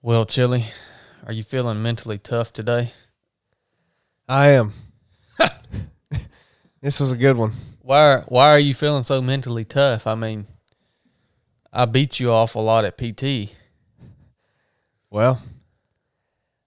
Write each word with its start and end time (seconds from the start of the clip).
Well, 0.00 0.26
Chili, 0.26 0.64
are 1.26 1.32
you 1.32 1.42
feeling 1.42 1.82
mentally 1.82 2.18
tough 2.18 2.52
today? 2.52 2.92
I 4.28 4.48
am. 4.50 4.72
this 6.80 7.00
was 7.00 7.12
a 7.12 7.16
good 7.16 7.36
one. 7.36 7.52
Why 7.82 8.22
why 8.28 8.50
are 8.50 8.58
you 8.58 8.74
feeling 8.74 9.02
so 9.02 9.20
mentally 9.22 9.64
tough? 9.64 10.06
I 10.06 10.14
mean, 10.14 10.46
I 11.72 11.86
beat 11.86 12.20
you 12.20 12.30
off 12.30 12.54
a 12.54 12.58
lot 12.60 12.84
at 12.84 12.98
PT. 12.98 13.52
Well, 15.10 15.40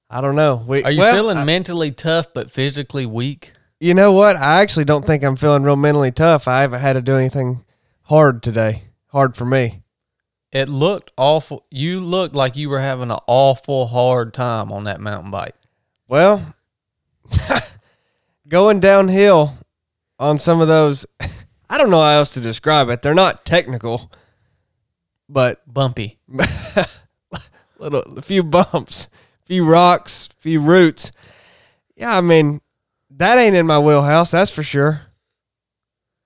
I 0.09 0.19
don't 0.21 0.35
know. 0.35 0.65
We, 0.67 0.83
Are 0.83 0.91
you 0.91 0.99
well, 0.99 1.13
feeling 1.15 1.37
I- 1.37 1.45
mentally 1.45 1.91
tough 1.91 2.33
but 2.33 2.51
physically 2.51 3.05
weak? 3.05 3.53
you 3.79 3.93
know 3.93 4.11
what? 4.11 4.35
I 4.35 4.61
actually 4.61 4.85
don't 4.85 5.05
think 5.05 5.23
I'm 5.23 5.35
feeling 5.35 5.63
real 5.63 5.75
mentally 5.75 6.11
tough. 6.11 6.47
I 6.47 6.61
haven't 6.61 6.81
had 6.81 6.93
to 6.93 7.01
do 7.01 7.15
anything 7.15 7.63
hard 8.03 8.43
today. 8.43 8.83
Hard 9.07 9.35
for 9.35 9.45
me. 9.45 9.83
It 10.51 10.67
looked 10.67 11.11
awful. 11.17 11.65
You 11.71 12.01
looked 12.01 12.35
like 12.35 12.55
you 12.55 12.69
were 12.69 12.79
having 12.79 13.09
an 13.09 13.19
awful 13.27 13.87
hard 13.87 14.33
time 14.33 14.71
on 14.71 14.83
that 14.83 14.99
mountain 14.99 15.31
bike. 15.31 15.55
Well, 16.07 16.55
going 18.47 18.81
downhill 18.81 19.53
on 20.19 20.37
some 20.37 20.59
of 20.59 20.67
those, 20.67 21.05
I 21.69 21.77
don't 21.77 21.89
know 21.89 22.01
how 22.01 22.17
else 22.17 22.33
to 22.33 22.41
describe 22.41 22.89
it. 22.89 23.01
They're 23.01 23.13
not 23.13 23.45
technical, 23.45 24.11
but 25.29 25.61
Bumpy. 25.71 26.19
little 27.81 28.01
a 28.17 28.21
few 28.21 28.43
bumps, 28.43 29.09
a 29.43 29.45
few 29.45 29.65
rocks, 29.65 30.29
a 30.31 30.41
few 30.41 30.59
roots. 30.59 31.11
Yeah, 31.95 32.17
I 32.17 32.21
mean, 32.21 32.61
that 33.11 33.37
ain't 33.37 33.55
in 33.55 33.67
my 33.67 33.79
wheelhouse, 33.79 34.31
that's 34.31 34.51
for 34.51 34.63
sure. 34.63 35.01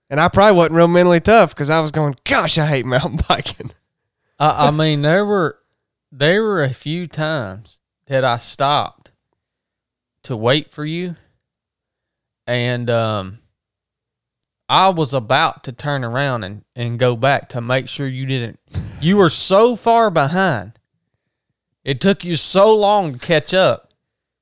And 0.09 0.19
I 0.19 0.27
probably 0.29 0.57
wasn't 0.57 0.75
real 0.75 0.87
mentally 0.87 1.19
tough 1.19 1.55
because 1.55 1.69
I 1.69 1.79
was 1.81 1.91
going, 1.91 2.15
gosh, 2.25 2.57
I 2.57 2.65
hate 2.65 2.85
mountain 2.85 3.19
biking. 3.27 3.71
I, 4.39 4.67
I 4.67 4.71
mean, 4.71 5.01
there 5.01 5.25
were 5.25 5.59
there 6.11 6.43
were 6.43 6.63
a 6.63 6.73
few 6.73 7.07
times 7.07 7.79
that 8.07 8.23
I 8.23 8.37
stopped 8.37 9.11
to 10.23 10.35
wait 10.35 10.71
for 10.71 10.85
you, 10.85 11.15
and 12.45 12.89
um, 12.89 13.39
I 14.67 14.89
was 14.89 15.13
about 15.13 15.63
to 15.65 15.71
turn 15.71 16.03
around 16.03 16.43
and 16.43 16.63
and 16.75 16.99
go 16.99 17.15
back 17.15 17.49
to 17.49 17.61
make 17.61 17.87
sure 17.87 18.07
you 18.07 18.25
didn't. 18.25 18.59
You 18.99 19.17
were 19.17 19.29
so 19.29 19.75
far 19.75 20.09
behind. 20.09 20.73
It 21.83 22.01
took 22.01 22.25
you 22.25 22.35
so 22.35 22.75
long 22.75 23.13
to 23.13 23.19
catch 23.19 23.53
up. 23.53 23.93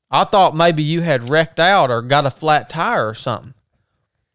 I 0.09 0.23
thought 0.23 0.55
maybe 0.55 0.83
you 0.83 1.01
had 1.01 1.29
wrecked 1.29 1.59
out 1.59 1.89
or 1.89 2.01
got 2.01 2.25
a 2.25 2.31
flat 2.31 2.69
tire 2.69 3.09
or 3.09 3.15
something. 3.15 3.53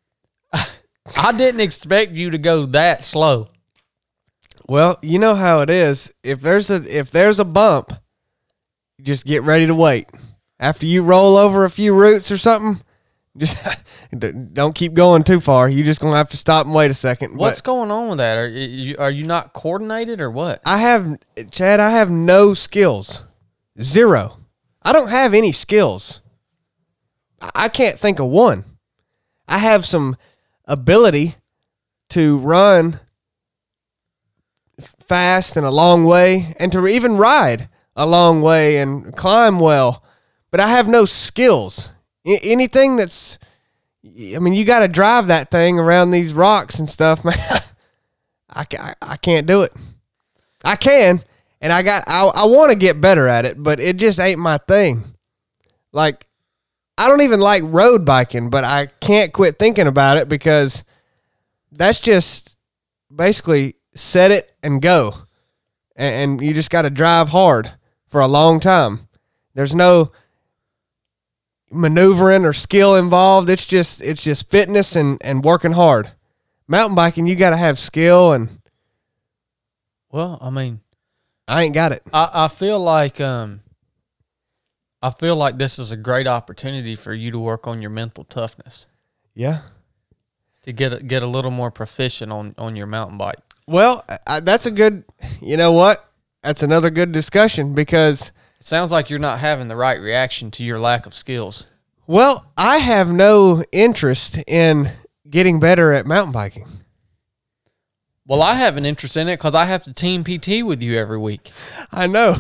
I 0.52 1.32
didn't 1.32 1.60
expect 1.60 2.12
you 2.12 2.30
to 2.30 2.38
go 2.38 2.66
that 2.66 3.04
slow. 3.04 3.48
Well, 4.68 4.98
you 5.02 5.18
know 5.18 5.34
how 5.34 5.60
it 5.60 5.70
is. 5.70 6.14
If 6.22 6.40
there's 6.40 6.70
a 6.70 6.76
if 6.98 7.10
there's 7.10 7.40
a 7.40 7.44
bump, 7.44 7.92
just 9.00 9.24
get 9.24 9.42
ready 9.42 9.66
to 9.66 9.74
wait. 9.74 10.08
After 10.60 10.84
you 10.86 11.02
roll 11.02 11.36
over 11.36 11.64
a 11.64 11.70
few 11.70 11.94
roots 11.94 12.30
or 12.30 12.36
something, 12.36 12.82
just 13.38 13.64
don't 14.52 14.74
keep 14.74 14.92
going 14.92 15.22
too 15.24 15.40
far. 15.40 15.68
You're 15.68 15.86
just 15.86 16.00
gonna 16.00 16.16
have 16.16 16.28
to 16.30 16.36
stop 16.36 16.66
and 16.66 16.74
wait 16.74 16.90
a 16.90 16.94
second. 16.94 17.30
But- 17.30 17.38
What's 17.38 17.60
going 17.62 17.90
on 17.90 18.08
with 18.08 18.18
that? 18.18 18.36
Are 18.36 18.48
you 18.48 18.96
are 18.98 19.10
you 19.10 19.24
not 19.24 19.54
coordinated 19.54 20.20
or 20.20 20.30
what? 20.30 20.60
I 20.66 20.78
have 20.78 21.18
Chad, 21.50 21.80
I 21.80 21.90
have 21.90 22.10
no 22.10 22.52
skills. 22.52 23.24
Zero. 23.80 24.36
I 24.82 24.92
don't 24.92 25.10
have 25.10 25.32
any 25.34 25.52
skills. 25.52 26.20
I- 27.40 27.68
can't 27.68 27.98
think 27.98 28.18
of 28.18 28.26
one. 28.26 28.64
I 29.46 29.58
have 29.58 29.86
some 29.86 30.16
ability 30.66 31.36
to 32.10 32.38
run 32.38 33.00
fast 35.08 35.56
and 35.56 35.66
a 35.66 35.70
long 35.70 36.04
way 36.04 36.54
and 36.58 36.70
to 36.72 36.86
even 36.86 37.16
ride 37.16 37.68
a 37.96 38.06
long 38.06 38.42
way 38.42 38.76
and 38.78 39.14
climb 39.16 39.58
well, 39.58 40.04
but 40.50 40.60
I 40.60 40.68
have 40.68 40.88
no 40.88 41.04
skills. 41.04 41.90
A- 42.26 42.40
anything 42.42 42.96
that's 42.96 43.38
I 44.04 44.38
mean, 44.38 44.54
you 44.54 44.64
got 44.64 44.80
to 44.80 44.88
drive 44.88 45.26
that 45.26 45.50
thing 45.50 45.78
around 45.78 46.10
these 46.10 46.32
rocks 46.32 46.78
and 46.78 46.88
stuff, 46.88 47.24
man. 47.24 47.34
I, 48.50 48.64
I, 48.78 48.94
I 49.02 49.16
can't 49.16 49.46
do 49.46 49.62
it. 49.62 49.72
I 50.64 50.76
can, 50.76 51.20
and 51.60 51.72
I 51.72 51.82
got 51.82 52.04
I, 52.06 52.24
I 52.34 52.46
want 52.46 52.72
to 52.72 52.78
get 52.78 53.00
better 53.00 53.26
at 53.26 53.44
it, 53.44 53.62
but 53.62 53.80
it 53.80 53.96
just 53.96 54.20
ain't 54.20 54.38
my 54.38 54.58
thing. 54.58 55.04
Like 55.92 56.26
I 56.96 57.08
don't 57.08 57.22
even 57.22 57.40
like 57.40 57.62
road 57.64 58.04
biking, 58.04 58.50
but 58.50 58.64
I 58.64 58.86
can't 59.00 59.32
quit 59.32 59.58
thinking 59.58 59.86
about 59.86 60.16
it 60.16 60.28
because 60.28 60.84
that's 61.70 62.00
just 62.00 62.56
basically 63.14 63.76
set 63.98 64.30
it 64.30 64.54
and 64.62 64.80
go. 64.80 65.14
And, 65.96 66.32
and 66.40 66.42
you 66.46 66.54
just 66.54 66.70
got 66.70 66.82
to 66.82 66.90
drive 66.90 67.28
hard 67.30 67.72
for 68.06 68.20
a 68.20 68.26
long 68.26 68.60
time. 68.60 69.08
There's 69.54 69.74
no 69.74 70.12
maneuvering 71.70 72.44
or 72.44 72.52
skill 72.52 72.94
involved. 72.96 73.50
It's 73.50 73.64
just 73.64 74.00
it's 74.00 74.22
just 74.22 74.50
fitness 74.50 74.96
and 74.96 75.18
and 75.22 75.44
working 75.44 75.72
hard. 75.72 76.12
Mountain 76.66 76.94
biking, 76.94 77.26
you 77.26 77.34
got 77.34 77.50
to 77.50 77.56
have 77.56 77.78
skill 77.78 78.32
and 78.32 78.48
Well, 80.10 80.38
I 80.40 80.50
mean, 80.50 80.80
I 81.46 81.64
ain't 81.64 81.74
got 81.74 81.92
it. 81.92 82.02
I, 82.12 82.30
I 82.44 82.48
feel 82.48 82.78
like 82.80 83.20
um 83.20 83.60
I 85.02 85.10
feel 85.10 85.36
like 85.36 85.58
this 85.58 85.78
is 85.78 85.90
a 85.92 85.96
great 85.96 86.26
opportunity 86.26 86.94
for 86.96 87.12
you 87.14 87.30
to 87.30 87.38
work 87.38 87.66
on 87.66 87.80
your 87.80 87.90
mental 87.90 88.24
toughness 88.24 88.86
Yeah. 89.34 89.60
to 90.62 90.72
get 90.72 90.92
a, 90.92 91.00
get 91.02 91.22
a 91.22 91.26
little 91.26 91.50
more 91.52 91.70
proficient 91.70 92.32
on 92.32 92.54
on 92.58 92.76
your 92.76 92.86
mountain 92.86 93.18
bike. 93.18 93.38
Well, 93.68 94.04
I, 94.26 94.40
that's 94.40 94.66
a 94.66 94.70
good. 94.70 95.04
You 95.40 95.56
know 95.56 95.72
what? 95.72 96.04
That's 96.42 96.62
another 96.62 96.88
good 96.90 97.12
discussion 97.12 97.74
because, 97.74 98.32
It 98.58 98.64
sounds 98.66 98.90
like 98.92 99.10
you're 99.10 99.18
not 99.18 99.40
having 99.40 99.68
the 99.68 99.76
right 99.76 100.00
reaction 100.00 100.50
to 100.52 100.64
your 100.64 100.78
lack 100.78 101.04
of 101.06 101.12
skills. 101.14 101.66
well, 102.06 102.46
I 102.56 102.78
have 102.78 103.12
no 103.12 103.62
interest 103.72 104.38
in 104.46 104.90
getting 105.28 105.60
better 105.60 105.92
at 105.92 106.06
mountain 106.06 106.32
biking. 106.32 106.64
Well, 108.26 108.42
I 108.42 108.54
have 108.54 108.76
an 108.76 108.84
interest 108.84 109.16
in 109.16 109.28
it 109.28 109.36
because 109.38 109.54
I 109.54 109.64
have 109.64 109.82
to 109.84 109.92
team 109.92 110.22
PT 110.24 110.62
with 110.64 110.82
you 110.82 110.96
every 110.98 111.18
week. 111.18 111.50
I 111.92 112.06
know. 112.06 112.36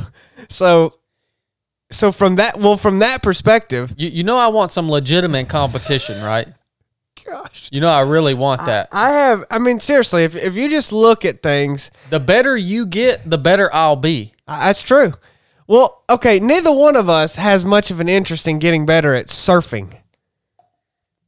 So, 0.48 0.94
so 1.90 2.12
from 2.12 2.36
that, 2.36 2.58
well, 2.58 2.76
from 2.76 2.98
that 3.00 3.22
perspective, 3.22 3.94
You 3.96 4.08
you 4.08 4.22
know 4.22 4.36
I 4.38 4.48
want 4.48 4.70
some 4.70 4.88
legitimate 4.90 5.48
competition, 5.48 6.22
right? 6.22 6.48
Gosh, 7.28 7.68
You 7.72 7.80
know 7.80 7.88
I 7.88 8.00
really 8.02 8.34
want 8.34 8.64
that. 8.66 8.88
I 8.92 9.10
have. 9.10 9.44
I 9.50 9.58
mean, 9.58 9.80
seriously, 9.80 10.24
if 10.24 10.34
if 10.36 10.56
you 10.56 10.68
just 10.68 10.92
look 10.92 11.24
at 11.24 11.42
things, 11.42 11.90
The 12.10 12.20
better 12.20 12.56
you 12.56 12.86
get, 12.86 13.28
the 13.28 13.38
better 13.38 13.68
I'll 13.72 13.96
be. 13.96 14.32
uh, 14.46 14.66
that's 14.66 14.82
true. 14.82 15.12
Well, 15.66 16.02
okay, 16.08 16.40
neither 16.40 16.72
one 16.72 16.96
of 16.96 17.08
us 17.10 17.34
has 17.36 17.64
much 17.64 17.90
of 17.90 18.00
an 18.00 18.08
interest 18.08 18.48
in 18.48 18.58
getting 18.58 18.86
better 18.86 19.14
at 19.14 19.26
surfing. 19.26 20.00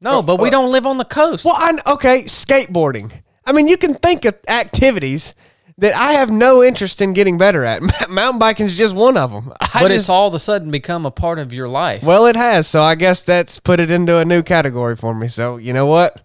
No, 0.00 0.22
but 0.22 0.40
we 0.40 0.48
don't 0.48 0.72
live 0.72 0.86
on 0.86 0.96
the 0.96 1.04
coast. 1.04 1.44
Well, 1.44 1.56
I 1.56 1.78
okay, 1.92 2.22
skateboarding. 2.22 3.12
I 3.44 3.52
mean, 3.52 3.68
you 3.68 3.76
can 3.76 3.94
think 3.94 4.24
of 4.24 4.34
activities 4.48 5.34
that 5.80 5.94
I 5.94 6.12
have 6.12 6.30
no 6.30 6.62
interest 6.62 7.00
in 7.00 7.14
getting 7.14 7.38
better 7.38 7.64
at. 7.64 7.82
Mountain 8.10 8.38
biking 8.38 8.66
is 8.66 8.74
just 8.74 8.94
one 8.94 9.16
of 9.16 9.32
them. 9.32 9.52
I 9.60 9.80
but 9.80 9.88
just, 9.88 9.92
it's 9.92 10.08
all 10.08 10.28
of 10.28 10.34
a 10.34 10.38
sudden 10.38 10.70
become 10.70 11.06
a 11.06 11.10
part 11.10 11.38
of 11.38 11.52
your 11.52 11.68
life. 11.68 12.02
well, 12.02 12.26
it 12.26 12.36
has. 12.36 12.68
So 12.68 12.82
I 12.82 12.94
guess 12.94 13.22
that's 13.22 13.58
put 13.58 13.80
it 13.80 13.90
into 13.90 14.18
a 14.18 14.24
new 14.24 14.42
category 14.42 14.94
for 14.94 15.14
me. 15.14 15.28
So 15.28 15.56
you 15.56 15.72
know 15.72 15.86
what? 15.86 16.22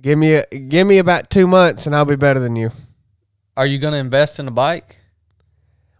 Give 0.00 0.18
me 0.18 0.34
a, 0.34 0.46
give 0.46 0.86
me 0.86 0.98
about 0.98 1.28
two 1.28 1.46
months 1.46 1.86
and 1.86 1.94
I'll 1.94 2.06
be 2.06 2.16
better 2.16 2.40
than 2.40 2.56
you. 2.56 2.70
Are 3.56 3.66
you 3.66 3.78
going 3.78 3.92
to 3.92 3.98
invest 3.98 4.38
in 4.38 4.48
a 4.48 4.52
bike? 4.52 4.96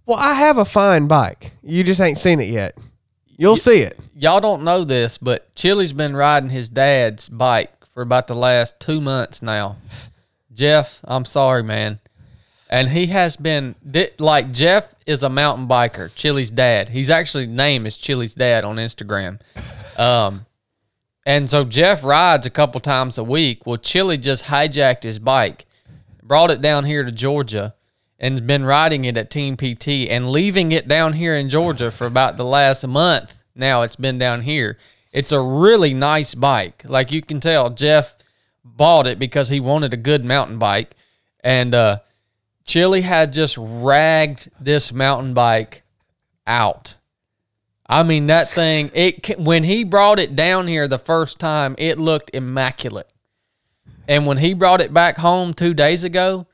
Well, 0.07 0.19
I 0.19 0.35
have 0.35 0.57
a 0.57 0.65
fine 0.65 1.07
bike. 1.07 1.53
You 1.63 1.85
just 1.85 2.01
ain't 2.01 2.17
seen 2.17 2.41
it 2.41 2.49
yet. 2.49 2.79
You'll 3.37 3.57
see 3.57 3.83
it. 3.83 3.99
Y'all 4.15 4.41
don't 4.41 4.65
know 4.65 4.85
this, 4.85 5.19
but 5.19 5.55
Chili's 5.55 5.93
been 5.93 6.17
riding 6.17 6.51
his 6.51 6.69
dad's 6.69 7.29
bike 7.29 7.85
for 7.87 8.01
about 8.03 8.27
the 8.27 8.35
last 8.35 8.81
two 8.81 9.01
months 9.01 9.43
now. 9.43 9.77
Jeff, 10.53 11.01
I'm 11.05 11.25
sorry, 11.25 11.63
man. 11.63 12.01
And 12.71 12.91
he 12.91 13.07
has 13.07 13.37
been 13.37 13.75
like 14.19 14.53
Jeff 14.53 14.95
is 15.07 15.23
a 15.23 15.31
mountain 15.31 15.67
biker. 15.67 16.15
Chili's 16.15 16.51
dad. 16.51 16.91
He's 16.91 17.09
actually 17.09 17.47
name 17.47 17.87
is 17.87 17.97
Chili's 17.97 18.35
dad 18.35 18.65
on 18.65 18.77
Instagram. 18.77 19.41
Um, 19.99 20.47
and 21.27 21.51
so 21.51 21.65
Jeff 21.65 22.05
rides 22.05 22.47
a 22.47 22.51
couple 22.51 22.81
times 22.81 23.19
a 23.19 23.25
week. 23.25 23.67
Well, 23.67 23.79
Chili 23.79 24.17
just 24.17 24.45
hijacked 24.45 25.03
his 25.03 25.19
bike, 25.19 25.67
brought 26.23 26.53
it 26.53 26.63
down 26.63 26.85
here 26.85 27.03
to 27.03 27.11
Georgia, 27.11 27.75
and 28.19 28.33
has 28.33 28.41
been 28.41 28.65
riding 28.65 29.05
it 29.05 29.17
at 29.17 29.29
Team 29.29 29.57
PT 29.57 30.09
and 30.09 30.31
leaving 30.31 30.73
it 30.73 30.89
down 30.89 31.15
here 31.15 31.35
in 31.35 31.51
Georgia 31.51 31.91
for 31.91 32.07
about 32.07 32.37
the 32.37 32.45
last 32.45 32.87
month. 32.87 33.43
Now 33.55 33.83
it's 33.83 33.97
been 33.97 34.19
down 34.19 34.43
here. 34.43 34.79
It's 35.13 35.33
a 35.33 35.41
really 35.41 35.93
nice 35.93 36.35
bike. 36.35 36.85
Like 36.87 37.13
you 37.13 37.21
can 37.21 37.41
tell, 37.41 37.71
Jeff 37.71 38.15
bought 38.65 39.07
it 39.07 39.19
because 39.19 39.49
he 39.49 39.61
wanted 39.61 39.93
a 39.93 39.99
good 39.99 40.25
mountain 40.25 40.59
bike. 40.59 40.95
And 41.41 41.75
uh, 41.75 41.99
Chili 42.69 43.01
had 43.01 43.33
just 43.33 43.57
ragged 43.59 44.51
this 44.61 44.93
mountain 44.93 45.33
bike 45.33 45.83
out. 46.47 46.97
I 47.87 48.03
mean, 48.03 48.27
that 48.27 48.51
thing, 48.51 48.91
it 48.93 49.41
when 49.41 49.65
he 49.65 49.85
brought 49.85 50.19
it 50.19 50.37
down 50.37 50.69
here 50.69 50.87
the 50.87 50.99
first 50.99 51.41
time, 51.41 51.75
it 51.79 51.99
looked 51.99 52.31
immaculate. 52.35 53.09
And 54.07 54.27
when 54.27 54.37
he 54.37 54.53
brought 54.53 54.83
it 54.83 54.93
back 54.93 55.17
home 55.17 55.55
two 55.55 55.73
days 55.73 56.05
ago, 56.05 56.47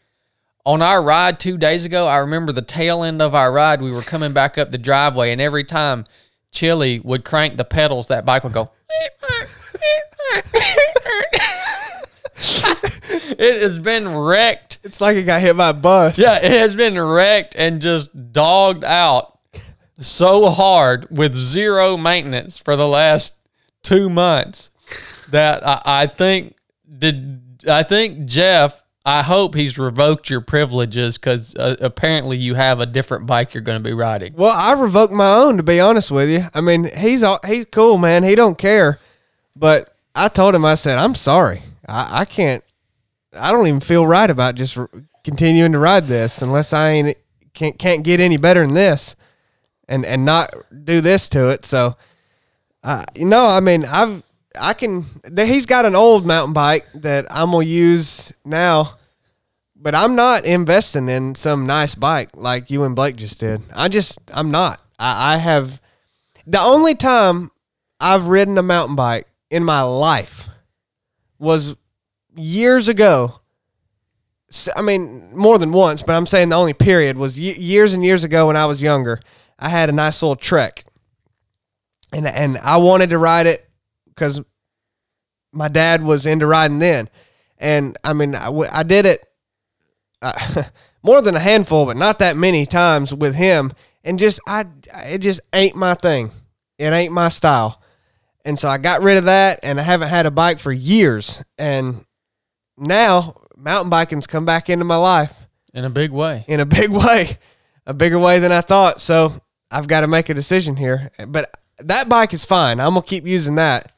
on 0.65 0.83
our 0.83 1.03
ride 1.03 1.41
two 1.41 1.59
days 1.59 1.85
ago, 1.85 2.07
I 2.07 2.19
remember 2.19 2.53
the 2.53 2.63
tail 2.63 3.03
end 3.03 3.21
of 3.21 3.35
our 3.35 3.51
ride. 3.51 3.83
We 3.83 3.91
were 3.91 4.01
coming 4.01 4.33
back 4.33 4.57
up 4.57 4.71
the 4.71 4.79
driveway, 4.79 5.33
and 5.33 5.41
every 5.41 5.65
time 5.65 6.05
Chili 6.53 7.01
would 7.01 7.25
crank 7.25 7.57
the 7.57 7.65
pedals, 7.65 8.07
that 8.07 8.25
bike 8.25 8.45
would 8.45 8.53
go. 8.53 8.71
it 13.39 13.63
has 13.63 13.79
been 13.79 14.17
wrecked. 14.17 14.79
It's 14.83 15.01
like 15.01 15.17
it 15.17 15.25
got 15.25 15.41
hit 15.41 15.57
by 15.57 15.71
a 15.71 15.75
bus. 15.75 16.19
Yeah, 16.19 16.37
it 16.37 16.51
has 16.51 16.75
been 16.75 16.99
wrecked 16.99 17.55
and 17.57 17.81
just 17.81 18.33
dogged 18.33 18.85
out 18.85 19.39
so 20.01 20.51
hard 20.51 21.07
with 21.11 21.35
zero 21.35 21.97
maintenance 21.97 22.59
for 22.59 22.77
the 22.77 22.89
last 22.89 23.39
two 23.83 24.11
months 24.11 24.71
that 25.31 25.67
I, 25.67 25.83
I 25.85 26.07
think 26.07 26.57
did 26.99 27.41
I 27.69 27.83
think 27.83 28.27
Jeff. 28.27 28.83
I 29.07 29.23
hope 29.23 29.55
he's 29.55 29.77
revoked 29.77 30.31
your 30.31 30.41
privileges 30.41 31.19
because 31.19 31.55
uh, 31.57 31.77
apparently 31.83 32.39
you 32.39 32.55
have 32.55 32.81
a 32.81 32.87
different 32.87 33.27
bike 33.27 33.53
you're 33.53 33.63
going 33.63 33.77
to 33.77 33.87
be 33.87 33.93
riding. 33.93 34.33
Well, 34.35 34.55
I 34.55 34.81
revoked 34.81 35.13
my 35.13 35.31
own 35.31 35.59
to 35.59 35.63
be 35.63 35.79
honest 35.79 36.11
with 36.11 36.31
you. 36.31 36.47
I 36.55 36.63
mean, 36.63 36.85
he's 36.85 37.23
all, 37.23 37.39
he's 37.47 37.67
cool, 37.67 37.99
man. 37.99 38.23
He 38.23 38.35
don't 38.35 38.57
care. 38.57 38.99
But 39.55 39.95
I 40.15 40.29
told 40.29 40.55
him, 40.55 40.65
I 40.65 40.75
said, 40.75 40.97
I'm 40.97 41.15
sorry. 41.15 41.61
I, 41.89 42.21
I 42.21 42.25
can't. 42.25 42.65
I 43.39 43.51
don't 43.51 43.67
even 43.67 43.81
feel 43.81 44.07
right 44.07 44.31
about 44.31 44.55
just 44.55 44.79
continuing 45.25 45.73
to 45.73 45.79
ride 45.79 46.07
this 46.07 46.43
unless 46.43 46.73
I 46.73 46.91
ain't 46.91 47.19
can't 47.53 47.79
can't 47.79 48.05
get 48.05 48.21
any 48.21 48.37
better 48.37 48.65
than 48.65 48.75
this, 48.75 49.17
and 49.89 50.05
and 50.05 50.25
not 50.25 50.55
do 50.85 51.01
this 51.01 51.29
to 51.31 51.51
it. 51.51 51.65
So, 51.65 51.97
uh, 52.83 53.05
you 53.17 53.27
know, 53.27 53.47
I 53.47 53.61
mean, 53.61 53.85
I've 53.85 54.23
I 54.61 54.75
can. 54.75 55.05
He's 55.37 55.67
got 55.67 55.85
an 55.85 55.97
old 55.97 56.27
mountain 56.27 56.53
bike 56.53 56.87
that 56.95 57.27
I'm 57.31 57.51
gonna 57.51 57.65
use 57.65 58.33
now, 58.45 58.97
but 59.75 59.95
I'm 59.95 60.15
not 60.15 60.45
investing 60.45 61.09
in 61.09 61.35
some 61.35 61.67
nice 61.67 61.95
bike 61.95 62.31
like 62.35 62.71
you 62.71 62.85
and 62.85 62.95
Blake 62.95 63.17
just 63.17 63.41
did. 63.41 63.63
I 63.75 63.89
just 63.89 64.19
I'm 64.33 64.51
not. 64.51 64.81
I, 64.99 65.35
I 65.35 65.37
have 65.39 65.81
the 66.47 66.61
only 66.61 66.95
time 66.95 67.51
I've 68.01 68.27
ridden 68.27 68.59
a 68.59 68.63
mountain 68.63 68.97
bike 68.97 69.27
in 69.51 69.65
my 69.65 69.83
life 69.83 70.49
was 71.45 71.77
years 72.35 72.89
ago. 72.89 73.41
I 74.77 74.83
mean, 74.83 75.37
more 75.37 75.59
than 75.59 75.73
once, 75.73 76.03
but 76.03 76.15
I'm 76.15 76.27
saying 76.27 76.49
the 76.49 76.57
only 76.57 76.75
period 76.75 77.17
was 77.17 77.39
years 77.39 77.93
and 77.93 78.05
years 78.05 78.25
ago 78.25 78.47
when 78.47 78.57
I 78.57 78.67
was 78.67 78.83
younger. 78.83 79.21
I 79.59 79.69
had 79.69 79.89
a 79.89 79.93
nice 79.93 80.23
little 80.23 80.37
Trek, 80.37 80.85
and 82.13 82.27
and 82.27 82.59
I 82.59 82.77
wanted 82.79 83.11
to 83.11 83.19
ride 83.19 83.47
it 83.47 83.69
because 84.07 84.41
my 85.53 85.69
dad 85.69 86.03
was 86.03 86.27
into 86.27 86.47
riding 86.47 86.79
then, 86.79 87.09
and 87.59 87.97
I 88.05 88.13
mean, 88.13 88.35
I 88.37 88.83
did 88.85 89.07
it 89.07 89.25
uh, 90.23 90.65
more 91.03 91.21
than 91.21 91.37
a 91.37 91.41
handful, 91.41 91.87
but 91.87 91.97
not 91.97 92.19
that 92.21 92.37
many 92.37 92.67
times 92.67 93.15
with 93.15 93.35
him, 93.35 93.73
and 94.05 94.19
just 94.19 94.41
I 94.47 94.67
it 95.07 95.19
just 95.19 95.41
ain't 95.53 95.77
my 95.77 95.95
thing. 95.95 96.31
It 96.79 96.93
ain't 96.93 97.13
my 97.13 97.29
style. 97.29 97.81
And 98.45 98.59
so 98.59 98.69
I 98.69 98.79
got 98.79 99.03
rid 99.03 99.17
of 99.17 99.25
that 99.25 99.61
and 99.63 99.81
I 99.81 99.83
haven't 99.83 100.09
had 100.09 100.27
a 100.27 100.31
bike 100.31 100.59
for 100.59 100.71
years. 100.73 101.43
And 101.59 102.05
now 102.77 103.41
mountain 103.57 103.91
biking's 103.91 104.27
come 104.27 104.45
back 104.45 104.69
into 104.69 104.85
my 104.85 104.97
life 104.97 105.47
In 105.73 105.85
a 105.85 105.91
big 105.91 106.11
way. 106.11 106.45
in 106.47 106.61
a 106.61 106.67
big 106.67 106.91
way, 106.91 107.39
a 107.87 107.95
bigger 107.95 108.19
way 108.19 108.39
than 108.41 108.53
I 108.53 108.61
thought. 108.61 109.01
So 109.01 109.33
I've 109.71 109.89
got 109.89 110.03
to 110.03 110.07
make 110.07 110.29
a 110.29 110.35
decision 110.35 110.77
here. 110.77 111.11
But 111.27 111.57
that 111.79 112.09
bike 112.09 112.35
is 112.35 112.45
fine. 112.45 112.81
I'm 112.81 112.93
going 112.93 113.03
to 113.03 113.09
keep 113.09 113.27
using 113.27 113.55
that. 113.57 113.93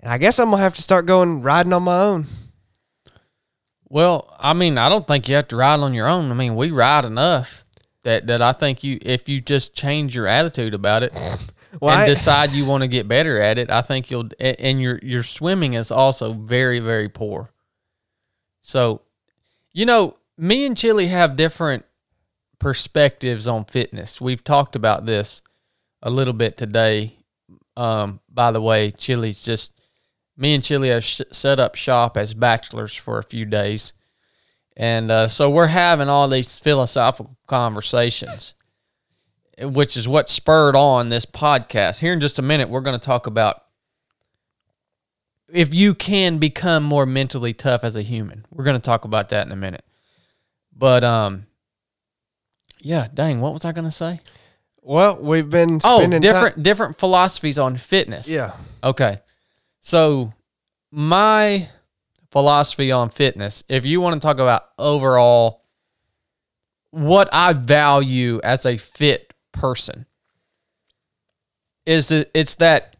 And 0.00 0.12
I 0.12 0.18
guess 0.18 0.38
I'm 0.38 0.48
going 0.48 0.58
to 0.58 0.64
have 0.64 0.74
to 0.74 0.82
start 0.82 1.06
going 1.06 1.40
riding 1.42 1.72
on 1.72 1.84
my 1.84 2.00
own. 2.02 2.26
Well, 3.88 4.34
I 4.40 4.52
mean, 4.54 4.76
I 4.76 4.88
don't 4.88 5.06
think 5.06 5.28
you 5.28 5.36
have 5.36 5.48
to 5.48 5.56
ride 5.56 5.80
on 5.80 5.94
your 5.94 6.08
own. 6.08 6.30
I 6.30 6.34
mean, 6.34 6.56
we 6.56 6.70
ride 6.70 7.04
enough 7.04 7.64
that 8.02 8.26
that 8.26 8.42
I 8.42 8.52
think 8.52 8.82
you 8.84 8.98
if 9.00 9.28
you 9.28 9.40
just 9.40 9.74
change 9.74 10.14
your 10.14 10.26
attitude 10.26 10.74
about 10.74 11.02
it 11.02 11.12
Well, 11.80 11.96
and 11.96 12.08
decide 12.08 12.50
you 12.50 12.64
want 12.64 12.82
to 12.82 12.88
get 12.88 13.08
better 13.08 13.40
at 13.40 13.58
it, 13.58 13.70
I 13.70 13.82
think 13.82 14.10
you'll 14.10 14.28
and 14.38 14.80
your 14.80 14.98
your 15.02 15.22
swimming 15.22 15.74
is 15.74 15.90
also 15.90 16.32
very 16.32 16.80
very 16.80 17.08
poor. 17.08 17.50
So, 18.62 19.02
you 19.72 19.84
know, 19.86 20.16
me 20.38 20.64
and 20.66 20.76
Chili 20.76 21.08
have 21.08 21.36
different 21.36 21.84
perspectives 22.58 23.46
on 23.46 23.64
fitness. 23.64 24.20
We've 24.20 24.42
talked 24.42 24.74
about 24.74 25.06
this 25.06 25.42
a 26.02 26.10
little 26.10 26.32
bit 26.32 26.56
today. 26.56 27.18
Um, 27.76 28.20
by 28.32 28.50
the 28.50 28.60
way, 28.60 28.90
Chili's 28.90 29.42
just 29.42 29.72
me 30.36 30.54
and 30.54 30.64
Chili 30.64 30.88
have 30.88 31.04
sh- 31.04 31.22
set 31.30 31.60
up 31.60 31.74
shop 31.74 32.16
as 32.16 32.34
bachelors 32.34 32.94
for 32.94 33.18
a 33.18 33.22
few 33.24 33.44
days. 33.44 33.92
And 34.76 35.10
uh, 35.10 35.28
so 35.28 35.50
we're 35.50 35.66
having 35.66 36.08
all 36.08 36.28
these 36.28 36.58
philosophical 36.58 37.36
conversations, 37.46 38.54
which 39.60 39.96
is 39.96 40.08
what 40.08 40.28
spurred 40.28 40.76
on 40.76 41.08
this 41.08 41.24
podcast. 41.26 42.00
Here 42.00 42.12
in 42.12 42.20
just 42.20 42.38
a 42.38 42.42
minute, 42.42 42.68
we're 42.68 42.80
going 42.80 42.98
to 42.98 43.04
talk 43.04 43.26
about 43.26 43.62
if 45.52 45.74
you 45.74 45.94
can 45.94 46.38
become 46.38 46.82
more 46.82 47.06
mentally 47.06 47.52
tough 47.52 47.84
as 47.84 47.96
a 47.96 48.02
human. 48.02 48.44
We're 48.50 48.64
going 48.64 48.80
to 48.80 48.84
talk 48.84 49.04
about 49.04 49.28
that 49.28 49.46
in 49.46 49.52
a 49.52 49.56
minute. 49.56 49.84
But 50.76 51.04
um, 51.04 51.46
yeah, 52.80 53.06
dang, 53.12 53.40
what 53.40 53.52
was 53.52 53.64
I 53.64 53.72
going 53.72 53.84
to 53.84 53.90
say? 53.90 54.20
Well, 54.82 55.18
we've 55.22 55.48
been 55.48 55.80
Oh, 55.84 56.06
different 56.18 56.56
time. 56.56 56.62
different 56.62 56.98
philosophies 56.98 57.58
on 57.58 57.76
fitness. 57.76 58.28
Yeah. 58.28 58.52
Okay. 58.82 59.20
So 59.80 60.32
my 60.90 61.68
philosophy 62.32 62.90
on 62.90 63.10
fitness, 63.10 63.62
if 63.68 63.86
you 63.86 64.00
want 64.00 64.14
to 64.14 64.26
talk 64.26 64.38
about 64.38 64.64
overall 64.78 65.62
what 66.90 67.28
I 67.32 67.52
value 67.52 68.40
as 68.44 68.66
a 68.66 68.76
fit 68.76 69.33
person, 69.54 70.04
is 71.86 72.10
it's 72.10 72.54
that 72.56 72.96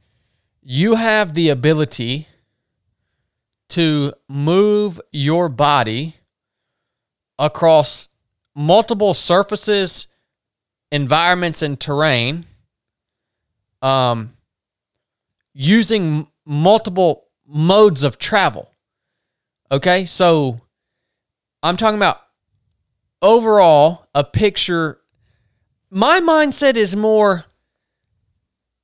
you 0.62 0.94
have 0.94 1.34
the 1.34 1.50
ability 1.50 2.26
to 3.68 4.14
move 4.28 5.00
your 5.12 5.50
body 5.50 6.16
across 7.38 8.08
multiple 8.54 9.12
surfaces, 9.12 10.06
environments, 10.90 11.60
and 11.60 11.78
terrain. 11.78 12.44
Um, 13.82 14.34
using 15.54 16.26
multiple 16.44 17.28
modes 17.46 18.02
of 18.02 18.18
travel. 18.18 18.70
Okay, 19.70 20.04
so 20.04 20.60
I'm 21.62 21.76
talking 21.76 21.96
about 21.96 22.20
overall 23.22 24.08
a 24.14 24.24
picture. 24.24 25.00
My 25.96 26.19
mindset 26.19 26.75
is 26.75 26.96
more 26.96 27.44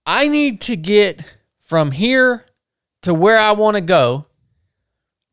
I 0.07 0.29
need 0.29 0.61
to 0.61 0.77
get 0.77 1.25
from 1.59 1.91
here 1.91 2.47
to 3.03 3.13
where 3.13 3.37
I 3.37 3.51
want 3.51 3.75
to 3.75 3.81
go. 3.81 4.27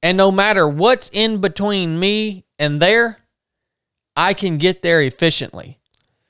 And 0.02 0.18
no 0.18 0.32
matter 0.32 0.68
what's 0.68 1.08
in 1.14 1.40
between 1.40 2.00
me 2.00 2.46
and 2.58 2.82
there, 2.82 3.20
I 4.16 4.34
can 4.34 4.58
get 4.58 4.82
there 4.82 5.04
efficiently, 5.04 5.78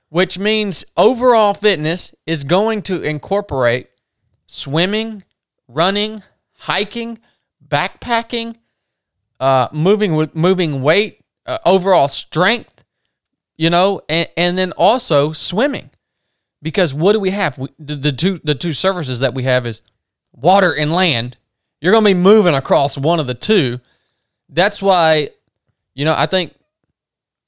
which 0.10 0.38
means 0.38 0.83
overall 0.98 1.53
fitness 1.53 2.13
is 2.25 2.43
going 2.43 2.81
to 2.81 3.01
incorporate 3.01 3.88
swimming, 4.48 5.24
running, 5.69 6.24
hiking, 6.60 7.19
backpacking, 7.65 8.57
uh, 9.39 9.69
moving 9.71 10.13
with 10.15 10.36
moving 10.36 10.81
weight, 10.81 11.21
uh, 11.45 11.57
overall 11.65 12.10
strength, 12.10 12.76
you 13.57 13.69
know, 13.69 14.01
and, 14.07 14.29
and 14.37 14.57
then 14.57 14.71
also 14.73 15.31
swimming, 15.33 15.89
because 16.61 16.93
what 16.93 17.13
do 17.13 17.19
we 17.19 17.31
have? 17.31 17.57
We, 17.57 17.69
the, 17.79 17.95
the 17.95 18.11
two 18.11 18.39
the 18.43 18.55
two 18.55 18.73
surfaces 18.73 19.19
that 19.19 19.33
we 19.33 19.43
have 19.43 19.65
is 19.65 19.81
water 20.33 20.73
and 20.73 20.91
land. 20.91 21.37
You're 21.81 21.93
gonna 21.93 22.05
be 22.05 22.13
moving 22.13 22.55
across 22.55 22.97
one 22.97 23.19
of 23.19 23.27
the 23.27 23.33
two. 23.33 23.79
That's 24.49 24.81
why, 24.81 25.29
you 25.93 26.05
know, 26.05 26.15
I 26.17 26.25
think 26.25 26.53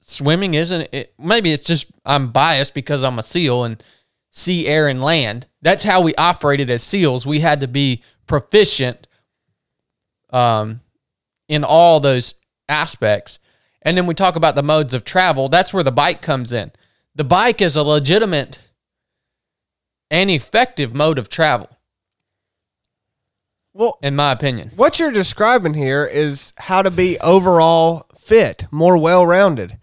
swimming 0.00 0.54
isn't 0.54 0.88
it 0.92 1.14
maybe 1.18 1.52
it's 1.52 1.66
just 1.66 1.86
I'm 2.04 2.32
biased 2.32 2.74
because 2.74 3.02
I'm 3.02 3.18
a 3.18 3.22
seal 3.22 3.64
and 3.64 3.82
sea, 4.30 4.66
air, 4.66 4.88
and 4.88 5.02
land. 5.02 5.46
That's 5.62 5.84
how 5.84 6.00
we 6.00 6.14
operated 6.14 6.70
as 6.70 6.82
SEALs. 6.82 7.26
We 7.26 7.40
had 7.40 7.60
to 7.60 7.68
be 7.68 8.02
proficient 8.26 9.06
um, 10.30 10.80
in 11.48 11.64
all 11.64 12.00
those 12.00 12.34
aspects. 12.68 13.38
And 13.82 13.96
then 13.96 14.06
we 14.06 14.14
talk 14.14 14.36
about 14.36 14.54
the 14.54 14.62
modes 14.62 14.92
of 14.94 15.04
travel. 15.04 15.48
That's 15.48 15.72
where 15.72 15.82
the 15.84 15.92
bike 15.92 16.20
comes 16.22 16.52
in. 16.52 16.70
The 17.14 17.24
bike 17.24 17.60
is 17.62 17.76
a 17.76 17.82
legitimate 17.82 18.60
and 20.10 20.30
effective 20.30 20.94
mode 20.94 21.18
of 21.18 21.28
travel, 21.28 21.68
Well, 23.72 23.98
in 24.02 24.16
my 24.16 24.32
opinion. 24.32 24.70
what 24.76 24.98
you're 24.98 25.12
describing 25.12 25.74
here 25.74 26.04
is 26.10 26.52
how 26.58 26.82
to 26.82 26.90
be 26.90 27.18
overall 27.20 28.04
fit, 28.18 28.64
more 28.70 28.98
well 28.98 29.24
rounded. 29.24 29.78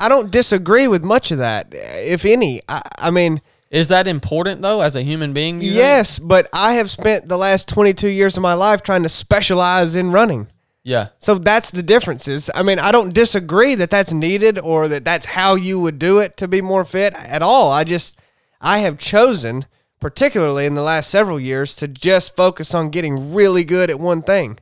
I, 0.00 0.08
don't 0.08 0.30
disagree 0.30 0.88
with 0.88 1.02
much 1.04 1.30
of 1.30 1.38
that, 1.38 1.68
if 1.72 2.24
any. 2.24 2.60
I, 2.68 2.82
I 2.98 3.10
mean, 3.10 3.40
Is 3.70 3.88
that 3.88 4.06
important 4.08 4.62
though, 4.62 4.80
as 4.80 4.96
a 4.96 5.02
human 5.02 5.32
being? 5.32 5.58
yes, 5.60 6.18
but 6.18 6.48
I 6.52 6.74
have 6.74 6.90
spent 6.90 7.28
the 7.28 7.38
last 7.38 7.68
22 7.68 8.08
years 8.08 8.36
of 8.36 8.42
my 8.42 8.54
life 8.54 8.82
trying 8.82 9.02
to 9.02 9.08
specialize 9.08 9.94
in 9.94 10.10
running. 10.10 10.48
Yeah. 10.88 11.08
So 11.18 11.34
that's 11.34 11.70
the 11.70 11.82
differences. 11.82 12.48
I 12.54 12.62
mean, 12.62 12.78
I 12.78 12.92
don't 12.92 13.12
disagree 13.12 13.74
that 13.74 13.90
that's 13.90 14.12
needed 14.14 14.58
or 14.58 14.88
that 14.88 15.04
that's 15.04 15.26
how 15.26 15.54
you 15.54 15.78
would 15.78 15.98
do 15.98 16.18
it 16.18 16.38
to 16.38 16.48
be 16.48 16.62
more 16.62 16.82
fit 16.84 17.12
at 17.12 17.42
all. 17.42 17.70
I 17.70 17.84
just, 17.84 18.18
I 18.58 18.78
have 18.78 18.98
chosen, 18.98 19.66
particularly 20.00 20.64
in 20.64 20.74
the 20.74 20.82
last 20.82 21.10
several 21.10 21.38
years, 21.38 21.76
to 21.76 21.88
just 21.88 22.34
focus 22.34 22.74
on 22.74 22.88
getting 22.88 23.34
really 23.34 23.64
good 23.64 23.90
at 23.90 24.00
one 24.00 24.22
thing. 24.22 24.58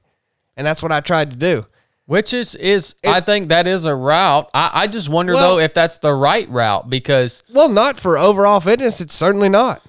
And 0.57 0.67
that's 0.67 0.83
what 0.83 0.91
I 0.91 1.01
tried 1.01 1.31
to 1.31 1.37
do. 1.37 1.67
Which 2.07 2.33
is 2.35 2.55
is 2.57 2.95
I 3.05 3.21
think 3.21 3.47
that 3.49 3.69
is 3.69 3.85
a 3.85 3.95
route. 3.95 4.51
I, 4.53 4.71
I 4.75 4.87
just 4.89 5.09
wonder 5.09 5.33
Well- 5.35 5.57
though 5.57 5.59
if 5.61 5.75
that's 5.75 5.99
the 5.99 6.13
right 6.15 6.49
route 6.49 6.91
because 6.91 7.45
Well, 7.53 7.69
not 7.69 8.01
for 8.01 8.19
overall 8.19 8.59
fitness. 8.61 9.01
It's 9.01 9.15
certainly 9.15 9.49
not. 9.49 9.81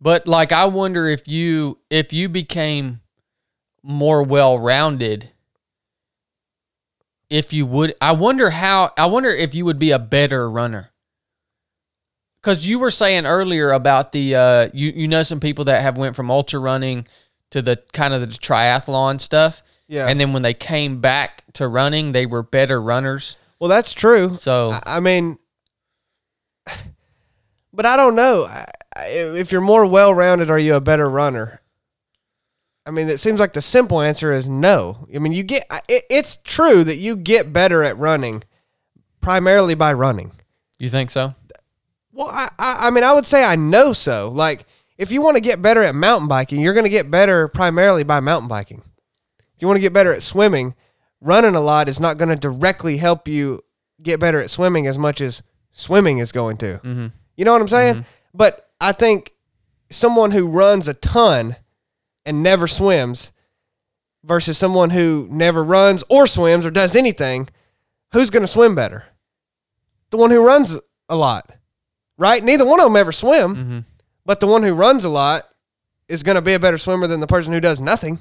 but 0.00 0.26
like 0.26 0.50
I 0.50 0.64
wonder 0.66 1.06
if 1.08 1.28
you 1.28 1.78
if 1.90 2.12
you 2.12 2.28
became 2.28 3.00
more 3.82 4.22
well 4.22 4.58
rounded 4.58 5.30
if 7.30 7.52
you 7.52 7.66
would 7.66 7.94
I 8.00 8.12
wonder 8.12 8.50
how 8.50 8.92
I 8.98 9.06
wonder 9.06 9.30
if 9.30 9.54
you 9.54 9.64
would 9.64 9.78
be 9.78 9.90
a 9.90 9.98
better 9.98 10.50
runner. 10.50 10.90
Cuz 12.42 12.68
you 12.68 12.78
were 12.78 12.90
saying 12.90 13.24
earlier 13.26 13.72
about 13.72 14.12
the 14.12 14.34
uh 14.34 14.68
you 14.72 14.92
you 14.94 15.08
know 15.08 15.22
some 15.22 15.40
people 15.40 15.64
that 15.64 15.82
have 15.82 15.96
went 15.96 16.14
from 16.16 16.30
ultra 16.30 16.60
running 16.60 17.06
to 17.50 17.62
the 17.62 17.82
kind 17.92 18.12
of 18.14 18.20
the 18.20 18.26
triathlon 18.26 19.20
stuff. 19.20 19.62
Yeah. 19.88 20.06
And 20.06 20.20
then 20.20 20.32
when 20.32 20.42
they 20.42 20.54
came 20.54 21.00
back 21.00 21.44
to 21.54 21.68
running, 21.68 22.12
they 22.12 22.26
were 22.26 22.42
better 22.42 22.80
runners. 22.80 23.36
Well, 23.60 23.68
that's 23.68 23.92
true. 23.92 24.34
So 24.34 24.70
I- 24.72 24.96
I 24.96 25.00
mean, 25.00 25.38
but 27.72 27.86
I 27.86 27.96
don't 27.96 28.14
know. 28.14 28.44
I- 28.44 28.64
I- 28.96 29.08
If 29.36 29.52
you're 29.52 29.60
more 29.60 29.86
well 29.86 30.14
rounded, 30.14 30.50
are 30.50 30.58
you 30.58 30.74
a 30.74 30.80
better 30.80 31.08
runner? 31.08 31.60
I 32.86 32.90
mean, 32.90 33.08
it 33.08 33.18
seems 33.18 33.40
like 33.40 33.54
the 33.54 33.62
simple 33.62 34.00
answer 34.00 34.30
is 34.30 34.46
no. 34.46 35.06
I 35.14 35.18
mean, 35.18 35.32
you 35.32 35.42
get 35.42 35.64
it, 35.88 36.04
it's 36.10 36.36
true 36.36 36.84
that 36.84 36.96
you 36.96 37.16
get 37.16 37.52
better 37.52 37.82
at 37.82 37.96
running 37.96 38.42
primarily 39.20 39.74
by 39.74 39.92
running. 39.92 40.32
you 40.78 40.90
think 40.90 41.10
so? 41.10 41.34
Well, 42.12 42.28
I, 42.28 42.48
I, 42.58 42.76
I 42.82 42.90
mean, 42.90 43.02
I 43.02 43.12
would 43.12 43.26
say 43.26 43.42
I 43.42 43.56
know 43.56 43.92
so. 43.92 44.28
Like, 44.28 44.66
if 44.98 45.10
you 45.10 45.22
want 45.22 45.36
to 45.36 45.40
get 45.40 45.62
better 45.62 45.82
at 45.82 45.94
mountain 45.94 46.28
biking, 46.28 46.60
you're 46.60 46.74
going 46.74 46.84
to 46.84 46.90
get 46.90 47.10
better 47.10 47.48
primarily 47.48 48.04
by 48.04 48.20
mountain 48.20 48.48
biking. 48.48 48.82
If 49.56 49.62
you 49.62 49.66
want 49.66 49.78
to 49.78 49.82
get 49.82 49.92
better 49.92 50.12
at 50.12 50.22
swimming, 50.22 50.74
running 51.20 51.54
a 51.54 51.60
lot 51.60 51.88
is 51.88 51.98
not 51.98 52.18
going 52.18 52.28
to 52.28 52.36
directly 52.36 52.98
help 52.98 53.26
you 53.26 53.60
get 54.02 54.20
better 54.20 54.40
at 54.40 54.50
swimming 54.50 54.86
as 54.86 54.98
much 54.98 55.20
as 55.20 55.42
swimming 55.72 56.18
is 56.18 56.32
going 56.32 56.58
to. 56.58 56.74
Mm-hmm. 56.84 57.06
You 57.36 57.44
know 57.44 57.52
what 57.52 57.62
I'm 57.62 57.68
saying? 57.68 58.04
But 58.32 58.68
I 58.80 58.92
think 58.92 59.32
someone 59.90 60.30
who 60.30 60.48
runs 60.48 60.86
a 60.86 60.94
ton 60.94 61.56
and 62.26 62.42
never 62.42 62.66
swims 62.66 63.32
versus 64.24 64.56
someone 64.58 64.90
who 64.90 65.26
never 65.30 65.62
runs 65.62 66.02
or 66.08 66.26
swims 66.26 66.64
or 66.64 66.70
does 66.70 66.96
anything, 66.96 67.48
who's 68.12 68.30
going 68.30 68.42
to 68.42 68.46
swim 68.46 68.74
better? 68.74 69.04
The 70.10 70.16
one 70.16 70.30
who 70.30 70.44
runs 70.46 70.78
a 71.08 71.16
lot, 71.16 71.50
right? 72.16 72.42
Neither 72.42 72.64
one 72.64 72.80
of 72.80 72.84
them 72.86 72.96
ever 72.96 73.12
swim, 73.12 73.54
Mm-hmm. 73.56 73.78
but 74.24 74.40
the 74.40 74.46
one 74.46 74.62
who 74.62 74.72
runs 74.74 75.04
a 75.04 75.08
lot 75.10 75.48
is 76.08 76.22
going 76.22 76.36
to 76.36 76.42
be 76.42 76.54
a 76.54 76.58
better 76.60 76.78
swimmer 76.78 77.06
than 77.06 77.20
the 77.20 77.26
person 77.26 77.52
who 77.52 77.60
does 77.60 77.80
nothing. 77.80 78.20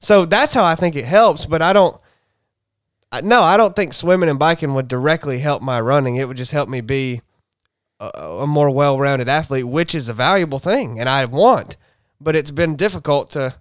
So 0.00 0.24
that's 0.24 0.54
how 0.54 0.64
I 0.64 0.74
think 0.74 0.96
it 0.96 1.04
helps, 1.04 1.46
but 1.46 1.62
I 1.62 1.72
don't. 1.72 1.96
No, 3.24 3.42
I 3.42 3.56
don't 3.56 3.74
think 3.74 3.92
swimming 3.92 4.28
and 4.28 4.38
biking 4.38 4.72
would 4.74 4.86
directly 4.86 5.40
help 5.40 5.62
my 5.62 5.80
running. 5.80 6.14
It 6.16 6.28
would 6.28 6.36
just 6.36 6.52
help 6.52 6.68
me 6.68 6.80
be 6.80 7.20
a, 7.98 8.06
a 8.06 8.46
more 8.46 8.70
well-rounded 8.70 9.28
athlete, 9.28 9.66
which 9.66 9.94
is 9.96 10.08
a 10.08 10.14
valuable 10.14 10.60
thing, 10.60 11.00
and 11.00 11.08
I 11.08 11.24
want. 11.24 11.76
But 12.20 12.36
it's 12.36 12.50
been 12.50 12.76
difficult 12.76 13.30
to, 13.30 13.54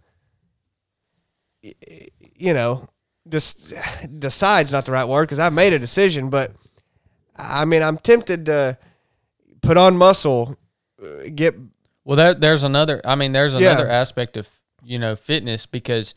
you 1.62 2.54
know, 2.54 2.88
just 3.28 3.74
decide's 4.20 4.72
not 4.72 4.86
the 4.86 4.92
right 4.92 5.08
word 5.08 5.24
because 5.24 5.40
I 5.40 5.50
made 5.50 5.74
a 5.74 5.80
decision. 5.80 6.30
But 6.30 6.52
I 7.38 7.66
mean, 7.66 7.82
I'm 7.82 7.98
tempted 7.98 8.46
to 8.48 8.78
put 9.62 9.78
on 9.78 9.98
muscle, 9.98 10.58
uh, 11.02 11.30
get 11.34 11.56
Well, 12.04 12.18
there, 12.18 12.34
there's 12.34 12.64
another. 12.64 13.02
I 13.06 13.16
mean, 13.16 13.32
there's 13.32 13.54
Yeah. 13.54 13.60
another 13.72 13.88
aspect 13.90 14.38
of 14.38 14.50
you 14.84 14.98
know 15.00 15.16
fitness 15.16 15.66
because 15.66 16.14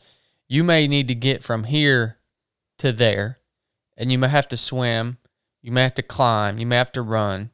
you 0.47 0.63
may 0.63 0.87
need 0.87 1.07
to 1.07 1.15
get 1.15 1.43
from 1.43 1.65
here 1.65 2.17
to 2.79 2.91
there, 2.91 3.39
and 3.97 4.11
you 4.11 4.17
may 4.17 4.27
have 4.29 4.47
to 4.49 4.57
swim, 4.57 5.17
you 5.61 5.71
may 5.71 5.83
have 5.83 5.93
to 5.95 6.01
climb, 6.03 6.57
you 6.57 6.65
may 6.65 6.75
have 6.77 6.91
to 6.93 7.01
run, 7.01 7.51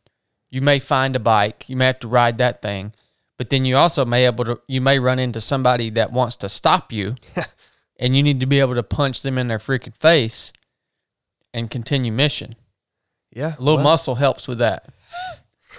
you 0.50 0.62
may 0.62 0.80
find 0.80 1.16
a 1.16 1.20
bike, 1.20 1.66
you 1.68 1.76
may 1.76 1.86
have 1.88 2.00
to 2.00 2.08
ride 2.08 2.38
that 2.40 2.62
thing, 2.62 2.94
but 3.40 3.50
then 3.50 3.64
you 3.64 3.78
also 3.78 4.04
may 4.04 4.26
able 4.26 4.44
to 4.44 4.60
you 4.68 4.82
may 4.82 5.00
run 5.00 5.18
into 5.18 5.40
somebody 5.40 5.90
that 5.92 6.12
wants 6.12 6.36
to 6.36 6.50
stop 6.50 6.92
you, 6.92 7.16
and 7.98 8.16
you 8.16 8.22
need 8.22 8.42
to 8.42 8.46
be 8.46 8.60
able 8.60 8.76
to 8.76 8.84
punch 8.84 9.22
them 9.22 9.38
in 9.38 9.48
their 9.48 9.58
freaking 9.60 9.96
face, 9.96 10.52
and 11.54 11.72
continue 11.72 12.12
mission. 12.12 12.56
yeah, 13.34 13.56
A 13.58 13.62
little 13.62 13.76
well, 13.78 13.86
muscle 13.86 14.16
helps 14.16 14.46
with 14.46 14.58
that. 14.60 14.90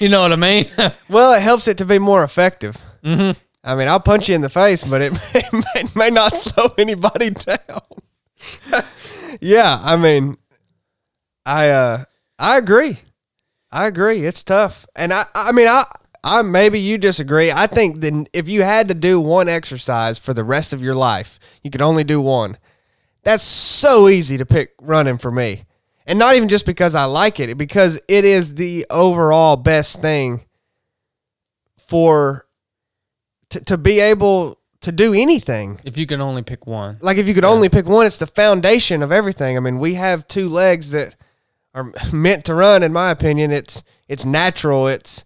You 0.01 0.09
know 0.09 0.23
what 0.23 0.33
I 0.33 0.37
mean? 0.37 0.69
well, 1.11 1.35
it 1.35 1.43
helps 1.43 1.69
it 1.69 1.77
to 1.79 1.85
be 1.85 1.99
more 1.99 2.25
effective. 2.25 2.79
mm-hmm. 3.05 3.39
I 3.63 3.75
mean, 3.75 3.89
I'll 3.89 4.01
punch 4.01 4.31
you 4.31 4.35
in 4.35 4.41
the 4.41 4.49
face, 4.49 4.83
but 4.83 5.03
it 5.03 5.13
may, 5.35 5.43
may, 5.53 5.83
may 5.95 6.11
not 6.11 6.33
slow 6.33 6.73
anybody 6.79 7.29
down. 7.29 7.83
yeah, 9.43 9.79
I 9.83 9.99
mean, 9.99 10.39
I 11.45 11.69
uh, 11.69 12.05
I 12.39 12.57
agree. 12.57 13.01
I 13.71 13.87
agree. 13.87 14.25
It's 14.25 14.43
tough, 14.43 14.87
and 14.97 15.13
I 15.13 15.27
I 15.35 15.53
mean 15.53 15.69
I 15.69 15.85
I 16.23 16.43
maybe 16.43 16.79
you 16.79 16.99
disagree. 16.99 17.51
I 17.51 17.67
think 17.67 18.01
that 18.01 18.29
if 18.33 18.49
you 18.49 18.63
had 18.63 18.89
to 18.89 18.95
do 18.95 19.21
one 19.21 19.49
exercise 19.49 20.19
for 20.19 20.35
the 20.35 20.45
rest 20.45 20.73
of 20.73 20.83
your 20.83 20.95
life, 20.95 21.39
you 21.63 21.71
could 21.71 21.83
only 21.83 22.05
do 22.05 22.21
one. 22.21 22.59
That's 23.23 23.45
so 23.45 24.09
easy 24.09 24.37
to 24.39 24.47
pick 24.47 24.75
running 24.81 25.19
for 25.19 25.31
me, 25.31 25.65
and 26.07 26.19
not 26.19 26.37
even 26.37 26.49
just 26.49 26.67
because 26.67 26.95
I 26.95 27.05
like 27.05 27.41
it, 27.41 27.57
because 27.57 28.01
it 28.09 28.25
is 28.25 28.55
the 28.55 28.87
overall 28.91 29.57
best 29.57 30.01
thing 30.01 30.45
for 31.79 32.47
to, 33.51 33.61
to 33.61 33.79
be 33.79 34.01
able 34.01 34.59
to 34.81 34.93
do 34.93 35.13
anything. 35.13 35.81
If 35.85 35.99
you 35.99 36.07
can 36.07 36.21
only 36.21 36.43
pick 36.43 36.67
one. 36.67 36.99
Like 37.01 37.19
if 37.19 37.29
you 37.29 37.35
could 37.35 37.45
only 37.45 37.69
pick 37.69 37.87
one, 37.87 38.07
it's 38.07 38.17
the 38.17 38.27
foundation 38.27 39.03
of 39.03 39.13
everything. 39.13 39.57
I 39.57 39.61
mean, 39.61 39.79
we 39.79 39.95
have 39.95 40.27
two 40.27 40.49
legs 40.49 40.91
that 40.93 41.17
are 41.75 41.93
meant 42.13 42.45
to 42.47 42.55
run. 42.55 42.83
In 42.83 42.93
my 42.93 43.11
opinion, 43.11 43.51
it's 43.51 43.83
it's 44.09 44.25
natural. 44.25 44.87
It's 44.89 45.25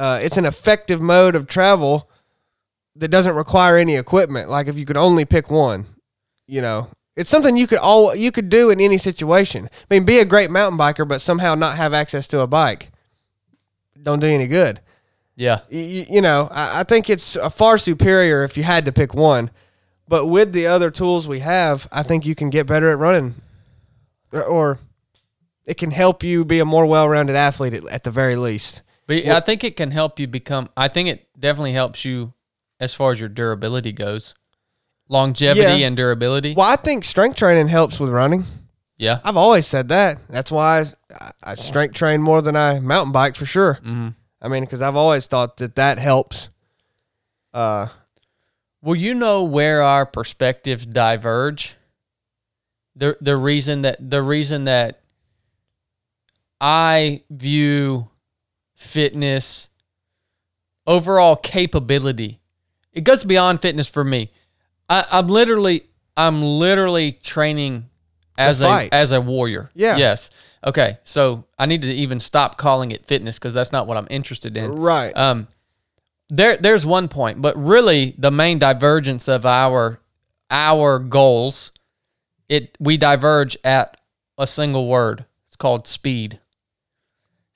uh, 0.00 0.18
it's 0.22 0.36
an 0.38 0.46
effective 0.46 1.00
mode 1.00 1.34
of 1.36 1.46
travel 1.46 2.08
that 2.96 3.08
doesn't 3.08 3.36
require 3.36 3.76
any 3.76 3.96
equipment. 3.96 4.48
Like 4.48 4.66
if 4.66 4.78
you 4.78 4.86
could 4.86 4.96
only 4.96 5.24
pick 5.24 5.50
one, 5.50 5.84
you 6.46 6.62
know, 6.62 6.88
it's 7.16 7.30
something 7.30 7.56
you 7.56 7.66
could 7.66 7.78
all 7.78 8.14
you 8.14 8.32
could 8.32 8.48
do 8.48 8.70
in 8.70 8.80
any 8.80 8.98
situation. 8.98 9.66
I 9.66 9.94
mean, 9.94 10.04
be 10.04 10.18
a 10.18 10.24
great 10.24 10.50
mountain 10.50 10.78
biker, 10.78 11.06
but 11.06 11.20
somehow 11.20 11.54
not 11.54 11.76
have 11.76 11.92
access 11.92 12.26
to 12.28 12.40
a 12.40 12.46
bike. 12.46 12.90
Don't 14.02 14.20
do 14.20 14.26
any 14.26 14.46
good 14.46 14.80
Yeah. 15.36 15.60
you, 15.68 16.06
you 16.08 16.20
know, 16.22 16.48
I, 16.50 16.80
I 16.80 16.82
think 16.84 17.10
it's 17.10 17.36
a 17.36 17.50
far 17.50 17.76
superior 17.76 18.42
if 18.44 18.56
you 18.56 18.62
had 18.62 18.86
to 18.86 18.92
pick 18.92 19.12
one. 19.12 19.50
But 20.08 20.26
with 20.26 20.52
the 20.52 20.66
other 20.66 20.90
tools 20.90 21.28
we 21.28 21.40
have, 21.40 21.86
I 21.92 22.02
think 22.02 22.24
you 22.24 22.34
can 22.34 22.50
get 22.50 22.66
better 22.66 22.90
at 22.90 22.98
running, 22.98 23.34
or, 24.32 24.78
it 25.66 25.76
can 25.76 25.90
help 25.92 26.24
you 26.24 26.44
be 26.44 26.58
a 26.58 26.64
more 26.64 26.86
well-rounded 26.86 27.36
athlete 27.36 27.74
at, 27.74 27.86
at 27.88 28.02
the 28.02 28.10
very 28.10 28.34
least. 28.34 28.82
But 29.10 29.26
I 29.26 29.40
think 29.40 29.64
it 29.64 29.76
can 29.76 29.90
help 29.90 30.20
you 30.20 30.26
become. 30.28 30.68
I 30.76 30.86
think 30.88 31.08
it 31.08 31.26
definitely 31.38 31.72
helps 31.72 32.04
you 32.04 32.32
as 32.78 32.94
far 32.94 33.10
as 33.12 33.18
your 33.20 33.28
durability 33.28 33.90
goes, 33.92 34.34
longevity 35.08 35.80
Yeah. 35.80 35.86
and 35.88 35.96
durability. 35.96 36.54
Well, 36.54 36.70
I 36.70 36.76
think 36.76 37.02
strength 37.04 37.36
training 37.36 37.68
helps 37.68 37.98
with 37.98 38.10
running. 38.10 38.44
Yeah. 38.96 39.18
I've 39.24 39.36
always 39.36 39.66
said 39.66 39.88
that. 39.88 40.20
That's 40.28 40.52
why 40.52 40.84
I, 41.20 41.30
I 41.42 41.54
strength 41.56 41.94
train 41.94 42.22
more 42.22 42.40
than 42.40 42.54
I 42.54 42.78
mountain 42.80 43.12
bike 43.12 43.34
for 43.34 43.46
sure. 43.46 43.74
hmm 43.82 44.08
I 44.42 44.48
mean, 44.48 44.62
because 44.62 44.80
I've 44.80 44.96
always 44.96 45.26
thought 45.26 45.56
that 45.56 45.74
that 45.76 45.98
helps. 45.98 46.48
Uh, 47.52 47.88
Well, 48.80 48.94
you 48.96 49.12
know 49.14 49.42
where 49.44 49.82
our 49.82 50.06
perspectives 50.06 50.86
diverge. 50.86 51.74
The 52.94 53.16
the 53.20 53.36
reason 53.36 53.82
that 53.82 53.98
the 54.10 54.22
reason 54.22 54.64
that 54.64 55.00
I 56.60 57.22
view 57.30 58.09
fitness 58.80 59.68
overall 60.86 61.36
capability. 61.36 62.40
It 62.92 63.04
goes 63.04 63.22
beyond 63.24 63.62
fitness 63.62 63.88
for 63.88 64.02
me. 64.02 64.30
I, 64.88 65.04
I'm 65.12 65.28
literally 65.28 65.84
I'm 66.16 66.42
literally 66.42 67.12
training 67.12 67.88
as 68.36 68.62
a 68.62 68.88
as 68.92 69.12
a 69.12 69.20
warrior. 69.20 69.70
Yeah. 69.74 69.96
Yes. 69.96 70.30
Okay. 70.66 70.98
So 71.04 71.44
I 71.58 71.66
need 71.66 71.82
to 71.82 71.92
even 71.92 72.18
stop 72.20 72.56
calling 72.56 72.90
it 72.90 73.06
fitness 73.06 73.38
because 73.38 73.54
that's 73.54 73.70
not 73.70 73.86
what 73.86 73.96
I'm 73.96 74.08
interested 74.10 74.56
in. 74.56 74.72
right. 74.72 75.16
Um, 75.16 75.46
there, 76.32 76.56
there's 76.56 76.86
one 76.86 77.08
point, 77.08 77.42
but 77.42 77.56
really 77.56 78.14
the 78.16 78.30
main 78.30 78.58
divergence 78.58 79.28
of 79.28 79.44
our 79.44 80.00
our 80.50 80.98
goals, 80.98 81.72
it 82.48 82.76
we 82.80 82.96
diverge 82.96 83.56
at 83.62 83.96
a 84.38 84.46
single 84.46 84.88
word. 84.88 85.26
It's 85.48 85.56
called 85.56 85.86
speed. 85.86 86.40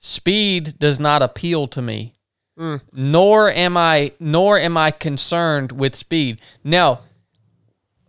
Speed 0.07 0.77
does 0.77 0.99
not 0.99 1.23
appeal 1.23 1.67
to 1.69 1.81
me, 1.81 2.13
Mm. 2.59 2.79
nor 2.93 3.49
am 3.49 3.75
I 3.75 4.11
nor 4.19 4.59
am 4.59 4.77
I 4.77 4.91
concerned 4.91 5.71
with 5.71 5.95
speed. 5.95 6.39
Now, 6.63 6.99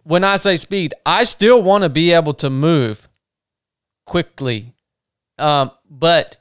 when 0.03 0.23
I 0.23 0.37
say 0.37 0.57
speed, 0.57 0.93
I 1.07 1.25
still 1.25 1.63
want 1.63 1.85
to 1.85 1.89
be 1.89 2.13
able 2.13 2.35
to 2.35 2.51
move 2.51 3.09
quickly. 4.05 4.75
Um, 5.39 5.71
but 5.89 6.37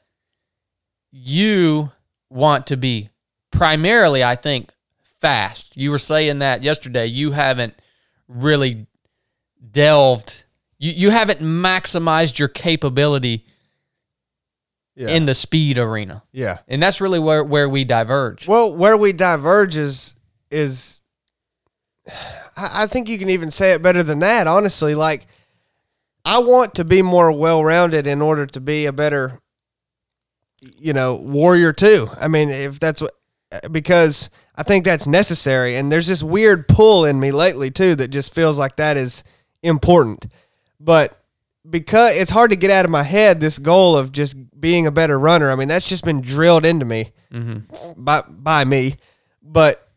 you 1.14 1.94
want 2.30 2.68
to 2.68 2.76
be 2.76 3.10
primarily, 3.52 4.26
I 4.26 4.36
think, 4.36 4.74
fast. 5.22 5.78
You 5.78 5.90
were 5.90 5.98
saying 5.98 6.40
that 6.40 6.64
yesterday. 6.64 7.06
You 7.06 7.32
haven't 7.32 7.76
really 8.28 8.88
delved. 9.72 10.44
You 10.80 10.92
you 10.92 11.10
haven't 11.12 11.40
maximized 11.40 12.40
your 12.40 12.50
capability 12.50 13.46
Yeah. 14.96 15.10
in 15.10 15.26
the 15.26 15.34
speed 15.34 15.78
arena, 15.78 16.24
yeah. 16.32 16.60
and 16.68 16.82
that's 16.82 17.02
really 17.02 17.20
where 17.20 17.44
where 17.44 17.68
we 17.68 17.84
diverge. 17.84 18.48
Well, 18.48 18.76
where 18.76 18.96
we 18.96 19.12
diverge 19.12 19.76
is 19.76 20.16
is 20.50 21.02
I 22.08 22.84
I 22.84 22.88
think 22.88 23.10
you 23.10 23.18
can 23.18 23.30
even 23.30 23.52
say 23.52 23.74
it 23.74 23.82
better 23.82 24.04
than 24.04 24.20
that, 24.20 24.48
honestly. 24.48 24.96
Like 24.96 25.28
I 26.24 26.40
want 26.40 26.76
to 26.76 26.86
be 26.86 27.02
more 27.02 27.32
well 27.32 27.64
rounded 27.64 28.08
in 28.08 28.22
order 28.22 28.46
to 28.46 28.62
be 28.62 28.86
a 28.86 28.94
better 28.94 29.40
you 30.80 30.94
know, 30.94 31.16
warrior 31.16 31.74
too. 31.74 32.08
I 32.20 32.28
mean, 32.28 32.50
if 32.50 32.80
that's 32.80 33.02
what 33.02 33.12
because 33.72 34.30
I 34.56 34.64
think 34.64 34.84
that's 34.84 35.08
necessary 35.08 35.76
and 35.76 35.92
there's 35.92 36.08
this 36.08 36.24
weird 36.24 36.68
pull 36.68 37.06
in 37.06 37.20
me 37.20 37.32
lately 37.32 37.72
too 37.72 37.96
that 37.96 38.10
just 38.10 38.34
feels 38.34 38.58
like 38.58 38.78
that 38.78 38.98
is 38.98 39.24
important. 39.64 40.26
But 40.80 41.18
because 41.70 42.16
it's 42.18 42.32
hard 42.32 42.50
to 42.52 42.56
get 42.56 42.70
out 42.72 42.86
of 42.86 42.92
my 42.92 43.04
head 43.04 43.40
this 43.40 43.58
goal 43.58 43.96
of 43.98 44.12
just 44.12 44.36
being 44.60 44.88
a 44.88 44.92
better 44.92 45.18
runner. 45.20 45.52
I 45.52 45.56
mean, 45.56 45.68
that's 45.68 45.88
just 45.90 46.04
been 46.04 46.22
drilled 46.22 46.66
into 46.66 46.86
me 46.86 47.12
by 47.98 48.22
by 48.28 48.64
me, 48.66 48.96
but 49.42 49.88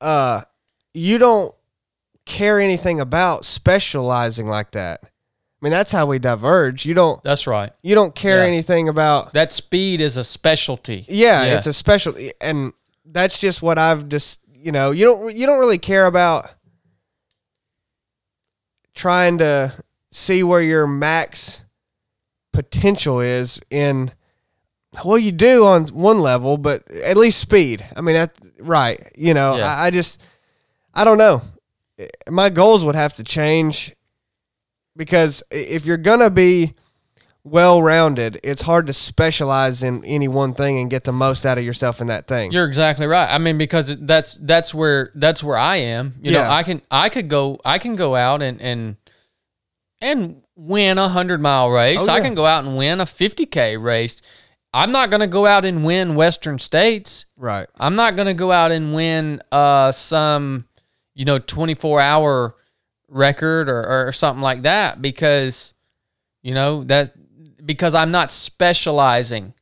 uh, 0.00 0.42
you 0.94 1.18
don't 1.18 1.54
care 2.24 2.58
anything 2.60 3.00
about 3.00 3.44
specializing 3.44 4.46
like 4.48 4.72
that. 4.72 5.00
I 5.02 5.08
mean, 5.64 5.70
that's 5.70 5.92
how 5.92 6.06
we 6.06 6.18
diverge. 6.18 6.84
You 6.84 6.92
don't 6.94 7.22
That's 7.22 7.46
right. 7.46 7.72
you 7.82 7.94
don't 7.94 8.14
care 8.14 8.38
Yeah. 8.42 8.46
anything 8.48 8.88
about 8.88 9.32
That 9.32 9.52
speed 9.52 10.00
is 10.00 10.16
a 10.16 10.24
specialty. 10.24 11.04
yeah, 11.08 11.44
Yeah. 11.44 11.56
it's 11.56 11.66
a 11.66 11.72
specialty, 11.72 12.30
and 12.40 12.72
that's 13.06 13.38
just 13.38 13.62
what 13.62 13.78
I've 13.78 14.08
just 14.08 14.40
you 14.52 14.72
know, 14.72 14.90
you 14.90 15.04
don't 15.04 15.34
you 15.36 15.46
don't 15.46 15.58
really 15.60 15.78
care 15.78 16.06
about 16.06 16.52
trying 18.94 19.38
to 19.38 19.72
see 20.16 20.42
where 20.42 20.62
your 20.62 20.86
max 20.86 21.62
potential 22.54 23.20
is 23.20 23.60
in 23.70 24.10
well 25.04 25.18
you 25.18 25.30
do 25.30 25.66
on 25.66 25.86
one 25.88 26.20
level 26.20 26.56
but 26.56 26.90
at 26.90 27.18
least 27.18 27.38
speed 27.38 27.84
i 27.94 28.00
mean 28.00 28.14
that 28.14 28.34
right 28.60 29.12
you 29.14 29.34
know 29.34 29.58
Yeah. 29.58 29.66
I, 29.66 29.86
I 29.86 29.90
just 29.90 30.22
i 30.94 31.04
don't 31.04 31.18
know 31.18 31.42
my 32.30 32.48
goals 32.48 32.82
would 32.86 32.94
have 32.94 33.12
to 33.16 33.24
change 33.24 33.94
because 34.96 35.42
if 35.50 35.84
you're 35.84 35.98
gonna 35.98 36.30
be 36.30 36.72
well 37.44 37.82
rounded 37.82 38.40
it's 38.42 38.62
hard 38.62 38.86
to 38.86 38.94
specialize 38.94 39.82
in 39.82 40.02
any 40.06 40.28
one 40.28 40.54
thing 40.54 40.78
and 40.78 40.88
get 40.88 41.04
the 41.04 41.12
most 41.12 41.44
out 41.44 41.58
of 41.58 41.64
yourself 41.64 42.00
in 42.00 42.06
that 42.06 42.26
thing 42.26 42.50
You're 42.52 42.64
exactly 42.64 43.06
right. 43.06 43.28
I 43.32 43.36
mean, 43.38 43.58
because 43.58 43.94
that's 43.98 44.34
that's 44.38 44.74
where 44.74 45.12
that's 45.14 45.44
where 45.44 45.56
I 45.58 45.76
am. 45.76 46.14
You 46.22 46.32
know, 46.32 46.42
I 46.42 46.62
can 46.62 46.80
I 46.90 47.08
could 47.10 47.28
go 47.28 47.60
I 47.64 47.78
can 47.78 47.94
go 47.96 48.16
out 48.16 48.42
and 48.42 48.60
and 48.60 48.96
and 50.00 50.42
win 50.54 50.98
a 50.98 51.08
hundred 51.08 51.40
mile 51.40 51.70
race. 51.70 52.00
Oh, 52.00 52.08
I 52.08 52.20
can 52.20 52.34
go 52.34 52.46
out 52.46 52.64
and 52.64 52.76
win 52.76 53.00
a 53.00 53.06
fifty 53.06 53.46
k 53.46 53.76
race. 53.76 54.20
I'm 54.72 54.92
not 54.92 55.08
going 55.08 55.20
to 55.20 55.26
go 55.26 55.46
out 55.46 55.64
and 55.64 55.84
win 55.84 56.16
Western 56.16 56.58
States. 56.58 57.24
right 57.36 57.66
I'm 57.78 57.96
not 57.96 58.14
going 58.14 58.26
to 58.26 58.34
go 58.34 58.52
out 58.52 58.72
and 58.72 58.94
win 58.94 59.40
uh 59.50 59.90
some 59.92 60.66
you 61.14 61.24
know 61.24 61.38
24 61.38 62.00
hour 62.00 62.54
record 63.08 63.70
or, 63.70 64.08
or 64.08 64.12
something 64.12 64.42
like 64.42 64.62
that 64.62 65.00
because 65.00 65.72
you 66.42 66.52
know 66.52 66.84
that 66.84 67.14
because 67.64 67.94
I'm 67.94 68.10
not 68.10 68.30
specializing 68.30 69.54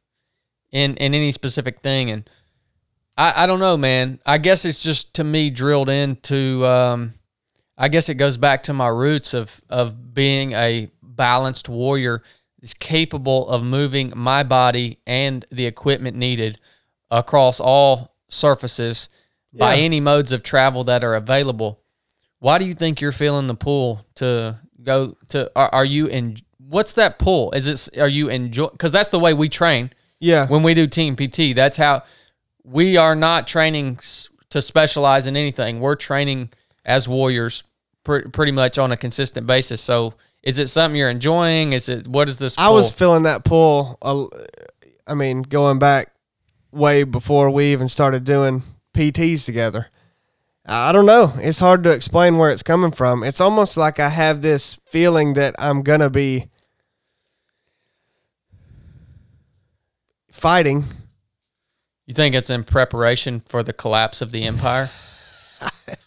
in 0.73 0.97
in 0.97 1.15
any 1.15 1.31
specific 1.31 1.81
thing 1.81 2.11
and 2.11 2.29
I, 3.17 3.45
I 3.45 3.47
don't 3.47 3.61
know 3.61 3.77
man 3.77 4.19
I 4.27 4.39
guess 4.39 4.65
it's 4.65 4.83
just 4.83 5.15
to 5.15 5.25
me 5.25 5.51
drilled 5.51 5.89
into 5.89 6.67
um 6.67 7.15
I 7.77 7.89
guess 7.89 8.09
it 8.09 8.15
goes 8.15 8.37
back 8.37 8.63
to 8.65 8.73
my 8.73 8.89
roots 8.89 9.35
of 9.35 9.61
of 9.69 10.15
being 10.15 10.53
a 10.53 10.91
balanced 11.03 11.69
warrior 11.69 12.23
is 12.63 12.75
capable 12.75 13.49
of 13.49 13.63
moving 13.63 14.13
my 14.17 14.43
body 14.43 14.99
and 15.07 15.45
the 15.51 15.67
equipment 15.67 16.17
needed 16.17 16.61
across 17.11 17.61
all 17.61 18.17
surfaces 18.29 19.09
by 19.53 19.77
any 19.77 20.01
modes 20.01 20.33
of 20.33 20.43
travel 20.43 20.83
that 20.85 21.05
are 21.05 21.15
available. 21.15 21.81
Why 22.41 22.59
do 22.59 22.67
you 22.67 22.75
think 22.75 23.01
you're 23.01 23.13
feeling 23.13 23.47
the 23.47 23.55
pull 23.55 24.05
to 24.17 24.59
go 24.83 25.17
to? 25.29 25.51
Are, 25.57 25.69
are 25.73 25.85
you 25.85 26.07
in? 26.07 26.37
What's 26.59 26.93
that 26.95 27.19
pull? 27.19 27.53
Is 27.53 27.67
it? 27.67 27.99
Are 27.99 28.09
you 28.09 28.29
enjoy? 28.29 28.69
Because 28.69 28.93
that's 28.93 29.11
the 29.11 29.21
way 29.21 29.33
we 29.33 29.49
train 29.49 29.91
yeah 30.21 30.47
when 30.49 30.63
we 30.63 30.75
do 30.75 30.87
team 30.87 31.17
PT. 31.17 31.55
That's 31.55 31.77
how 31.77 32.03
we 32.65 32.97
are 32.97 33.15
not 33.15 33.47
training 33.47 34.01
to 34.51 34.61
specialize 34.61 35.27
in 35.27 35.37
anything. 35.37 35.81
We're 35.81 35.97
training 35.97 36.51
as 36.85 37.09
warriors 37.09 37.63
pr- 38.05 38.29
pretty 38.33 38.53
much 38.53 38.79
on 38.79 38.93
a 38.93 38.97
consistent 38.97 39.47
basis. 39.47 39.81
So, 39.81 40.15
is 40.43 40.59
it 40.59 40.69
something 40.69 40.99
you're 40.99 41.11
enjoying? 41.11 41.73
Is 41.73 41.89
it 41.89 42.07
what 42.07 42.29
is 42.29 42.39
this? 42.39 42.57
I 42.59 42.69
was 42.69 42.93
feeling 42.93 43.25
that 43.25 43.45
pull. 43.45 43.99
uh, 44.03 44.27
I 45.07 45.15
mean, 45.15 45.43
going 45.43 45.79
back 45.79 46.13
way 46.71 47.05
before 47.05 47.51
we 47.51 47.73
even 47.73 47.89
started 47.89 48.25
doing 48.25 48.63
PTs 48.95 49.45
together. 49.45 49.89
I 50.67 50.93
don't 50.93 51.05
know. 51.05 51.33
It's 51.37 51.61
hard 51.61 51.85
to 51.85 51.91
explain 51.91 52.39
where 52.39 52.51
it's 52.51 52.63
coming 52.63 52.91
from. 52.91 53.23
It's 53.23 53.41
almost 53.41 53.77
like 53.77 54.01
I 54.01 54.09
have 54.09 54.41
this 54.41 54.77
feeling 54.87 55.35
that 55.35 55.55
I'm 55.59 55.83
gonna 55.83 56.09
be 56.09 56.49
fighting. 60.31 60.85
you 62.07 62.15
think 62.15 62.35
it's 62.35 62.51
in 62.51 62.65
preparation 62.65 63.41
for 63.41 63.63
the 63.63 63.73
collapse 63.75 64.23
of 64.23 64.31
the 64.31 64.45
empire? 64.45 64.91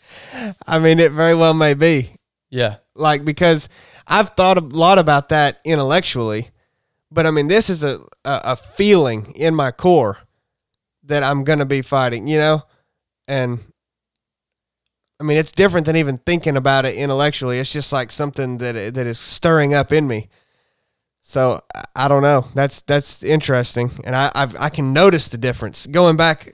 I 0.68 0.80
mean, 0.80 1.00
it 1.00 1.12
very 1.12 1.36
well 1.36 1.54
may 1.54 1.74
be. 1.74 2.10
Yeah. 2.50 2.78
like 2.96 3.26
because 3.26 3.68
I've 4.08 4.30
thought 4.32 4.58
a 4.58 4.62
lot 4.62 5.00
about 5.00 5.30
that 5.30 5.60
intellectually, 5.66 6.50
but 7.12 7.26
I 7.26 7.32
mean 7.32 7.48
this 7.48 7.70
is 7.70 7.84
a 7.84 8.00
a, 8.24 8.42
a 8.44 8.56
feeling 8.56 9.34
in 9.36 9.54
my 9.54 9.72
core 9.72 10.18
that 11.04 11.24
I'm 11.24 11.44
gonna 11.44 11.66
be 11.66 11.82
fighting, 11.82 12.26
you 12.28 12.38
know, 12.38 12.64
and 13.28 13.60
I 15.20 15.24
mean 15.24 15.38
it's 15.38 15.52
different 15.52 15.86
than 15.88 15.96
even 15.98 16.20
thinking 16.20 16.56
about 16.56 16.86
it 16.86 16.96
intellectually. 16.96 17.60
It's 17.60 17.72
just 17.72 17.92
like 17.92 18.12
something 18.12 18.60
that 18.60 18.94
that 18.94 19.08
is 19.08 19.20
stirring 19.20 19.74
up 19.74 19.92
in 19.92 20.08
me. 20.08 20.30
So 21.22 21.62
I- 21.76 21.84
I 21.96 22.08
don't 22.08 22.22
know. 22.22 22.46
That's 22.54 22.82
that's 22.82 23.24
interesting, 23.24 23.92
and 24.06 24.16
I 24.16 24.32
I've, 24.36 24.56
I 24.58 24.70
can 24.70 24.94
notice 24.94 25.28
the 25.30 25.38
difference 25.38 25.86
going 25.88 26.16
back 26.16 26.54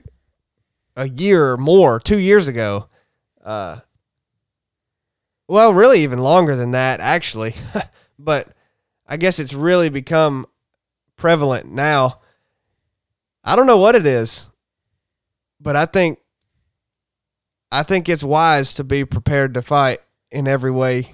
a 0.96 1.08
year 1.08 1.52
or 1.52 1.56
more, 1.58 2.00
two 2.00 2.18
years 2.18 2.48
ago. 2.48 2.88
Uh, 3.44 3.80
well, 5.46 5.74
really, 5.74 6.00
even 6.00 6.18
longer 6.18 6.56
than 6.56 6.70
that, 6.72 7.00
actually. 7.00 7.54
but 8.18 8.48
I 9.06 9.16
guess 9.16 9.38
it's 9.38 9.54
really 9.54 9.90
become 9.90 10.46
prevalent 11.16 11.70
now. 11.70 12.16
I 13.44 13.56
don't 13.56 13.66
know 13.66 13.76
what 13.76 13.94
it 13.94 14.06
is, 14.06 14.48
but 15.60 15.76
I 15.76 15.86
think 15.86 16.18
I 17.70 17.82
think 17.82 18.08
it's 18.08 18.24
wise 18.24 18.72
to 18.74 18.84
be 18.84 19.04
prepared 19.04 19.54
to 19.54 19.62
fight 19.62 20.00
in 20.30 20.48
every 20.48 20.70
way 20.70 21.10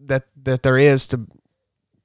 that 0.00 0.26
that 0.42 0.62
there 0.62 0.76
is 0.76 1.06
to 1.08 1.26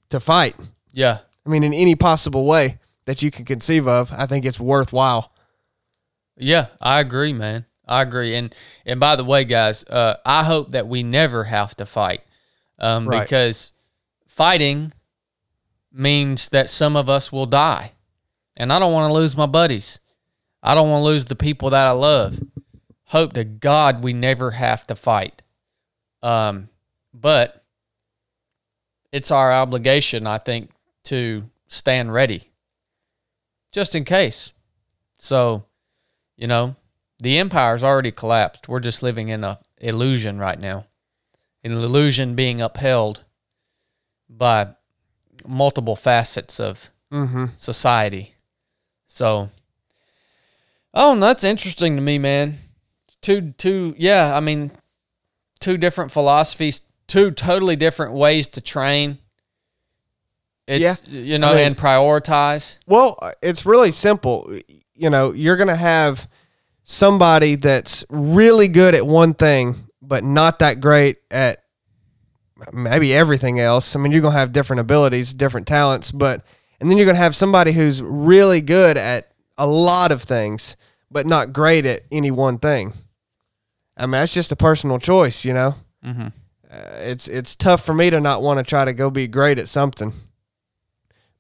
to 0.10 0.20
fight. 0.20 0.56
Yeah. 0.92 1.20
I 1.46 1.50
mean, 1.50 1.64
in 1.64 1.74
any 1.74 1.96
possible 1.96 2.46
way 2.46 2.80
that 3.06 3.22
you 3.22 3.32
can 3.32 3.44
conceive 3.44 3.88
of, 3.88 4.14
I 4.14 4.26
think 4.26 4.46
it's 4.46 4.60
worthwhile. 4.60 5.34
Yeah, 6.38 6.68
I 6.80 7.00
agree, 7.02 7.34
man. 7.34 7.66
I 7.88 8.02
agree. 8.02 8.36
And 8.36 8.54
and 8.86 9.00
by 9.00 9.16
the 9.16 9.24
way, 9.24 9.44
guys, 9.44 9.84
uh, 9.86 10.16
I 10.26 10.44
hope 10.44 10.72
that 10.72 10.88
we 10.88 11.04
never 11.04 11.46
have 11.46 11.76
to 11.78 11.86
fight, 11.86 12.22
um, 12.80 13.08
Right. 13.08 13.24
because 13.24 13.74
fighting 14.28 14.92
means 15.92 16.50
that 16.50 16.70
some 16.70 16.96
of 16.96 17.10
us 17.10 17.32
will 17.32 17.46
die, 17.46 17.92
and 18.56 18.72
I 18.72 18.80
don't 18.80 18.94
want 18.94 19.10
to 19.10 19.14
lose 19.14 19.36
my 19.38 19.46
buddies. 19.46 20.00
I 20.62 20.76
don't 20.76 20.90
want 20.90 21.02
to 21.02 21.06
lose 21.06 21.26
the 21.26 21.36
people 21.36 21.70
that 21.72 21.86
I 21.88 21.92
love. 21.92 22.40
Hope 23.08 23.34
to 23.34 23.44
God 23.44 24.02
we 24.02 24.14
never 24.14 24.52
have 24.52 24.88
to 24.88 24.96
fight. 24.96 25.42
Um, 26.24 26.70
but 27.14 27.64
it's 29.12 29.30
our 29.30 29.52
obligation, 29.52 30.26
I 30.26 30.38
think, 30.38 30.72
to 31.04 31.50
stand 31.68 32.14
ready, 32.14 32.50
just 33.74 33.94
in 33.94 34.06
case. 34.06 34.54
So, 35.20 35.66
you 36.38 36.48
know, 36.48 36.76
the 37.24 37.38
empire's 37.38 37.84
already 37.84 38.12
collapsed. 38.12 38.68
We're 38.68 38.80
just 38.80 39.02
living 39.04 39.30
in 39.30 39.44
a 39.44 39.60
illusion 39.80 40.38
right 40.40 40.60
now. 40.60 40.86
An 41.64 41.72
illusion 41.72 42.36
being 42.36 42.62
upheld 42.62 43.24
by 44.30 44.70
multiple 45.46 45.96
facets 45.96 46.60
of 46.60 46.90
Mm-hmm. 47.12 47.46
society. 47.58 48.34
So, 49.06 49.50
oh, 50.96 51.16
that's 51.20 51.44
interesting 51.44 51.96
to 51.96 52.02
me, 52.02 52.18
man. 52.18 52.56
Two, 53.22 53.52
two, 53.56 53.94
yeah. 54.00 54.36
I 54.36 54.40
mean, 54.40 54.72
two 55.60 55.78
different 55.78 56.12
philosophies, 56.12 56.82
two 57.06 57.30
totally 57.30 57.76
different 57.76 58.14
ways 58.14 58.48
to 58.50 58.62
train. 58.62 59.20
It's, 60.68 60.82
Yeah. 60.82 60.96
you 61.08 61.38
know, 61.38 61.52
I 61.52 61.56
mean- 61.56 61.64
and 61.68 61.78
prioritize. 61.78 62.80
Well, 62.88 63.20
it's 63.44 63.64
really 63.64 63.92
simple. 63.92 64.52
You 64.96 65.12
know, 65.12 65.34
you're 65.34 65.58
going 65.58 65.68
to 65.68 65.76
have 65.76 66.28
somebody 66.84 67.56
that's 67.56 68.06
really 68.10 68.68
good 68.68 68.96
at 68.96 69.06
one 69.06 69.34
thing, 69.34 69.76
but 70.02 70.24
not 70.24 70.60
that 70.60 70.80
great 70.80 71.18
at 71.32 71.64
maybe 72.72 73.14
everything 73.14 73.60
else. 73.60 73.96
I 73.96 74.00
mean, 74.00 74.12
you're 74.12 74.22
going 74.22 74.34
to 74.34 74.40
have 74.40 74.54
different 74.54 74.80
abilities, 74.82 75.34
different 75.34 75.68
talents, 75.68 76.12
but, 76.12 76.46
and 76.80 76.90
then 76.90 76.98
you're 76.98 77.06
going 77.06 77.16
to 77.16 77.22
have 77.22 77.36
somebody 77.36 77.72
who's 77.72 78.02
really 78.02 78.62
good 78.62 78.98
at 78.98 79.32
a 79.58 79.68
lot 79.68 80.12
of 80.12 80.22
things, 80.22 80.76
but 81.10 81.26
not 81.26 81.54
great 81.54 81.86
at 81.86 82.04
any 82.12 82.32
one 82.32 82.58
thing. 82.58 82.94
I 83.96 84.06
mean, 84.06 84.12
that's 84.12 84.34
just 84.34 84.52
a 84.52 84.56
personal 84.56 85.00
choice, 85.00 85.46
you 85.46 85.54
know? 85.54 85.76
Mm-hmm. 86.04 86.28
Uh, 86.70 86.78
it's 87.02 87.28
it's 87.28 87.56
tough 87.56 87.86
for 87.86 87.94
me 87.94 88.10
to 88.10 88.20
not 88.20 88.42
want 88.42 88.58
to 88.58 88.64
try 88.64 88.84
to 88.84 88.94
go 88.94 89.12
be 89.12 89.28
great 89.28 89.60
at 89.60 89.68
something. 89.68 90.12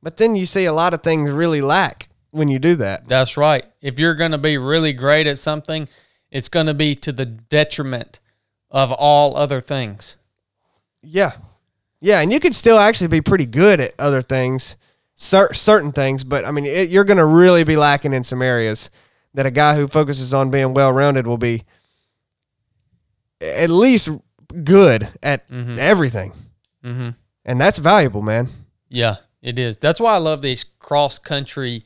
But 0.01 0.17
then 0.17 0.36
you 0.36 0.45
see 0.45 0.65
a 0.65 0.73
lot 0.73 0.93
of 0.93 1.01
things 1.01 1.32
really 1.32 1.62
lack 1.62 2.10
when 2.34 2.50
you 2.50 2.60
do 2.60 2.76
that. 2.76 3.06
That's 3.08 3.38
right. 3.38 3.63
If 3.82 3.98
you're 4.00 4.15
going 4.15 4.32
to 4.32 4.38
be 4.38 4.58
really 4.58 4.91
great 4.93 5.28
at 5.28 5.38
something, 5.39 5.88
it's 6.32 6.50
going 6.50 6.65
to 6.65 6.74
be 6.74 6.96
to 6.96 7.12
the 7.12 7.26
detriment 7.26 8.19
of 8.72 8.91
all 8.91 9.36
other 9.38 9.62
things. 9.62 10.17
Yeah, 11.02 11.32
yeah, 12.02 12.19
and 12.22 12.32
you 12.34 12.39
could 12.39 12.56
still 12.56 12.80
actually 12.80 13.08
be 13.10 13.22
pretty 13.22 13.46
good 13.46 13.80
at 13.80 13.93
other 14.00 14.22
things, 14.22 14.76
cer- 15.15 15.54
certain 15.54 15.91
things. 15.91 16.24
But 16.24 16.43
I 16.46 16.52
mean, 16.52 16.65
it, 16.65 16.89
you're 16.89 17.04
going 17.04 17.17
to 17.17 17.26
really 17.26 17.63
be 17.63 17.78
lacking 17.78 18.13
in 18.13 18.24
some 18.24 18.41
areas 18.41 18.89
that 19.34 19.46
a 19.46 19.52
guy 19.52 19.76
who 19.76 19.88
focuses 19.88 20.34
on 20.34 20.50
being 20.50 20.74
well 20.74 20.91
rounded 20.91 21.28
will 21.28 21.38
be 21.38 21.63
at 23.41 23.69
least 23.69 24.10
good 24.63 25.08
at 25.22 25.46
everything, 25.52 26.32
Mm-hmm. 26.84 27.10
and 27.46 27.62
that's 27.62 27.78
valuable, 27.78 28.22
man. 28.22 28.48
Yeah, 28.89 29.17
it 29.41 29.58
is. 29.58 29.78
That's 29.78 30.00
why 30.02 30.13
I 30.15 30.17
love 30.17 30.41
these 30.41 30.63
cross 30.80 31.17
country 31.19 31.84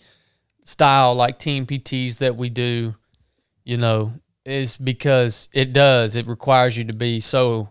style 0.68 1.16
like 1.16 1.40
team 1.40 1.66
PTs 1.66 2.18
that 2.18 2.36
we 2.36 2.50
do, 2.50 2.94
you 3.64 3.78
know, 3.78 4.14
is 4.46 4.76
because 4.76 5.48
it 5.54 5.72
does. 5.72 6.16
It 6.16 6.28
requires 6.28 6.78
you 6.78 6.84
to 6.84 6.94
be 6.94 7.22
so 7.22 7.70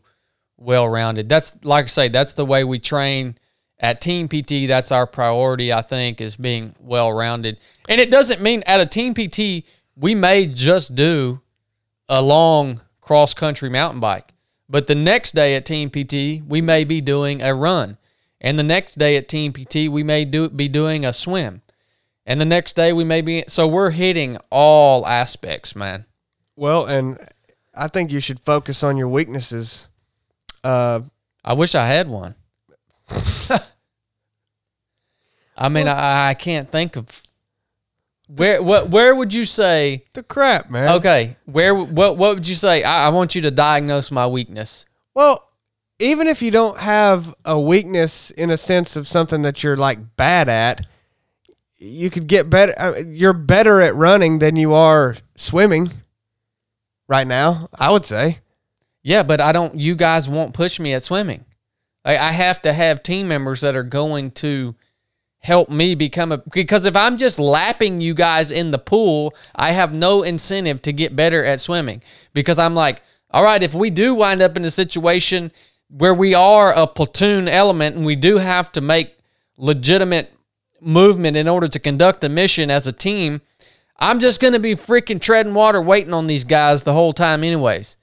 well 0.57 0.89
rounded. 0.89 1.29
That's 1.29 1.57
like 1.63 1.85
I 1.85 1.89
say, 1.89 2.09
that's 2.09 2.33
the 2.33 2.47
way 2.47 2.65
we 2.65 2.79
train 2.79 3.37
at 3.79 4.01
team 4.01 4.29
PT. 4.29 4.67
That's 4.67 4.91
our 4.91 5.07
priority, 5.07 5.75
I 5.75 5.83
think, 5.83 6.23
is 6.23 6.37
being 6.37 6.75
well 6.81 7.13
rounded. 7.13 7.61
And 7.87 8.01
it 8.01 8.11
doesn't 8.11 8.41
mean 8.41 8.63
at 8.67 8.81
a 8.81 8.87
team 8.87 9.13
PT, 9.13 9.69
we 9.95 10.15
may 10.15 10.47
just 10.47 10.95
do 10.95 11.43
a 12.09 12.23
long 12.23 12.81
cross 13.03 13.35
country 13.35 13.69
mountain 13.69 14.01
bike. 14.01 14.33
But 14.71 14.87
the 14.87 14.95
next 14.95 15.35
day 15.35 15.55
at 15.55 15.67
Team 15.67 15.91
PT, 15.91 16.43
we 16.47 16.61
may 16.61 16.85
be 16.85 17.01
doing 17.01 17.41
a 17.43 17.55
run. 17.55 17.99
And 18.41 18.59
the 18.59 18.65
next 18.65 18.99
day 18.99 19.17
at 19.17 19.29
Team 19.29 19.53
PT, 19.53 19.89
we 19.89 20.03
may 20.03 20.25
do 20.25 20.49
be 20.49 20.67
doing 20.67 21.05
a 21.05 21.13
swim. 21.13 21.63
And 22.27 22.41
the 22.41 22.45
next 22.45 22.75
day 22.75 22.93
we 22.93 23.05
may 23.05 23.21
be 23.21 23.45
so 23.47 23.69
we're 23.69 23.91
hitting 23.91 24.37
all 24.51 25.07
aspects, 25.07 25.77
man. 25.77 26.05
Well, 26.57 26.85
and 26.87 27.19
I 27.75 27.89
think 27.89 28.11
you 28.11 28.21
should 28.21 28.41
focus 28.41 28.83
on 28.83 28.97
your 28.97 29.09
weaknesses. 29.09 29.89
Uh, 30.65 31.03
I 31.45 31.53
wish 31.53 31.77
I 31.77 31.87
had 31.87 32.09
one. 32.09 32.35
I 35.57 35.69
mean, 35.69 35.87
I, 35.87 36.31
I 36.31 36.35
can't 36.35 36.69
think 36.69 36.97
of 36.97 37.23
where 38.29 38.61
what 38.61 38.91
where 38.91 39.15
would 39.15 39.33
you 39.33 39.45
say 39.45 40.05
the 40.15 40.23
crap, 40.23 40.69
man. 40.69 40.97
okay, 40.97 41.37
where 41.45 41.75
what 41.75 42.17
what 42.17 42.35
would 42.35 42.49
you 42.49 42.57
say? 42.57 42.83
I, 42.83 43.07
I 43.07 43.09
want 43.11 43.35
you 43.35 43.43
to 43.43 43.51
diagnose 43.53 44.11
my 44.11 44.27
weakness. 44.27 44.85
Well, 45.15 45.49
even 45.99 46.27
if 46.27 46.43
you 46.43 46.51
don't 46.51 46.79
have 46.79 47.35
a 47.45 47.59
weakness 47.61 48.31
in 48.33 48.51
a 48.51 48.57
sense 48.57 48.97
of 48.97 49.07
something 49.07 49.43
that 49.43 49.63
you're 49.63 49.77
like 49.77 50.17
bad 50.17 50.49
at, 50.49 50.87
you 51.79 52.11
could 52.11 52.27
get 52.27 52.49
better. 52.51 52.75
uh, 52.79 52.95
You're 53.07 53.33
better 53.33 53.81
at 53.81 53.95
running 53.95 54.39
than 54.39 54.57
you 54.57 54.75
are 54.75 55.17
swimming 55.37 55.91
right 57.09 57.27
now, 57.27 57.69
I 57.79 57.91
would 57.91 58.05
say. 58.05 58.39
Yeah, 59.03 59.23
but 59.23 59.41
I 59.41 59.53
don't. 59.53 59.79
You 59.79 59.95
guys 59.95 60.29
won't 60.29 60.55
push 60.55 60.81
me 60.81 60.93
at 60.93 61.05
swimming. 61.05 61.45
I, 62.05 62.17
I 62.19 62.33
have 62.33 62.61
to 62.63 62.73
have 62.73 63.03
team 63.03 63.29
members 63.29 63.61
that 63.61 63.77
are 63.77 63.83
going 63.85 64.33
to 64.33 64.75
help 65.39 65.69
me 65.69 65.95
become 65.95 66.33
a. 66.33 66.39
Because 66.39 66.87
if 66.87 66.97
I'm 66.97 67.17
just 67.17 67.39
lapping 67.39 68.01
you 68.01 68.15
guys 68.15 68.51
in 68.51 68.73
the 68.73 68.79
pool, 68.79 69.35
I 69.55 69.71
have 69.73 69.95
no 69.95 70.23
incentive 70.23 70.83
to 70.83 70.93
get 70.93 71.15
better 71.15 71.45
at 71.45 71.61
swimming. 71.61 72.03
Because 72.33 72.59
I'm 72.59 72.75
like, 72.75 73.03
all 73.31 73.45
right, 73.45 73.63
if 73.63 73.75
we 73.75 73.91
do 73.91 74.15
wind 74.15 74.43
up 74.43 74.57
in 74.57 74.65
a 74.65 74.71
situation 74.71 75.53
where 75.89 76.15
we 76.15 76.35
are 76.35 76.73
a 76.73 76.87
platoon 76.87 77.47
element 77.49 77.95
and 77.95 78.05
we 78.05 78.17
do 78.17 78.39
have 78.39 78.73
to 78.73 78.81
make 78.81 79.17
legitimate 79.57 80.33
movement 80.81 81.37
in 81.37 81.49
order 81.49 81.69
to 81.69 81.79
conduct 81.79 82.25
a 82.25 82.29
mission 82.29 82.71
as 82.71 82.87
a 82.87 82.93
team, 82.93 83.41
I'm 83.99 84.21
just 84.21 84.41
going 84.41 84.53
to 84.53 84.59
be 84.61 84.75
freaking 84.75 85.21
treading 85.21 85.55
water 85.55 85.81
waiting 85.81 86.13
on 86.13 86.27
these 86.27 86.45
guys 86.45 86.83
the 86.83 86.93
whole 86.93 87.13
time, 87.13 87.43
anyways. 87.43 87.97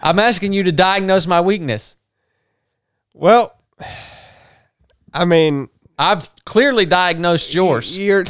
I'm 0.00 0.18
asking 0.18 0.52
you 0.52 0.62
to 0.64 0.72
diagnose 0.72 1.26
my 1.26 1.40
weakness. 1.40 1.96
Well, 3.14 3.54
I 5.12 5.24
mean, 5.24 5.68
I've 5.98 6.28
clearly 6.44 6.86
diagnosed 6.86 7.52
yours. 7.52 7.98
You're 7.98 8.24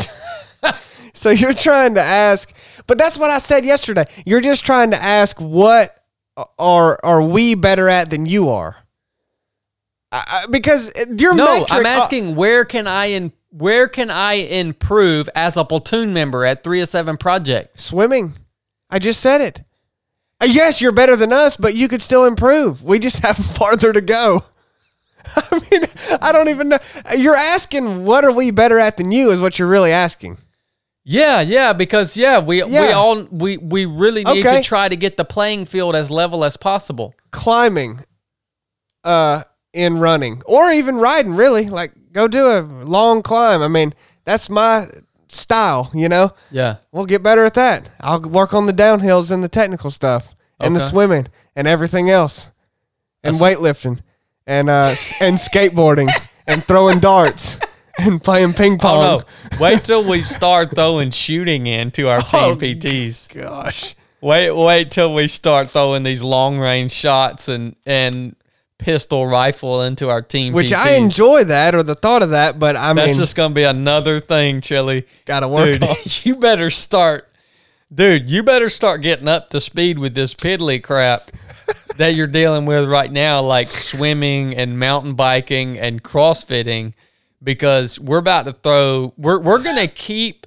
so 1.12 1.30
you're 1.30 1.52
trying 1.52 1.94
to 1.94 2.02
ask, 2.02 2.52
but 2.86 2.98
that's 2.98 3.18
what 3.18 3.30
I 3.30 3.38
said 3.38 3.64
yesterday. 3.64 4.04
You're 4.26 4.40
just 4.40 4.64
trying 4.64 4.90
to 4.90 5.00
ask 5.00 5.40
what 5.40 5.96
are 6.58 6.98
are 7.04 7.22
we 7.22 7.54
better 7.54 7.88
at 7.88 8.10
than 8.10 8.26
you 8.26 8.48
are? 8.48 8.76
I, 10.12 10.46
because 10.50 10.92
your 11.16 11.34
No, 11.34 11.44
metric, 11.60 11.68
I'm 11.70 11.86
uh, 11.86 11.88
asking 11.88 12.34
where 12.34 12.64
can 12.64 12.86
I 12.86 13.06
in 13.06 13.32
where 13.50 13.88
can 13.88 14.10
I 14.10 14.34
improve 14.34 15.28
as 15.34 15.56
a 15.56 15.64
platoon 15.64 16.12
member 16.12 16.44
at 16.44 16.62
307 16.64 17.16
Project? 17.16 17.80
swimming. 17.80 18.34
I 18.90 18.98
just 18.98 19.20
said 19.20 19.40
it. 19.40 19.62
Uh, 20.40 20.46
yes, 20.46 20.80
you're 20.80 20.92
better 20.92 21.16
than 21.16 21.32
us, 21.32 21.56
but 21.56 21.74
you 21.74 21.86
could 21.88 22.00
still 22.02 22.24
improve. 22.24 22.82
We 22.82 22.98
just 22.98 23.18
have 23.24 23.36
farther 23.56 23.92
to 23.92 24.00
go. 24.00 24.40
I 25.36 25.60
mean, 25.70 25.82
I 26.20 26.32
don't 26.32 26.48
even 26.48 26.70
know. 26.70 26.78
You're 27.16 27.36
asking 27.36 28.04
what 28.04 28.24
are 28.24 28.32
we 28.32 28.50
better 28.50 28.78
at 28.78 28.96
than 28.96 29.12
you 29.12 29.30
is 29.32 29.40
what 29.40 29.58
you're 29.58 29.68
really 29.68 29.92
asking. 29.92 30.38
Yeah, 31.04 31.40
yeah, 31.40 31.72
because 31.72 32.16
yeah, 32.16 32.38
we 32.40 32.62
we 32.62 32.76
all 32.78 33.22
we 33.30 33.56
we 33.58 33.84
really 33.84 34.22
need 34.24 34.44
Okay. 34.46 34.58
to 34.58 34.62
try 34.62 34.88
to 34.88 34.96
get 34.96 35.16
the 35.16 35.24
playing 35.24 35.64
field 35.66 35.94
as 35.96 36.10
level 36.10 36.44
as 36.44 36.56
possible. 36.56 37.14
climbing 37.32 38.00
uh 39.04 39.42
in 39.72 39.98
running 39.98 40.42
or 40.46 40.70
even 40.70 40.96
riding 40.96 41.34
really 41.34 41.68
like 41.68 41.92
go 42.12 42.26
do 42.26 42.46
a 42.46 42.60
long 42.84 43.22
climb 43.22 43.62
i 43.62 43.68
mean 43.68 43.94
that's 44.24 44.50
my 44.50 44.86
style 45.28 45.90
you 45.94 46.08
know 46.08 46.32
Yeah. 46.50 46.76
we'll 46.90 47.06
get 47.06 47.22
better 47.22 47.44
at 47.44 47.54
that 47.54 47.88
i'll 48.00 48.20
work 48.20 48.52
on 48.52 48.66
the 48.66 48.72
downhills 48.72 49.30
and 49.30 49.44
the 49.44 49.48
technical 49.48 49.90
stuff 49.90 50.34
and 50.58 50.74
the 50.74 50.80
swimming 50.80 51.28
and 51.56 51.68
everything 51.68 52.10
else 52.10 52.50
and 53.22 53.36
weightlifting 53.36 54.00
and 54.46 54.68
uh 54.68 54.94
and 55.20 55.36
skateboarding 55.36 56.10
and 56.46 56.64
throwing 56.64 56.98
darts 56.98 57.58
and 57.98 58.22
playing 58.22 58.54
ping 58.54 58.78
pong. 58.78 59.04
Oh 59.04 59.16
no! 59.18 59.58
Wait 59.60 59.84
till 59.84 60.02
we 60.08 60.22
start 60.22 60.74
throwing 60.74 61.10
shooting 61.10 61.66
into 61.66 62.08
our 62.08 62.20
Oh, 62.32 62.54
team 62.54 62.78
PTs. 62.80 63.32
gosh 63.34 63.94
Wait, 64.22 64.50
wait 64.50 64.90
till 64.90 65.14
we 65.14 65.28
start 65.28 65.68
throwing 65.68 66.02
these 66.02 66.22
long 66.22 66.58
range 66.58 66.92
shots 66.92 67.48
and 67.48 67.76
and 67.86 68.34
pistol 68.80 69.26
rifle 69.26 69.82
into 69.82 70.08
our 70.08 70.22
team. 70.22 70.52
which 70.54 70.72
i 70.72 70.92
enjoy 70.94 71.44
that 71.44 71.74
or 71.74 71.82
the 71.82 71.94
thought 71.94 72.22
of 72.22 72.30
that 72.30 72.58
but 72.58 72.74
i 72.76 72.92
That's 72.92 72.96
mean 72.96 73.06
That's 73.08 73.18
just 73.18 73.36
gonna 73.36 73.54
be 73.54 73.64
another 73.64 74.18
thing, 74.20 74.60
Chili. 74.62 75.06
gotta 75.26 75.46
work 75.48 75.72
Dude, 75.80 75.84
on 75.84 75.96
you 76.24 76.36
better 76.36 76.70
start, 76.70 77.28
dude. 77.92 78.30
You 78.30 78.42
better 78.42 78.68
start 78.70 79.02
getting 79.02 79.28
up 79.28 79.50
to 79.50 79.60
speed 79.60 79.98
with 79.98 80.14
this 80.14 80.34
piddly 80.34 80.82
crap 80.82 81.30
that 81.98 82.14
you're 82.14 82.26
dealing 82.26 82.64
with 82.64 82.88
right 82.88 83.12
now, 83.12 83.42
like 83.42 83.66
swimming 83.68 84.56
and 84.56 84.78
mountain 84.78 85.14
biking 85.14 85.78
and 85.78 86.02
crossfitting, 86.02 86.94
because 87.42 88.00
we're 88.00 88.18
about 88.18 88.46
to 88.46 88.52
throw. 88.52 89.12
We're 89.18 89.38
we're 89.40 89.62
gonna 89.62 89.86
keep 89.88 90.46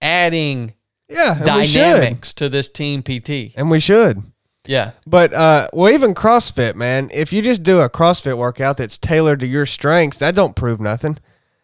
adding 0.00 0.72
yeah 1.08 1.36
and 1.42 1.56
we 1.60 1.64
should 1.66 1.78
dynamics 1.80 2.32
to 2.34 2.48
this 2.48 2.68
team 2.68 3.02
PT. 3.02 3.54
and 3.56 3.70
we 3.70 3.78
should 3.80 4.22
Yeah, 4.64 4.92
But 5.06 5.32
uh, 5.32 5.68
well, 5.72 5.92
even 5.92 6.14
CrossFit, 6.14 6.76
man. 6.76 7.10
If 7.12 7.32
you 7.32 7.42
just 7.42 7.64
do 7.64 7.80
a 7.80 7.90
CrossFit 7.90 8.38
workout 8.38 8.76
that's 8.76 8.96
tailored 8.96 9.40
to 9.40 9.46
your 9.46 9.66
strengths, 9.66 10.18
that 10.20 10.36
don't 10.36 10.54
prove 10.54 10.80
nothing. 10.80 11.18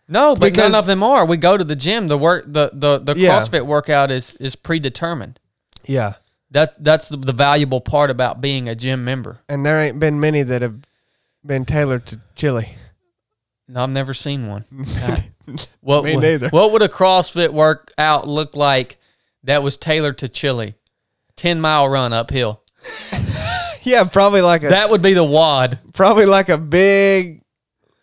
no, 0.08 0.34
but 0.34 0.52
Because- 0.52 0.72
none 0.72 0.78
of 0.78 0.86
them 0.86 1.02
are. 1.04 1.24
We 1.24 1.36
go 1.36 1.56
to 1.56 1.62
the 1.64 1.76
gym. 1.76 2.08
The 2.08 2.18
work, 2.18 2.44
the 2.48 2.70
the 2.72 2.98
the 2.98 3.14
Yeah. 3.16 3.38
CrossFit 3.40 3.66
workout 3.66 4.10
is 4.10 4.34
is 4.40 4.56
predetermined. 4.56 5.38
Yeah, 5.86 6.14
That 6.50 6.82
that's 6.82 7.08
the, 7.08 7.16
the 7.18 7.32
valuable 7.32 7.80
part 7.80 8.10
about 8.10 8.40
being 8.40 8.68
a 8.68 8.74
gym 8.74 9.04
member. 9.04 9.40
and 9.48 9.64
there 9.64 9.80
ain't 9.80 10.00
been 10.00 10.18
many 10.18 10.42
that 10.42 10.60
have 10.62 10.80
been 11.46 11.64
tailored 11.64 12.04
to 12.06 12.20
chili. 12.34 12.76
No, 13.68 13.84
I've 13.84 13.90
never 13.90 14.12
seen 14.14 14.48
one. 14.48 14.64
What 15.80 16.04
Me 16.04 16.14
would, 16.14 16.22
neither. 16.22 16.48
What 16.50 16.72
would 16.72 16.82
a 16.82 16.88
CrossFit 16.88 17.52
workout 17.54 18.28
look 18.28 18.54
like 18.56 18.98
that 19.44 19.62
was 19.62 19.76
tailored 19.78 20.18
to 20.18 20.28
chili? 20.28 20.74
10 21.36 21.60
mile 21.60 21.88
run 21.88 22.12
uphill. 22.12 22.60
Yeah, 23.84 24.04
probably 24.04 24.42
like 24.42 24.64
a 24.64 24.68
That 24.68 24.90
would 24.90 25.00
be 25.02 25.14
the 25.14 25.24
WOD. 25.24 25.78
probably 25.94 26.26
like 26.26 26.48
a 26.50 26.58
big 26.58 27.42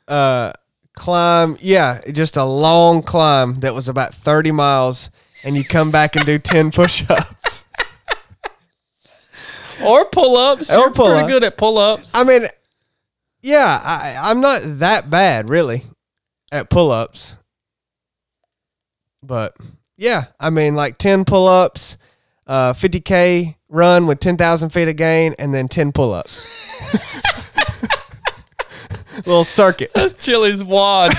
uh 0.08 0.54
climb. 0.96 1.58
Yeah, 1.60 2.02
just 2.12 2.38
a 2.38 2.44
long 2.46 3.04
climb 3.04 3.60
that 3.60 3.74
was 3.76 3.88
about 3.90 4.14
30 4.14 4.52
miles 4.52 5.10
and 5.44 5.56
you 5.56 5.64
come 5.64 5.92
back 5.92 6.16
and 6.16 6.26
do 6.26 6.40
10 6.40 6.72
push-ups. 6.72 7.66
Or 9.86 10.06
pull 10.06 10.38
ups. 10.38 10.72
Or 10.72 10.76
You're 10.78 10.92
pull-up. 10.92 11.18
pretty 11.18 11.28
good 11.34 11.44
at 11.44 11.58
pull 11.58 11.78
ups. 11.78 12.12
I 12.16 12.24
mean, 12.24 12.48
yeah, 13.42 13.80
I 13.84 14.16
I'm 14.24 14.40
not 14.40 14.62
that 14.80 15.10
bad 15.10 15.50
really 15.50 15.84
at 16.52 16.70
pull-ups. 16.70 17.36
But 19.22 19.56
yeah, 19.98 20.26
I 20.40 20.50
mean 20.50 20.76
like 20.76 20.98
10 20.98 21.26
pull-ups, 21.26 21.98
uh 22.48 22.72
50k 22.74 23.56
run 23.70 24.08
with 24.08 24.20
10,000 24.20 24.70
feet 24.70 24.88
of 24.88 24.96
gain 24.96 25.34
and 25.40 25.54
then 25.54 25.68
10 25.68 25.92
pull-ups. 25.92 26.48
Little 29.26 29.44
circuit. 29.46 29.92
That's 29.96 30.14
Chili's 30.14 30.64
WOD. 30.64 31.12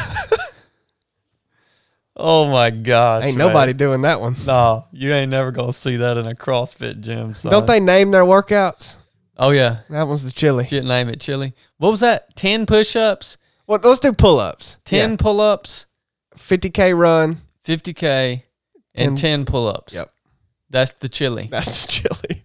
oh 2.17 2.51
my 2.51 2.71
gosh. 2.71 3.25
Ain't 3.25 3.39
man. 3.39 3.49
nobody 3.49 3.73
doing 3.73 4.03
that 4.03 4.21
one. 4.21 4.37
No, 4.47 4.85
you 4.93 5.13
ain't 5.13 5.31
never 5.31 5.51
gonna 5.51 5.73
see 5.73 5.97
that 5.97 6.17
in 6.19 6.27
a 6.27 6.35
CrossFit 6.35 7.01
gym. 7.01 7.35
Son. 7.35 7.51
Don't 7.51 7.67
they 7.67 7.81
name 7.81 8.11
their 8.11 8.25
workouts? 8.25 8.97
Oh 9.39 9.51
yeah, 9.51 9.81
That 9.91 10.07
one's 10.07 10.25
the 10.25 10.31
chili. 10.33 10.67
should 10.67 10.85
name 10.85 11.09
it 11.09 11.21
chili. 11.21 11.55
What 11.79 11.91
was 11.91 12.01
that? 12.01 12.35
Ten 12.37 12.65
push-ups, 12.65 13.39
Well, 13.67 13.81
let's 13.83 14.01
do 14.01 14.13
pull 14.13 14.39
ups. 14.41 14.79
ten 14.85 15.17
pull-ups, 15.17 15.87
50K 16.37 16.97
run. 16.97 17.39
fifty 17.65 17.93
k, 17.93 18.45
and 18.95 19.19
ten 19.19 19.45
pull-ups. 19.45 19.95
Yep. 19.95 20.11
That's 20.71 20.93
the 20.95 21.09
chili. 21.09 21.49
That's 21.51 21.87
the 21.87 21.93
chili. 21.93 22.45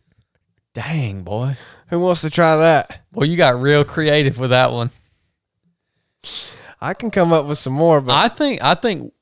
Dang 0.73 1.23
boy. 1.23 1.57
Who 1.89 1.99
wants 1.99 2.21
to 2.21 2.29
try 2.29 2.57
that? 2.57 3.01
Well, 3.11 3.27
you 3.27 3.35
got 3.35 3.61
real 3.61 3.83
creative 3.83 4.39
with 4.39 4.51
that 4.51 4.71
one. 4.71 4.91
I 6.79 6.93
can 6.93 7.11
come 7.11 7.33
up 7.33 7.45
with 7.45 7.57
some 7.57 7.73
more, 7.73 7.99
but 8.01 8.13
I 8.13 8.27
think 8.27 8.63
I 8.63 8.75
think 8.75 9.13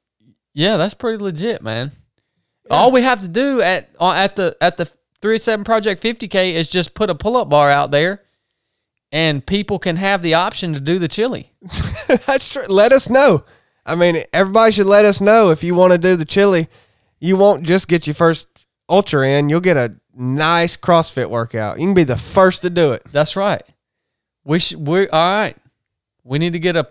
yeah, 0.54 0.78
that's 0.78 0.94
pretty 0.94 1.24
legit, 1.24 1.62
man. 1.62 1.92
All 2.70 2.92
we 2.92 3.02
have 3.02 3.22
to 3.22 3.28
do 3.28 3.62
at 3.62 3.90
uh, 4.00 4.12
at 4.12 4.36
the 4.36 4.56
at 4.62 4.78
the 4.78 4.86
37 5.22 5.66
Project 5.66 6.04
50K 6.04 6.54
is 6.54 6.68
just 6.68 6.94
put 6.94 7.10
a 7.10 7.16
pull-up 7.16 7.50
bar 7.50 7.70
out 7.70 7.92
there 7.92 8.22
and 9.12 9.46
people 9.46 9.80
can 9.80 9.96
have 9.96 10.22
the 10.22 10.36
option 10.36 10.74
to 10.74 10.80
do 10.80 11.00
the 11.00 11.08
chili. 11.08 11.52
that's 12.26 12.50
true. 12.50 12.64
Let 12.70 12.94
us 12.94 13.10
know. 13.10 13.44
I 13.86 13.96
mean, 13.96 14.22
everybody 14.34 14.72
should 14.72 14.86
let 14.86 15.06
us 15.06 15.20
know 15.20 15.50
if 15.50 15.64
you 15.64 15.76
want 15.76 15.94
to 15.94 15.98
do 15.98 16.16
the 16.16 16.26
chili. 16.26 16.68
You 17.20 17.36
won't 17.38 17.64
just 17.64 17.88
get 17.88 18.08
your 18.08 18.14
first 18.14 18.49
ultra 18.90 19.28
in, 19.28 19.50
you'll 19.50 19.60
get 19.62 19.78
a 19.78 19.96
nice 20.16 20.76
CrossFit 20.76 21.30
workout. 21.30 21.80
You 21.80 21.86
can 21.88 21.94
be 21.94 22.04
the 22.04 22.18
first 22.18 22.62
to 22.64 22.70
do 22.70 22.92
it. 22.94 23.04
That's 23.12 23.36
right. 23.36 23.62
We 24.44 24.60
should 24.60 24.86
we 24.88 25.08
all 25.10 25.32
right. 25.34 25.56
We 26.24 26.40
need 26.40 26.54
to 26.54 26.60
get 26.60 26.76
a 26.76 26.88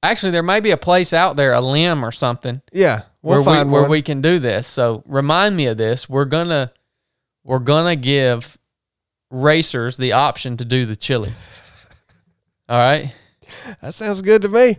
Actually, 0.00 0.30
there 0.30 0.44
may 0.44 0.60
be 0.60 0.70
a 0.70 0.76
place 0.76 1.12
out 1.12 1.34
there, 1.34 1.52
a 1.52 1.60
limb 1.60 2.04
or 2.04 2.12
something, 2.12 2.62
Yeah, 2.72 3.02
we'll 3.20 3.36
where 3.38 3.44
find 3.44 3.68
we 3.68 3.72
where 3.72 3.82
one. 3.82 3.90
we 3.90 4.00
can 4.02 4.20
do 4.20 4.38
this. 4.38 4.68
So 4.68 5.02
remind 5.06 5.56
me 5.56 5.66
of 5.66 5.76
this. 5.76 6.08
We're 6.08 6.24
gonna 6.24 6.72
we're 7.42 7.58
gonna 7.58 7.96
give 7.96 8.56
racers 9.30 9.96
the 9.96 10.12
option 10.12 10.56
to 10.58 10.64
do 10.64 10.86
the 10.86 10.94
chili. 10.94 11.30
All 12.68 12.78
right. 12.78 13.12
that 13.80 13.94
sounds 13.94 14.22
good 14.22 14.42
to 14.42 14.48
me. 14.48 14.78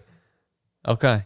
Okay. 0.88 1.26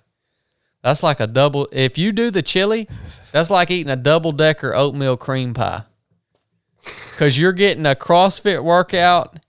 That's 0.84 1.02
like 1.02 1.20
a 1.22 1.28
double. 1.28 1.68
If 1.72 1.98
you 1.98 2.12
do 2.12 2.30
the 2.30 2.42
chili, 2.42 2.88
that's 3.32 3.50
like 3.50 3.72
eating 3.72 3.92
a 3.92 3.96
double 3.96 4.34
decker 4.34 4.76
oatmeal 4.76 5.16
cream 5.18 5.54
pie. 5.54 5.84
Because 7.12 7.38
you're 7.38 7.54
getting 7.54 7.86
a 7.86 7.96
CrossFit 7.96 8.62
workout 8.64 9.40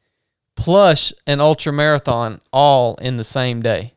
plus 0.57 1.13
an 1.27 1.41
ultra 1.41 1.73
marathon 1.73 2.41
all 2.53 2.95
in 2.97 3.17
the 3.17 3.25
same 3.25 3.61
day. 3.61 3.95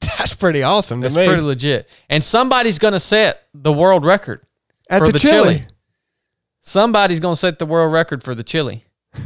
That's 0.00 0.34
pretty 0.34 0.62
awesome 0.62 1.00
to 1.00 1.06
That's 1.08 1.16
me. 1.16 1.26
pretty 1.26 1.42
legit. 1.42 1.88
And 2.10 2.22
somebody's 2.22 2.78
going 2.78 2.92
to 2.92 3.00
set 3.00 3.42
the 3.54 3.72
world 3.72 4.04
record 4.04 4.44
At 4.90 4.98
for 4.98 5.06
the, 5.06 5.12
the 5.12 5.18
chili. 5.18 5.54
chili. 5.54 5.66
Somebody's 6.60 7.20
going 7.20 7.34
to 7.34 7.40
set 7.40 7.58
the 7.58 7.66
world 7.66 7.92
record 7.92 8.22
for 8.22 8.34
the 8.34 8.44
chili 8.44 8.84
on 9.14 9.22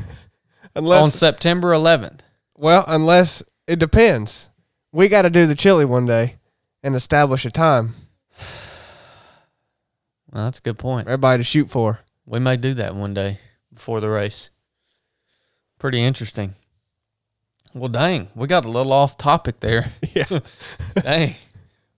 Unless 0.76 1.14
September 1.14 1.72
11th. 1.72 2.20
Well, 2.56 2.84
unless 2.86 3.42
it 3.66 3.80
depends. 3.80 4.48
We 4.92 5.08
got 5.08 5.22
to 5.22 5.30
do 5.30 5.46
the 5.46 5.56
chili 5.56 5.84
one 5.84 6.06
day 6.06 6.36
and 6.82 6.94
establish 6.94 7.44
a 7.46 7.50
time 7.50 7.90
Well, 10.32 10.44
that's 10.44 10.58
a 10.58 10.62
good 10.62 10.78
point. 10.78 11.04
for 11.06 11.10
everybody 11.10 11.40
to 11.40 11.44
shoot 11.44 11.68
for. 11.70 12.00
We 12.26 12.38
may 12.38 12.56
do 12.56 12.74
that 12.74 12.94
one 12.94 13.14
day 13.14 13.38
before 13.72 14.00
the 14.00 14.08
race. 14.08 14.50
Pretty 15.78 16.00
interesting. 16.02 16.54
Well, 17.74 17.88
dang, 17.88 18.28
we 18.34 18.46
got 18.46 18.64
a 18.64 18.68
little 18.70 18.92
off 18.92 19.16
topic 19.18 19.60
there. 19.60 19.86
Yeah. 20.14 20.40
dang, 21.02 21.34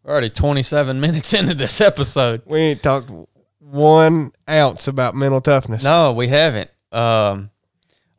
we're 0.03 0.13
already 0.13 0.31
27 0.31 1.01
minutes 1.01 1.33
into 1.39 1.55
this 1.55 1.81
episode. 1.81 2.43
We 2.47 2.59
ain't 2.61 2.83
talked 2.83 3.11
one 3.59 4.33
ounce 4.49 4.87
about 4.89 5.15
mental 5.17 5.41
toughness. 5.41 5.83
No, 5.83 6.13
we 6.13 6.29
haven't. 6.29 6.71
Um, 6.93 7.51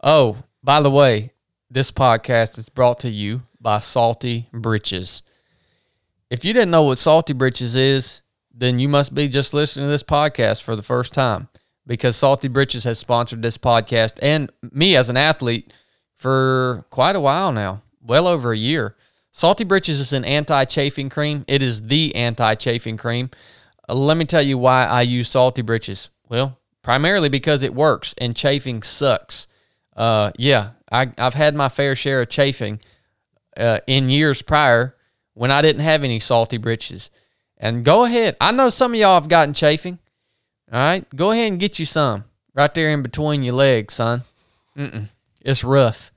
oh, 0.03 0.37
by 0.63 0.81
the 0.81 0.91
way, 0.91 1.31
this 1.69 1.91
podcast 1.91 2.57
is 2.57 2.67
brought 2.69 2.99
to 2.99 3.09
you 3.09 3.43
by 3.61 3.79
Salty 3.79 4.47
Britches. 4.51 5.21
If 6.35 6.43
you 6.43 6.51
didn't 6.51 6.71
know 6.71 6.83
what 6.83 6.97
Salty 6.97 7.31
Britches 7.31 7.77
is, 7.77 8.19
then 8.53 8.77
you 8.77 8.89
must 8.89 9.15
be 9.15 9.29
just 9.29 9.53
listening 9.53 9.85
to 9.85 9.89
this 9.89 10.03
podcast 10.03 10.63
for 10.63 10.75
the 10.75 10.83
first 10.83 11.13
time 11.13 11.47
because 11.87 12.17
Salty 12.17 12.49
Britches 12.49 12.83
has 12.83 12.99
sponsored 12.99 13.41
this 13.41 13.57
podcast 13.57 14.19
and 14.21 14.51
me 14.61 14.97
as 14.97 15.09
an 15.09 15.15
athlete 15.15 15.71
for 16.13 16.83
quite 16.89 17.15
a 17.15 17.21
while 17.21 17.53
now, 17.53 17.83
well 18.01 18.27
over 18.27 18.51
a 18.51 18.57
year. 18.57 18.97
Salty 19.31 19.63
Britches 19.63 20.01
is 20.01 20.11
an 20.11 20.25
anti 20.25 20.65
chafing 20.65 21.07
cream. 21.07 21.45
It 21.47 21.63
is 21.63 21.87
the 21.87 22.13
anti 22.15 22.55
chafing 22.55 22.97
cream. 22.97 23.29
Uh, 23.87 23.93
let 23.93 24.17
me 24.17 24.25
tell 24.25 24.41
you 24.41 24.57
why 24.57 24.83
I 24.83 25.03
use 25.03 25.29
Salty 25.29 25.61
Britches. 25.61 26.09
Well, 26.27 26.59
primarily 26.81 27.29
because 27.29 27.63
it 27.63 27.73
works 27.73 28.13
and 28.17 28.35
chafing 28.35 28.83
sucks. 28.83 29.47
Uh, 29.95 30.33
yeah, 30.37 30.71
I, 30.91 31.13
I've 31.17 31.35
had 31.35 31.55
my 31.55 31.69
fair 31.69 31.95
share 31.95 32.23
of 32.23 32.27
chafing 32.27 32.81
uh, 33.55 33.79
in 33.87 34.09
years 34.09 34.41
prior 34.41 34.95
when 35.35 35.51
I 35.51 35.61
didn't 35.61 35.83
have 35.83 36.03
any 36.03 36.19
salty 36.19 36.57
britches. 36.57 37.11
And 37.57 37.85
go 37.85 38.03
ahead. 38.03 38.35
I 38.41 38.51
know 38.51 38.69
some 38.69 38.93
of 38.93 38.99
y'all 38.99 39.13
have 39.13 39.29
gotten 39.29 39.53
chafing. 39.53 39.99
All 40.71 40.79
right, 40.79 41.05
go 41.15 41.29
ahead 41.31 41.51
and 41.51 41.59
get 41.59 41.77
you 41.77 41.85
some 41.85 42.23
right 42.55 42.73
there 42.73 42.89
in 42.89 43.03
between 43.03 43.43
your 43.43 43.53
legs, 43.53 43.93
son. 43.93 44.23
Mm-mm. 44.75 45.05
It's 45.41 45.63
rough. 45.63 46.11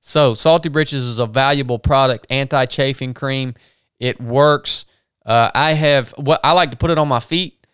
So, 0.00 0.34
Salty 0.34 0.68
Britches 0.68 1.04
is 1.04 1.18
a 1.18 1.26
valuable 1.26 1.78
product, 1.78 2.26
anti-chafing 2.30 3.14
cream. 3.14 3.54
It 3.98 4.20
works. 4.20 4.86
Uh, 5.26 5.50
I 5.52 5.72
have 5.72 6.10
what 6.12 6.40
I 6.44 6.52
like 6.52 6.70
to 6.70 6.76
put 6.76 6.90
it 6.90 6.96
on 6.96 7.08
my 7.08 7.20
feet 7.20 7.66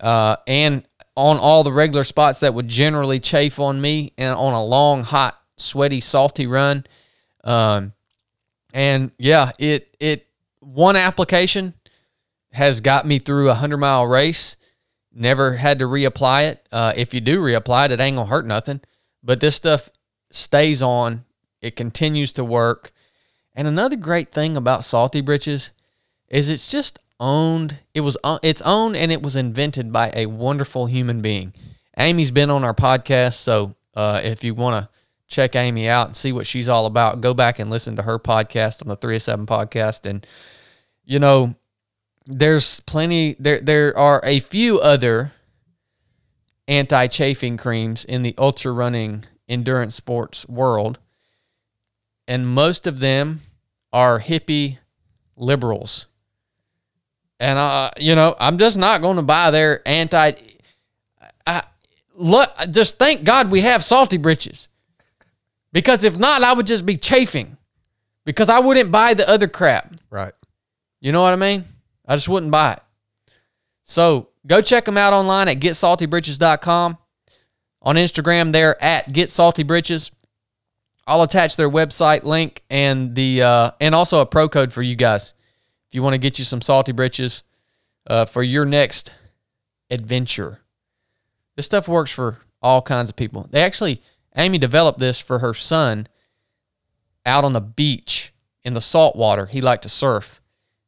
uh, 0.00 0.36
and 0.46 0.86
on 1.16 1.36
all 1.36 1.64
the 1.64 1.72
regular 1.72 2.04
spots 2.04 2.40
that 2.40 2.54
would 2.54 2.68
generally 2.68 3.20
chafe 3.20 3.58
on 3.58 3.80
me, 3.80 4.12
and 4.16 4.34
on 4.34 4.54
a 4.54 4.64
long, 4.64 5.02
hot, 5.02 5.38
sweaty, 5.56 6.00
salty 6.00 6.46
run. 6.46 6.86
Um, 7.44 7.92
and 8.72 9.10
yeah, 9.18 9.50
it 9.58 9.94
it 10.00 10.26
one 10.72 10.96
application 10.96 11.74
has 12.52 12.80
got 12.80 13.06
me 13.06 13.18
through 13.18 13.50
a 13.50 13.54
hundred 13.54 13.78
mile 13.78 14.06
race. 14.06 14.56
Never 15.12 15.56
had 15.56 15.78
to 15.80 15.84
reapply 15.84 16.50
it. 16.50 16.66
Uh, 16.72 16.92
if 16.96 17.12
you 17.12 17.20
do 17.20 17.42
reapply 17.42 17.86
it, 17.86 17.92
it 17.92 18.00
ain't 18.00 18.16
gonna 18.16 18.28
hurt 18.28 18.46
nothing. 18.46 18.80
But 19.22 19.40
this 19.40 19.54
stuff 19.54 19.90
stays 20.30 20.82
on. 20.82 21.24
It 21.60 21.76
continues 21.76 22.32
to 22.34 22.44
work. 22.44 22.92
And 23.54 23.68
another 23.68 23.96
great 23.96 24.30
thing 24.30 24.56
about 24.56 24.84
Salty 24.84 25.20
Britches 25.20 25.72
is 26.28 26.48
it's 26.48 26.70
just 26.70 26.98
owned. 27.20 27.78
It 27.94 28.00
was 28.00 28.16
o- 28.24 28.40
it's 28.42 28.62
owned 28.62 28.96
and 28.96 29.12
it 29.12 29.22
was 29.22 29.36
invented 29.36 29.92
by 29.92 30.10
a 30.14 30.26
wonderful 30.26 30.86
human 30.86 31.20
being. 31.20 31.52
Amy's 31.98 32.30
been 32.30 32.48
on 32.48 32.64
our 32.64 32.74
podcast, 32.74 33.34
so 33.34 33.74
uh, 33.94 34.22
if 34.24 34.42
you 34.42 34.54
want 34.54 34.82
to 34.82 34.88
check 35.28 35.54
Amy 35.54 35.88
out 35.88 36.08
and 36.08 36.16
see 36.16 36.32
what 36.32 36.46
she's 36.46 36.68
all 36.68 36.86
about, 36.86 37.20
go 37.20 37.34
back 37.34 37.58
and 37.58 37.70
listen 37.70 37.96
to 37.96 38.02
her 38.02 38.18
podcast 38.18 38.82
on 38.82 38.88
the 38.88 38.96
Three 38.96 39.16
of 39.16 39.22
Seven 39.22 39.44
podcast. 39.44 40.06
And 40.08 40.26
you 41.04 41.18
know, 41.18 41.54
there's 42.26 42.80
plenty. 42.80 43.34
There 43.38 43.60
there 43.60 43.96
are 43.98 44.20
a 44.24 44.40
few 44.40 44.78
other 44.80 45.32
anti-chafing 46.68 47.56
creams 47.56 48.04
in 48.04 48.22
the 48.22 48.34
ultra 48.38 48.72
running 48.72 49.24
endurance 49.48 49.94
sports 49.94 50.48
world, 50.48 50.98
and 52.28 52.46
most 52.46 52.86
of 52.86 53.00
them 53.00 53.40
are 53.92 54.20
hippie 54.20 54.78
liberals. 55.36 56.06
And 57.40 57.58
uh, 57.58 57.90
you 57.98 58.14
know, 58.14 58.36
I'm 58.38 58.56
just 58.58 58.78
not 58.78 59.00
going 59.00 59.16
to 59.16 59.22
buy 59.22 59.50
their 59.50 59.82
anti. 59.86 60.32
I, 61.44 61.64
look, 62.14 62.50
just 62.70 62.98
thank 62.98 63.24
God 63.24 63.50
we 63.50 63.62
have 63.62 63.82
salty 63.82 64.16
britches, 64.16 64.68
because 65.72 66.04
if 66.04 66.16
not, 66.16 66.44
I 66.44 66.52
would 66.52 66.68
just 66.68 66.86
be 66.86 66.96
chafing, 66.96 67.56
because 68.24 68.48
I 68.48 68.60
wouldn't 68.60 68.92
buy 68.92 69.14
the 69.14 69.28
other 69.28 69.48
crap. 69.48 69.92
Right. 70.08 70.32
You 71.02 71.10
know 71.10 71.20
what 71.20 71.32
I 71.32 71.36
mean? 71.36 71.64
I 72.06 72.14
just 72.14 72.28
wouldn't 72.28 72.52
buy 72.52 72.74
it. 72.74 72.80
So 73.82 74.28
go 74.46 74.62
check 74.62 74.84
them 74.84 74.96
out 74.96 75.12
online 75.12 75.48
at 75.48 75.58
getsaltybritches.com. 75.58 76.96
On 77.82 77.96
Instagram, 77.96 78.52
they're 78.52 78.82
at 78.82 79.12
Get 79.12 79.28
Salty 79.28 79.64
Britches. 79.64 80.12
I'll 81.04 81.22
attach 81.22 81.56
their 81.56 81.68
website 81.68 82.22
link 82.22 82.62
and 82.70 83.16
the 83.16 83.42
uh, 83.42 83.70
and 83.80 83.96
also 83.96 84.20
a 84.20 84.26
pro 84.26 84.48
code 84.48 84.72
for 84.72 84.82
you 84.82 84.94
guys 84.94 85.34
if 85.88 85.96
you 85.96 86.02
want 86.04 86.14
to 86.14 86.18
get 86.18 86.38
you 86.38 86.44
some 86.44 86.60
salty 86.60 86.92
britches 86.92 87.42
uh, 88.06 88.24
for 88.24 88.44
your 88.44 88.64
next 88.64 89.12
adventure. 89.90 90.60
This 91.56 91.66
stuff 91.66 91.88
works 91.88 92.12
for 92.12 92.38
all 92.62 92.80
kinds 92.80 93.10
of 93.10 93.16
people. 93.16 93.48
They 93.50 93.62
actually 93.62 94.00
Amy 94.36 94.58
developed 94.58 95.00
this 95.00 95.18
for 95.18 95.40
her 95.40 95.52
son 95.52 96.06
out 97.26 97.44
on 97.44 97.52
the 97.52 97.60
beach 97.60 98.32
in 98.62 98.74
the 98.74 98.80
salt 98.80 99.16
water. 99.16 99.46
He 99.46 99.60
liked 99.60 99.82
to 99.82 99.88
surf 99.88 100.40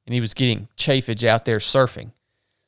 and 0.06 0.14
he 0.14 0.20
was 0.20 0.34
getting 0.34 0.68
chafage 0.76 1.26
out 1.26 1.44
there 1.44 1.58
surfing. 1.58 2.12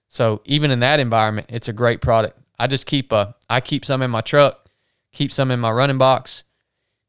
So 0.09 0.41
even 0.45 0.71
in 0.71 0.81
that 0.81 1.01
environment, 1.01 1.49
it's 1.51 1.69
a 1.69 1.73
great 1.73 2.01
product. 2.01 2.39
I 2.59 2.67
just 2.67 2.87
keep 2.87 3.13
a 3.13 3.35
I 3.51 3.61
keep 3.61 3.85
some 3.85 4.03
in 4.03 4.11
my 4.11 4.23
truck, 4.23 4.69
keep 5.13 5.31
some 5.31 5.51
in 5.51 5.61
my 5.61 5.71
running 5.71 5.99
box, 5.99 6.45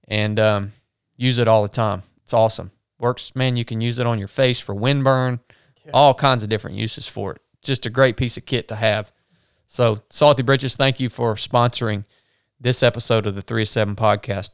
and 0.08 0.40
um, 0.40 0.72
use 1.16 1.38
it 1.40 1.48
all 1.48 1.62
the 1.64 1.70
time. 1.70 2.02
It's 2.24 2.34
awesome. 2.34 2.72
Works, 3.00 3.36
man. 3.36 3.58
You 3.58 3.66
can 3.66 3.80
use 3.80 4.00
it 4.00 4.08
on 4.08 4.20
your 4.20 4.28
face 4.28 4.60
for 4.60 4.76
windburn, 4.76 5.40
all 5.94 6.14
kinds 6.14 6.44
of 6.44 6.50
different 6.50 6.78
uses 6.78 7.08
for 7.08 7.34
it. 7.34 7.42
Just 7.62 7.86
a 7.86 7.90
great 7.90 8.18
piece 8.18 8.38
of 8.38 8.46
kit 8.46 8.68
to 8.68 8.76
have. 8.76 9.12
So, 9.68 10.02
Salty 10.10 10.44
Britches, 10.44 10.76
thank 10.76 11.00
you 11.00 11.10
for 11.10 11.36
sponsoring 11.36 12.06
this 12.60 12.82
episode 12.82 13.28
of 13.28 13.36
the 13.36 13.42
3 13.42 13.66
7 13.66 13.96
podcast. 13.96 14.52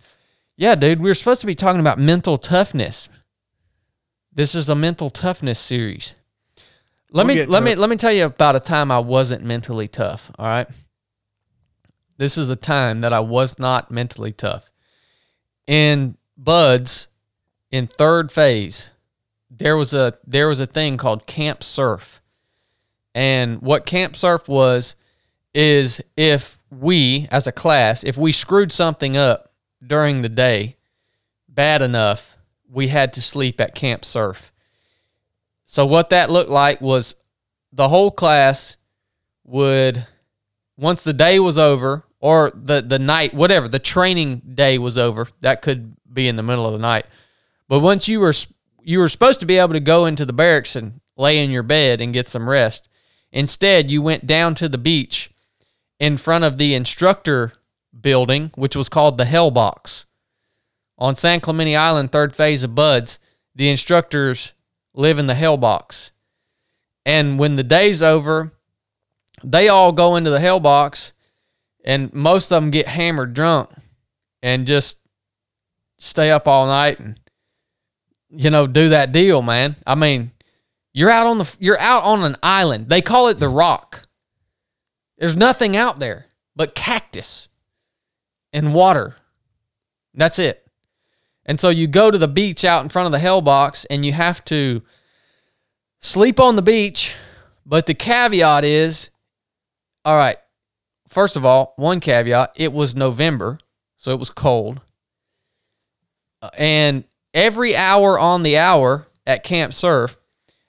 Yeah, 0.55 0.75
dude, 0.75 0.99
we 0.99 1.09
were 1.09 1.15
supposed 1.15 1.41
to 1.41 1.47
be 1.47 1.55
talking 1.55 1.79
about 1.79 1.99
mental 1.99 2.37
toughness. 2.37 3.09
This 4.35 4.55
is 4.55 4.69
a 4.69 4.75
mental 4.75 5.09
toughness 5.09 5.59
series. 5.59 6.15
Let 7.11 7.27
We'll 7.27 7.35
me 7.35 7.45
let 7.45 7.61
me 7.63 7.71
it. 7.71 7.77
let 7.77 7.89
me 7.89 7.95
tell 7.95 8.11
you 8.11 8.25
about 8.25 8.55
a 8.55 8.59
time 8.59 8.91
I 8.91 8.99
wasn't 8.99 9.43
mentally 9.43 9.87
tough, 9.87 10.31
all 10.39 10.47
right? 10.47 10.67
This 12.17 12.37
is 12.37 12.49
a 12.49 12.55
time 12.55 13.01
that 13.01 13.13
I 13.13 13.19
was 13.19 13.59
not 13.59 13.91
mentally 13.91 14.31
tough. 14.31 14.71
In 15.67 16.17
BUD/S 16.37 17.07
in 17.69 17.87
third 17.87 18.31
phase, 18.31 18.89
there 19.51 19.77
was 19.77 19.93
a 19.93 20.15
there 20.25 20.47
was 20.47 20.59
a 20.59 20.65
thing 20.65 20.97
called 20.97 21.27
camp 21.27 21.63
surf. 21.63 22.19
And 23.13 23.61
what 23.61 23.85
camp 23.85 24.15
surf 24.15 24.47
was 24.47 24.95
is 25.53 26.01
if 26.17 26.57
we 26.71 27.27
as 27.31 27.45
a 27.45 27.51
class, 27.51 28.03
if 28.03 28.17
we 28.17 28.31
screwed 28.31 28.71
something 28.71 29.15
up 29.15 29.53
during 29.85 30.23
the 30.23 30.29
day 30.29 30.77
bad 31.47 31.83
enough, 31.83 32.32
we 32.73 32.87
had 32.87 33.13
to 33.13 33.21
sleep 33.21 33.61
at 33.61 33.75
camp 33.75 34.03
surf. 34.03 34.51
So 35.65 35.85
what 35.85 36.09
that 36.09 36.31
looked 36.31 36.49
like 36.49 36.81
was 36.81 37.15
the 37.71 37.89
whole 37.89 38.11
class 38.11 38.77
would 39.43 40.07
once 40.77 41.03
the 41.03 41.13
day 41.13 41.39
was 41.39 41.57
over 41.57 42.03
or 42.19 42.51
the 42.55 42.81
the 42.81 42.99
night 42.99 43.33
whatever 43.33 43.67
the 43.67 43.79
training 43.79 44.41
day 44.55 44.77
was 44.77 44.97
over 44.97 45.27
that 45.41 45.61
could 45.61 45.95
be 46.11 46.27
in 46.27 46.35
the 46.35 46.43
middle 46.43 46.65
of 46.65 46.73
the 46.73 46.79
night. 46.79 47.05
But 47.67 47.79
once 47.79 48.07
you 48.07 48.19
were 48.19 48.33
you 48.81 48.99
were 48.99 49.09
supposed 49.09 49.39
to 49.39 49.45
be 49.45 49.57
able 49.57 49.73
to 49.73 49.79
go 49.79 50.05
into 50.05 50.25
the 50.25 50.33
barracks 50.33 50.75
and 50.75 50.99
lay 51.15 51.43
in 51.43 51.51
your 51.51 51.63
bed 51.63 52.01
and 52.01 52.13
get 52.13 52.27
some 52.27 52.49
rest. 52.49 52.89
Instead 53.31 53.89
you 53.89 54.01
went 54.01 54.27
down 54.27 54.55
to 54.55 54.67
the 54.67 54.77
beach 54.77 55.31
in 55.99 56.17
front 56.17 56.43
of 56.43 56.57
the 56.57 56.73
instructor 56.73 57.53
building 57.99 58.51
which 58.55 58.75
was 58.75 58.89
called 58.89 59.17
the 59.17 59.25
hell 59.25 59.51
box 59.51 60.05
on 60.97 61.15
San 61.15 61.39
Clemente 61.39 61.75
Island 61.75 62.11
third 62.11 62.35
phase 62.35 62.63
of 62.63 62.75
BUD/S 62.75 63.19
the 63.55 63.69
instructors 63.69 64.53
live 64.93 65.19
in 65.19 65.27
the 65.27 65.35
hell 65.35 65.57
box 65.57 66.11
and 67.05 67.37
when 67.37 67.55
the 67.55 67.63
day's 67.63 68.01
over 68.01 68.53
they 69.43 69.67
all 69.67 69.91
go 69.91 70.15
into 70.15 70.29
the 70.29 70.39
hell 70.39 70.59
box 70.59 71.13
and 71.83 72.13
most 72.13 72.51
of 72.51 72.61
them 72.61 72.71
get 72.71 72.87
hammered 72.87 73.33
drunk 73.33 73.69
and 74.41 74.67
just 74.67 74.97
stay 75.99 76.31
up 76.31 76.47
all 76.47 76.65
night 76.65 76.99
and 76.99 77.19
you 78.29 78.49
know 78.49 78.67
do 78.67 78.89
that 78.89 79.11
deal 79.11 79.41
man. 79.41 79.75
I 79.85 79.95
mean 79.95 80.31
you're 80.93 81.09
out 81.09 81.27
on 81.27 81.39
the 81.39 81.55
you're 81.59 81.79
out 81.79 82.03
on 82.03 82.23
an 82.23 82.37
island. 82.43 82.89
They 82.89 83.01
call 83.01 83.27
it 83.27 83.39
the 83.39 83.49
rock. 83.49 84.03
There's 85.17 85.35
nothing 85.35 85.75
out 85.75 85.99
there 85.99 86.27
but 86.55 86.75
cactus 86.75 87.47
and 88.51 88.73
water. 88.73 89.15
That's 90.13 90.39
it 90.39 90.62
and 91.45 91.59
so 91.59 91.69
you 91.69 91.87
go 91.87 92.09
to 92.09 92.17
the 92.17 92.27
beach 92.27 92.63
out 92.63 92.83
in 92.83 92.89
front 92.89 93.05
of 93.05 93.11
the 93.11 93.19
hell 93.19 93.41
box 93.41 93.85
and 93.85 94.05
you 94.05 94.13
have 94.13 94.43
to 94.45 94.81
sleep 95.99 96.39
on 96.39 96.55
the 96.55 96.61
beach 96.61 97.13
but 97.65 97.85
the 97.85 97.93
caveat 97.93 98.63
is 98.63 99.09
all 100.05 100.17
right. 100.17 100.37
First 101.07 101.35
of 101.35 101.45
all, 101.45 101.73
one 101.77 101.99
caveat 101.99 102.53
it 102.55 102.73
was 102.73 102.95
November, 102.95 103.59
so 103.97 104.11
it 104.11 104.19
was 104.19 104.29
cold. 104.29 104.81
Uh, 106.41 106.49
And 106.57 107.05
every 107.33 107.75
hour 107.75 108.19
on 108.19 108.43
the 108.43 108.57
hour 108.57 109.07
at 109.25 109.43
Camp 109.43 109.73
Surf, 109.73 110.17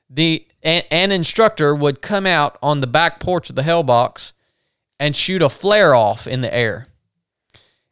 the 0.08 0.46
an, 0.62 0.82
an 0.90 1.12
instructor 1.12 1.74
would 1.74 2.00
come 2.00 2.26
out 2.26 2.58
on 2.62 2.80
the 2.80 2.86
back 2.86 3.20
porch 3.20 3.50
of 3.50 3.56
the 3.56 3.62
hell 3.62 3.82
box 3.82 4.32
and 5.00 5.16
shoot 5.16 5.42
a 5.42 5.48
flare 5.48 5.94
off 5.94 6.26
in 6.26 6.40
the 6.40 6.54
air. 6.54 6.86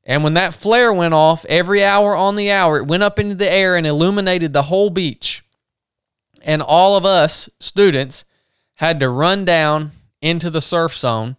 And 0.04 0.24
when 0.24 0.34
that 0.34 0.54
flare 0.54 0.92
went 0.92 1.14
off, 1.14 1.44
every 1.46 1.84
hour 1.84 2.16
on 2.16 2.34
the 2.34 2.50
hour, 2.50 2.78
it 2.78 2.86
went 2.86 3.02
up 3.02 3.18
into 3.18 3.34
the 3.34 3.52
air 3.52 3.76
and 3.76 3.86
illuminated 3.86 4.52
the 4.52 4.64
whole 4.64 4.90
beach. 4.90 5.44
And 6.42 6.60
all 6.60 6.96
of 6.96 7.04
us 7.04 7.48
students 7.60 8.24
had 8.74 8.98
to 9.00 9.08
run 9.08 9.44
down 9.44 9.92
into 10.20 10.50
the 10.50 10.60
surf 10.60 10.96
zone, 10.96 11.36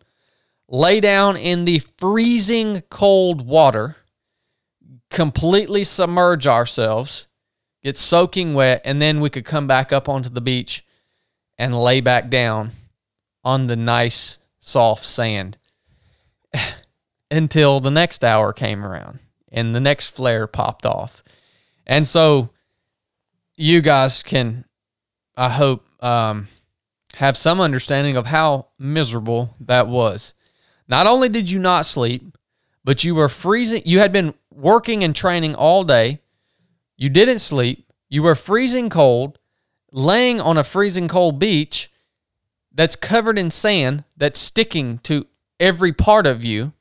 lay 0.70 1.02
down 1.02 1.36
in 1.36 1.66
the 1.66 1.80
freezing 1.98 2.82
cold 2.90 3.46
water, 3.46 3.98
completely 5.10 5.84
submerge 5.84 6.48
ourselves, 6.48 7.28
get 7.84 7.98
soaking 7.98 8.54
wet, 8.54 8.82
and 8.86 9.02
then 9.02 9.20
we 9.20 9.30
could 9.30 9.46
come 9.46 9.68
back 9.68 9.92
up 9.92 10.08
onto 10.08 10.30
the 10.30 10.42
beach 10.42 10.86
and 11.58 11.78
lay 11.78 12.00
back 12.00 12.30
down 12.30 12.72
on 13.44 13.68
the 13.68 13.76
nice 13.76 14.40
soft 14.62 15.06
sand 15.06 15.58
until 17.32 17.80
the 17.80 17.92
next 17.92 18.24
hour 18.24 18.54
came 18.54 18.86
around 18.86 19.20
and 19.52 19.74
the 19.74 19.80
next 19.80 20.08
flare 20.08 20.48
popped 20.48 20.86
off. 20.86 21.24
And 21.86 22.08
so 22.08 22.50
you 23.56 23.82
guys 23.82 24.24
can, 24.24 24.66
I 25.36 25.50
hope, 25.50 25.86
um, 26.02 26.48
have 27.16 27.38
some 27.38 27.62
understanding 27.62 28.18
of 28.18 28.26
how 28.26 28.70
miserable 28.80 29.56
that 29.60 29.88
was. 29.88 30.34
Not 30.88 31.08
only 31.08 31.30
did 31.30 31.52
you 31.52 31.60
not 31.60 31.86
sleep, 31.86 32.38
but 32.84 33.04
you 33.04 33.16
were 33.16 33.30
freezing. 33.30 33.84
You 33.86 34.00
had 34.00 34.12
been 34.12 34.34
working 34.52 35.04
and 35.04 35.16
training 35.16 35.56
all 35.56 35.84
day. 35.84 36.22
You 36.98 37.10
didn't 37.10 37.40
sleep. 37.40 37.88
You 38.10 38.24
were 38.24 38.36
freezing 38.36 38.90
cold, 38.90 39.40
laying 39.92 40.42
on 40.42 40.58
a 40.58 40.64
freezing 40.64 41.08
cold 41.08 41.40
beach 41.40 41.92
that's 42.74 42.96
covered 42.96 43.38
in 43.38 43.52
sand 43.52 44.04
that's 44.18 44.40
sticking 44.40 44.98
to 45.00 45.28
every 45.60 45.94
part 45.94 46.26
of 46.28 46.44
you 46.44 46.74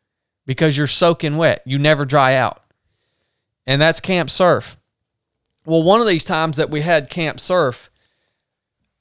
because 0.46 0.76
you're 0.76 0.87
soaking 0.87 1.37
wet. 1.37 1.62
You 1.64 1.78
never 1.78 2.05
dry 2.05 2.35
out. 2.35 2.61
And 3.66 3.81
that's 3.81 4.00
camp 4.00 4.31
surf. 4.31 4.76
Well, 5.64 5.83
one 5.83 6.00
of 6.00 6.07
these 6.07 6.24
times 6.24 6.57
that 6.57 6.70
we 6.70 6.81
had 6.81 7.11
camp 7.11 7.38
surf, 7.38 7.90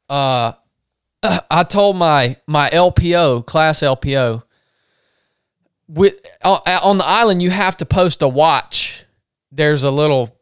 uh, 0.09 0.53
I 1.23 1.63
told 1.63 1.97
my 1.97 2.37
my 2.47 2.69
LPO 2.69 3.45
class 3.45 3.79
LPO 3.79 4.43
with 5.87 6.15
uh, 6.43 6.59
on 6.83 6.97
the 6.97 7.05
island 7.05 7.41
you 7.41 7.49
have 7.49 7.77
to 7.77 7.85
post 7.85 8.21
a 8.21 8.27
watch. 8.27 9.05
There's 9.51 9.83
a 9.83 9.91
little 9.91 10.39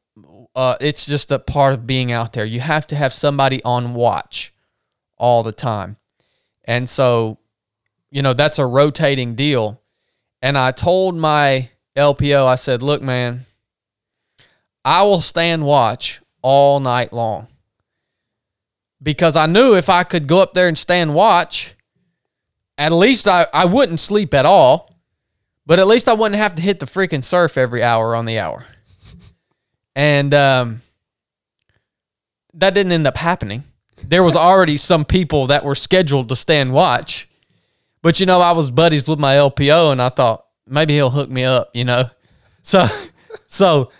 uh, 0.55 0.75
it's 0.81 1.05
just 1.05 1.31
a 1.31 1.39
part 1.39 1.73
of 1.73 1.87
being 1.87 2.11
out 2.11 2.33
there. 2.33 2.45
You 2.45 2.59
have 2.59 2.85
to 2.87 2.95
have 2.95 3.13
somebody 3.13 3.63
on 3.63 3.93
watch 3.93 4.53
all 5.17 5.43
the 5.43 5.51
time. 5.51 5.97
And 6.65 6.89
so, 6.89 7.39
you 8.11 8.21
know, 8.21 8.33
that's 8.33 8.59
a 8.59 8.65
rotating 8.65 9.35
deal. 9.35 9.81
And 10.41 10.57
I 10.57 10.71
told 10.71 11.15
my 11.15 11.69
LPO, 11.95 12.45
I 12.45 12.55
said, 12.55 12.81
look, 12.81 13.01
man, 13.01 13.41
I 14.85 15.03
will 15.03 15.21
stand 15.21 15.65
watch 15.65 16.21
all 16.41 16.79
night 16.79 17.11
long 17.11 17.47
because 19.01 19.35
I 19.35 19.45
knew 19.45 19.75
if 19.75 19.89
I 19.89 20.03
could 20.03 20.27
go 20.27 20.41
up 20.41 20.53
there 20.53 20.67
and 20.67 20.77
stand 20.77 21.13
watch, 21.13 21.75
at 22.77 22.91
least 22.91 23.27
I, 23.27 23.47
I 23.53 23.65
wouldn't 23.65 23.99
sleep 23.99 24.33
at 24.33 24.45
all, 24.45 24.95
but 25.65 25.79
at 25.79 25.87
least 25.87 26.07
I 26.07 26.13
wouldn't 26.13 26.39
have 26.39 26.55
to 26.55 26.61
hit 26.61 26.79
the 26.79 26.85
freaking 26.85 27.23
surf 27.23 27.57
every 27.57 27.83
hour 27.83 28.15
on 28.15 28.25
the 28.25 28.39
hour. 28.39 28.65
And 29.95 30.33
um, 30.33 30.81
that 32.53 32.73
didn't 32.73 32.91
end 32.91 33.07
up 33.07 33.17
happening. 33.17 33.63
There 33.97 34.23
was 34.23 34.35
already 34.35 34.77
some 34.77 35.03
people 35.03 35.47
that 35.47 35.65
were 35.65 35.75
scheduled 35.75 36.29
to 36.29 36.35
stand 36.35 36.71
watch, 36.73 37.28
but 38.01 38.19
you 38.19 38.25
know 38.25 38.41
I 38.41 38.51
was 38.51 38.71
buddies 38.71 39.07
with 39.07 39.19
my 39.19 39.35
LPO, 39.35 39.91
and 39.91 40.01
I 40.01 40.09
thought 40.09 40.45
maybe 40.67 40.93
he'll 40.93 41.09
hook 41.09 41.29
me 41.29 41.43
up, 41.43 41.69
you 41.73 41.85
know. 41.85 42.09
So, 42.63 42.87
so 43.47 43.91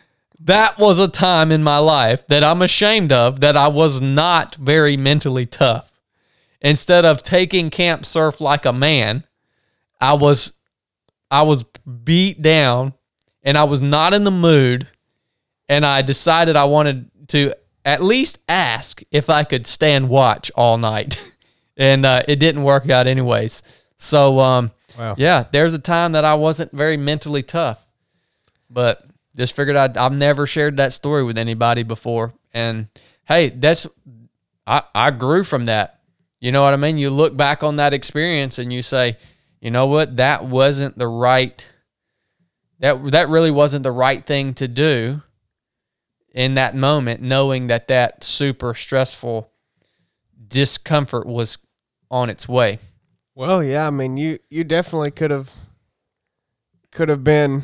that 0.42 0.78
was 0.78 1.00
a 1.00 1.08
time 1.08 1.52
in 1.52 1.64
my 1.64 1.78
life 1.78 2.26
that 2.28 2.44
I'm 2.44 2.62
ashamed 2.62 3.12
of 3.12 3.42
that 3.42 3.58
I 3.58 3.68
was 3.68 4.00
not 4.00 4.56
very 4.56 4.98
mentally 4.98 5.46
tough. 5.46 5.92
Instead 6.62 7.06
of 7.06 7.24
taking 7.24 7.70
camp 7.70 8.06
surf 8.06 8.42
like 8.42 8.66
a 8.66 8.74
man, 8.74 9.26
I 10.02 10.14
was 10.14 10.54
I 11.32 11.44
was 11.44 11.64
beat 12.04 12.42
down 12.42 12.94
and 13.44 13.58
I 13.58 13.64
was 13.64 13.82
not 13.82 14.14
in 14.14 14.24
the 14.24 14.32
mood 14.32 14.88
and 15.68 15.86
I 15.86 16.02
decided 16.02 16.56
I 16.56 16.66
wanted 16.66 17.10
to 17.30 17.54
at 17.86 18.04
least 18.04 18.40
ask 18.50 19.02
if 19.12 19.30
I 19.30 19.44
could 19.44 19.68
stand 19.68 20.10
watch 20.10 20.52
all 20.56 20.78
night. 20.78 21.18
and 21.78 22.06
uh, 22.06 22.24
it 22.28 22.38
didn't 22.38 22.64
work 22.64 22.90
out 22.90 23.08
anyways. 23.08 23.62
So 24.00 24.40
um 24.40 24.72
Wow. 24.98 25.16
yeah, 25.18 25.46
there's 25.50 25.74
a 25.74 25.80
time 25.80 26.12
that 26.14 26.26
I 26.26 26.34
wasn't 26.36 26.72
very 26.74 26.98
mentally 26.98 27.44
tough. 27.44 27.86
But 28.70 29.06
just 29.36 29.56
figured 29.56 29.78
I'd, 29.78 29.96
I've 29.98 30.12
never 30.12 30.46
shared 30.46 30.78
that 30.78 30.92
story 30.92 31.24
with 31.24 31.38
anybody 31.38 31.84
before. 31.84 32.34
And 32.54 32.88
hey, 33.26 33.50
that's 33.50 33.88
I, 34.68 34.82
I 34.94 35.12
grew 35.12 35.44
from 35.44 35.66
that. 35.66 36.00
You 36.42 36.52
know 36.52 36.64
what 36.64 36.74
I 36.74 36.78
mean? 36.78 36.98
You 36.98 37.10
look 37.12 37.38
back 37.38 37.64
on 37.64 37.78
that 37.78 37.94
experience 37.94 38.60
and 38.60 38.74
you 38.74 38.82
say, 38.82 39.18
you 39.62 39.72
know 39.72 39.86
what, 39.86 40.18
that 40.18 40.46
wasn't 40.46 40.98
the 40.98 41.08
right 41.08 41.68
that 42.80 43.12
that 43.12 43.30
really 43.30 43.52
wasn't 43.52 43.84
the 43.84 43.92
right 43.92 44.26
thing 44.26 44.54
to 44.56 44.68
do 44.68 45.22
in 46.34 46.56
that 46.56 46.76
moment, 46.76 47.22
knowing 47.22 47.68
that 47.68 47.88
that 47.88 48.24
super 48.24 48.74
stressful 48.74 49.52
discomfort 50.48 51.26
was 51.26 51.58
on 52.12 52.30
its 52.30 52.48
way. 52.48 52.80
Well, 53.40 53.64
yeah, 53.64 53.88
I 53.88 53.90
mean, 53.90 54.18
you 54.18 54.40
you 54.50 54.66
definitely 54.66 55.12
could 55.12 55.32
have 55.32 55.50
could 56.92 57.08
have 57.08 57.24
been 57.24 57.62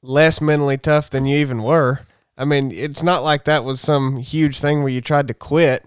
less 0.00 0.40
mentally 0.40 0.78
tough 0.78 1.10
than 1.10 1.26
you 1.26 1.36
even 1.36 1.62
were. 1.62 2.00
I 2.38 2.46
mean, 2.46 2.72
it's 2.72 3.02
not 3.02 3.22
like 3.22 3.44
that 3.44 3.62
was 3.62 3.78
some 3.78 4.16
huge 4.16 4.58
thing 4.58 4.78
where 4.82 4.88
you 4.88 5.02
tried 5.02 5.28
to 5.28 5.34
quit. 5.34 5.84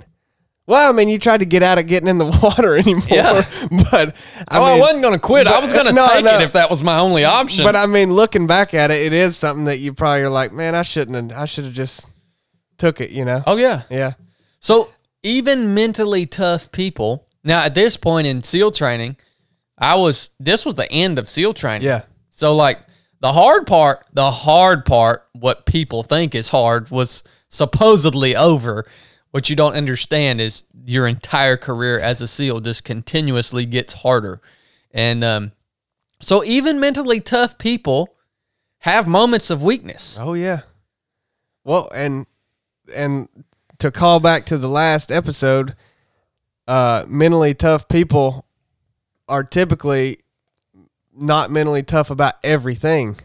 Well, 0.68 0.88
I 0.88 0.92
mean, 0.96 1.10
you 1.10 1.18
tried 1.18 1.40
to 1.40 1.48
get 1.48 1.64
out 1.64 1.80
of 1.80 1.88
getting 1.88 2.08
in 2.08 2.20
the 2.20 2.26
water 2.44 2.78
anymore. 2.78 3.08
Yeah. 3.10 3.50
But 3.90 4.16
I 4.48 4.60
oh, 4.60 4.64
I 4.64 4.80
wasn't 4.80 5.02
going 5.02 5.16
to 5.16 5.20
quit. 5.20 5.48
I 5.48 5.60
was 5.60 5.74
going 5.74 5.86
to 5.88 5.92
no, 5.92 6.08
take 6.10 6.26
no. 6.26 6.36
it 6.36 6.44
if 6.44 6.54
that 6.54 6.70
was 6.70 6.84
my 6.84 7.00
only 7.00 7.26
option. 7.26 7.64
But 7.64 7.76
I 7.76 7.88
mean, 7.88 8.14
looking 8.14 8.46
back 8.46 8.76
at 8.76 8.92
it, 8.92 9.02
it 9.02 9.14
is 9.14 9.36
something 9.36 9.66
that 9.66 9.80
you 9.80 9.92
probably 9.92 10.22
are 10.22 10.30
like, 10.30 10.54
man, 10.54 10.76
I 10.76 10.84
shouldn't 10.84 11.32
have. 11.32 11.42
I 11.42 11.46
should 11.46 11.64
have 11.64 11.74
just 11.74 12.08
took 12.78 13.02
it. 13.02 13.10
You 13.10 13.26
know? 13.26 13.42
oh 13.48 13.58
yeah. 13.58 13.86
Yeah. 13.90 14.12
So 14.60 14.92
even 15.24 15.74
mentally 15.74 16.28
tough 16.28 16.72
people. 16.72 17.26
Now 17.44 17.64
at 17.64 17.76
this 17.76 17.98
point 17.98 18.28
in 18.28 18.44
SEAL 18.44 18.72
training, 18.72 19.18
I 19.78 19.96
was. 19.96 20.32
This 20.40 20.66
was 20.66 20.76
the 20.76 20.92
end 20.92 21.18
of 21.20 21.30
SEAL 21.30 21.54
training. 21.54 21.88
Yeah. 21.88 22.04
So 22.30 22.56
like 22.56 22.82
the 23.22 23.34
hard 23.34 23.68
part, 23.68 24.06
the 24.14 24.32
hard 24.32 24.86
part, 24.86 25.28
what 25.34 25.66
people 25.66 26.04
think 26.04 26.36
is 26.36 26.50
hard, 26.50 26.90
was 26.90 27.24
supposedly 27.50 28.36
over. 28.36 28.86
What 29.32 29.50
you 29.50 29.56
don't 29.56 29.76
understand 29.76 30.42
is 30.42 30.64
your 30.86 31.06
entire 31.06 31.56
career 31.56 32.00
as 32.00 32.22
a 32.22 32.28
SEAL 32.28 32.62
just 32.62 32.84
continuously 32.84 33.66
gets 33.66 33.94
harder, 33.94 34.42
and 34.92 35.24
um, 35.24 35.52
so 36.22 36.44
even 36.44 36.80
mentally 36.80 37.20
tough 37.20 37.58
people 37.58 38.16
have 38.80 39.08
moments 39.08 39.50
of 39.50 39.62
weakness. 39.62 40.18
Oh 40.20 40.34
yeah. 40.34 40.62
Well, 41.64 41.90
and 41.94 42.26
and 42.96 43.30
to 43.78 43.92
call 43.92 44.20
back 44.20 44.46
to 44.48 44.58
the 44.58 44.70
last 44.70 45.12
episode, 45.12 45.76
uh, 46.70 47.04
mentally 47.08 47.56
tough 47.56 47.88
people 47.88 48.46
are 49.28 49.44
typically 49.44 50.20
not 51.12 51.50
mentally 51.50 51.82
tough 51.82 52.12
about 52.12 52.36
everything. 52.44 53.18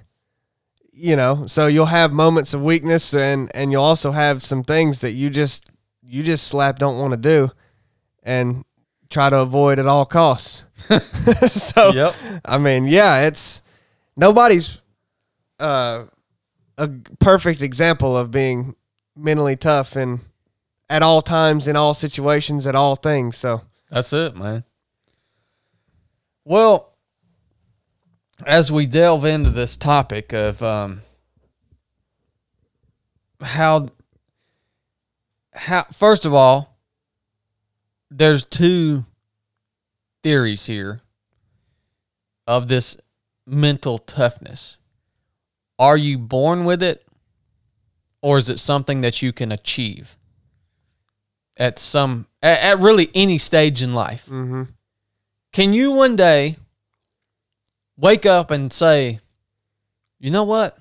You 0.91 1.17
know, 1.17 1.47
so 1.47 1.67
you'll 1.67 1.87
have 1.87 2.13
moments 2.13 2.55
of 2.55 2.63
weakness, 2.63 3.15
and 3.15 3.55
and 3.55 3.71
you'll 3.71 3.83
also 3.83 4.13
have 4.13 4.43
some 4.43 4.63
things 4.63 5.03
that 5.03 5.11
you 5.13 5.29
just 5.29 5.71
you 6.03 6.23
just 6.23 6.47
slap 6.47 6.79
don't 6.79 6.99
want 6.99 7.11
to 7.11 7.17
do, 7.19 7.51
and 8.23 8.65
try 9.11 9.29
to 9.29 9.41
avoid 9.41 9.79
at 9.79 9.87
all 9.87 10.07
costs. 10.07 10.65
so 11.49 11.91
Yep. 11.93 12.15
I 12.45 12.59
mean, 12.59 12.87
yeah, 12.87 13.27
it's 13.27 13.61
nobody's 14.17 14.81
uh, 15.61 16.07
a 16.79 16.89
perfect 17.19 17.61
example 17.61 18.17
of 18.17 18.31
being 18.31 18.75
mentally 19.15 19.57
tough 19.57 19.97
and 19.97 20.21
at 20.89 21.03
all 21.03 21.23
times, 21.23 21.67
in 21.67 21.77
all 21.77 21.95
situations, 21.95 22.67
at 22.67 22.75
all 22.75 22.97
things. 22.97 23.37
So 23.37 23.63
That's 23.91 24.13
it, 24.13 24.37
man. 24.37 24.65
Well, 26.45 26.95
as 28.47 28.71
we 28.71 28.87
delve 28.87 29.25
into 29.25 29.51
this 29.51 29.77
topic 29.77 30.33
of 30.33 30.63
um, 30.63 31.01
how, 33.41 33.89
how, 35.53 35.85
first 35.93 36.27
of 36.27 36.35
all, 36.35 36.79
there's 38.11 38.45
two 38.45 39.05
theories 40.23 40.67
here 40.67 41.01
of 42.47 42.69
this 42.69 42.97
mental 43.47 43.99
toughness. 43.99 44.79
Are 45.79 45.97
you 45.97 46.19
born 46.19 46.65
with 46.65 46.83
it, 46.83 47.07
or 48.23 48.39
is 48.39 48.51
it 48.51 48.59
something 48.59 49.01
that 49.01 49.23
you 49.23 49.33
can 49.33 49.51
achieve 49.51 50.17
at 51.57 51.79
some, 51.79 52.27
at, 52.43 52.61
at 52.61 52.79
really 52.81 53.11
any 53.15 53.39
stage 53.39 53.83
in 53.83 53.95
life? 53.95 54.27
mm-hmm. 54.27 54.65
Can 55.53 55.73
you 55.73 55.93
one 55.93 56.17
day 56.17 56.57
wake 57.97 58.27
up 58.27 58.51
and 58.51 58.73
say, 58.73 59.21
you 60.19 60.31
know 60.33 60.43
what? 60.45 60.77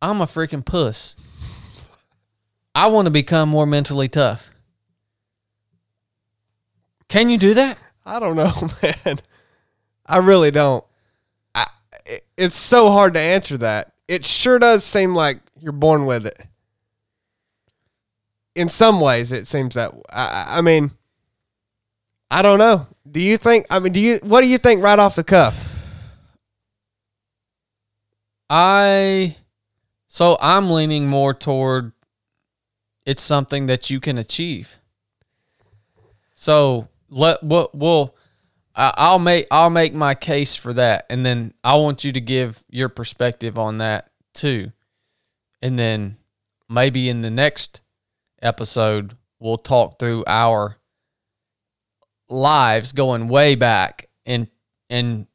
I'm 0.00 0.20
a 0.22 0.26
freaking 0.26 0.64
puss. 0.64 1.14
I 2.74 2.86
want 2.86 3.06
to 3.06 3.10
become 3.10 3.48
more 3.50 3.66
mentally 3.66 4.08
tough. 4.08 4.50
Can 7.08 7.28
you 7.28 7.36
do 7.38 7.54
that? 7.54 7.76
I 8.06 8.20
don't 8.20 8.36
know, 8.36 8.52
man. 8.82 9.18
I 10.06 10.18
really 10.18 10.50
don't. 10.50 10.84
I, 11.54 11.66
it- 12.06 12.24
it's 12.36 12.56
so 12.56 12.88
hard 12.90 13.14
to 13.14 13.20
answer 13.20 13.58
that. 13.58 13.92
It 14.08 14.24
sure 14.24 14.58
does 14.58 14.82
seem 14.82 15.14
like 15.14 15.40
you're 15.60 15.72
born 15.72 16.06
with 16.06 16.24
it. 16.26 16.38
In 18.54 18.68
some 18.68 19.00
ways, 19.00 19.32
it 19.32 19.46
seems 19.46 19.74
that. 19.74 19.92
I, 20.10 20.58
I 20.58 20.60
mean, 20.60 20.90
I 22.30 22.42
don't 22.42 22.58
know. 22.58 22.86
Do 23.10 23.20
you 23.20 23.36
think? 23.36 23.66
I 23.70 23.78
mean, 23.78 23.92
do 23.92 24.00
you? 24.00 24.18
What 24.22 24.42
do 24.42 24.48
you 24.48 24.58
think 24.58 24.82
right 24.82 24.98
off 24.98 25.14
the 25.14 25.24
cuff? 25.24 25.66
I 28.48 29.36
so 30.08 30.36
I'm 30.40 30.70
leaning 30.70 31.06
more 31.06 31.32
toward 31.32 31.92
it's 33.06 33.22
something 33.22 33.66
that 33.66 33.90
you 33.90 34.00
can 34.00 34.18
achieve. 34.18 34.78
So 36.32 36.88
let 37.08 37.42
what 37.44 37.74
we'll 37.74 38.16
I'll 38.74 39.20
make 39.20 39.46
I'll 39.52 39.70
make 39.70 39.94
my 39.94 40.16
case 40.16 40.56
for 40.56 40.72
that, 40.72 41.06
and 41.08 41.24
then 41.24 41.54
I 41.62 41.76
want 41.76 42.02
you 42.02 42.12
to 42.12 42.20
give 42.20 42.64
your 42.68 42.88
perspective 42.88 43.56
on 43.56 43.78
that 43.78 44.10
too, 44.34 44.72
and 45.62 45.78
then 45.78 46.16
maybe 46.68 47.08
in 47.08 47.22
the 47.22 47.30
next 47.30 47.80
episode 48.42 49.16
we'll 49.38 49.58
talk 49.58 49.98
through 49.98 50.24
our 50.26 50.76
lives 52.28 52.92
going 52.92 53.28
way 53.28 53.54
back 53.54 54.08
and 54.24 54.46
and 54.88 55.26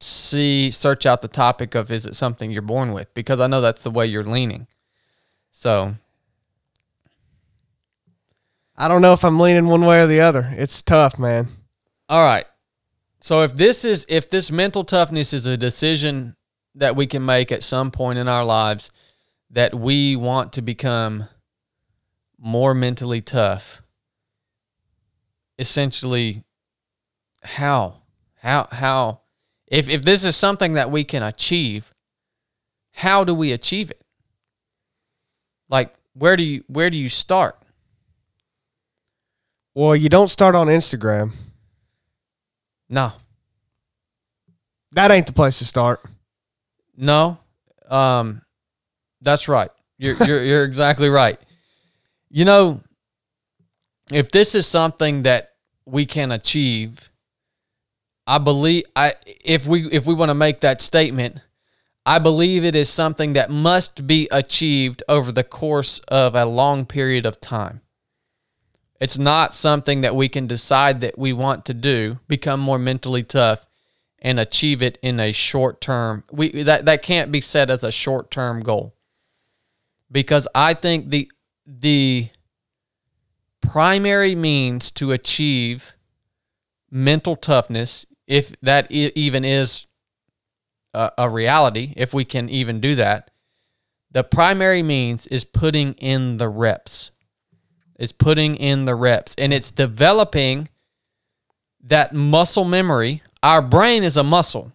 see 0.00 0.70
search 0.70 1.06
out 1.06 1.22
the 1.22 1.28
topic 1.28 1.74
of 1.74 1.90
is 1.90 2.04
it 2.04 2.14
something 2.14 2.50
you're 2.50 2.62
born 2.62 2.92
with 2.92 3.12
because 3.14 3.40
I 3.40 3.46
know 3.46 3.60
that's 3.60 3.82
the 3.82 3.90
way 3.90 4.06
you're 4.06 4.22
leaning. 4.22 4.66
So 5.52 5.94
I 8.76 8.88
don't 8.88 9.00
know 9.00 9.14
if 9.14 9.24
I'm 9.24 9.40
leaning 9.40 9.66
one 9.66 9.86
way 9.86 10.02
or 10.02 10.06
the 10.06 10.20
other. 10.20 10.48
It's 10.52 10.82
tough, 10.82 11.18
man. 11.18 11.46
all 12.08 12.24
right. 12.24 12.44
So 13.20 13.42
if 13.42 13.56
this 13.56 13.84
is 13.84 14.04
if 14.08 14.28
this 14.28 14.52
mental 14.52 14.84
toughness 14.84 15.32
is 15.32 15.46
a 15.46 15.56
decision 15.56 16.36
that 16.74 16.94
we 16.94 17.06
can 17.06 17.24
make 17.24 17.50
at 17.50 17.62
some 17.62 17.90
point 17.90 18.18
in 18.18 18.28
our 18.28 18.44
lives 18.44 18.90
that 19.50 19.74
we 19.74 20.14
want 20.14 20.52
to 20.52 20.62
become 20.62 21.28
more 22.38 22.74
mentally 22.74 23.20
tough, 23.20 23.82
essentially 25.58 26.44
how 27.42 28.02
how 28.36 28.66
how 28.70 29.20
if 29.66 29.88
if 29.88 30.02
this 30.02 30.24
is 30.24 30.36
something 30.36 30.74
that 30.74 30.90
we 30.90 31.04
can 31.04 31.22
achieve, 31.22 31.92
how 32.92 33.24
do 33.24 33.34
we 33.34 33.52
achieve 33.52 33.90
it? 33.90 34.02
Like 35.68 35.94
where 36.14 36.36
do 36.36 36.42
you 36.42 36.64
where 36.68 36.90
do 36.90 36.96
you 36.96 37.08
start? 37.08 37.56
Well, 39.74 39.94
you 39.94 40.08
don't 40.08 40.28
start 40.28 40.54
on 40.54 40.68
Instagram. 40.68 41.32
No. 42.88 43.12
That 44.92 45.10
ain't 45.10 45.26
the 45.26 45.32
place 45.32 45.58
to 45.58 45.64
start. 45.64 46.00
No. 46.96 47.38
Um 47.88 48.42
that's 49.20 49.48
right. 49.48 49.70
You're 49.98 50.16
you're 50.24 50.42
you're 50.42 50.64
exactly 50.64 51.08
right. 51.08 51.40
You 52.30 52.44
know, 52.44 52.80
if 54.10 54.30
this 54.30 54.54
is 54.54 54.66
something 54.66 55.22
that 55.22 55.52
we 55.84 56.06
can 56.06 56.32
achieve, 56.32 57.10
I 58.26 58.38
believe 58.38 58.84
I 58.94 59.14
if 59.44 59.66
we 59.66 59.90
if 59.90 60.04
we 60.06 60.14
want 60.14 60.30
to 60.30 60.34
make 60.34 60.60
that 60.60 60.80
statement, 60.82 61.40
I 62.04 62.18
believe 62.18 62.64
it 62.64 62.74
is 62.76 62.88
something 62.88 63.34
that 63.34 63.50
must 63.50 64.06
be 64.06 64.28
achieved 64.30 65.02
over 65.08 65.30
the 65.30 65.44
course 65.44 66.00
of 66.08 66.34
a 66.34 66.44
long 66.44 66.86
period 66.86 67.26
of 67.26 67.40
time. 67.40 67.82
It's 69.00 69.18
not 69.18 69.52
something 69.54 70.00
that 70.00 70.16
we 70.16 70.28
can 70.28 70.46
decide 70.46 71.00
that 71.02 71.18
we 71.18 71.32
want 71.32 71.64
to 71.66 71.74
do, 71.74 72.18
become 72.28 72.60
more 72.60 72.78
mentally 72.78 73.22
tough, 73.22 73.66
and 74.20 74.40
achieve 74.40 74.82
it 74.82 74.98
in 75.02 75.20
a 75.20 75.32
short 75.32 75.80
term. 75.80 76.24
We 76.32 76.62
that 76.62 76.86
that 76.86 77.02
can't 77.02 77.30
be 77.30 77.40
set 77.40 77.70
as 77.70 77.84
a 77.84 77.92
short 77.92 78.30
term 78.30 78.60
goal. 78.62 78.94
Because 80.10 80.46
I 80.54 80.74
think 80.74 81.10
the 81.10 81.30
the 81.66 82.30
primary 83.60 84.34
means 84.34 84.90
to 84.92 85.12
achieve 85.12 85.94
mental 86.90 87.36
toughness, 87.36 88.06
if 88.26 88.54
that 88.60 88.86
i- 88.90 89.12
even 89.14 89.44
is 89.44 89.86
a, 90.94 91.10
a 91.18 91.28
reality, 91.30 91.92
if 91.96 92.14
we 92.14 92.24
can 92.24 92.48
even 92.48 92.80
do 92.80 92.94
that, 92.94 93.30
the 94.10 94.24
primary 94.24 94.82
means 94.82 95.26
is 95.26 95.44
putting 95.44 95.92
in 95.94 96.36
the 96.38 96.48
reps. 96.48 97.10
Is 97.98 98.12
putting 98.12 98.56
in 98.56 98.84
the 98.84 98.94
reps, 98.94 99.34
and 99.38 99.54
it's 99.54 99.70
developing 99.70 100.68
that 101.82 102.14
muscle 102.14 102.64
memory. 102.66 103.22
Our 103.42 103.62
brain 103.62 104.02
is 104.04 104.18
a 104.18 104.22
muscle. 104.22 104.72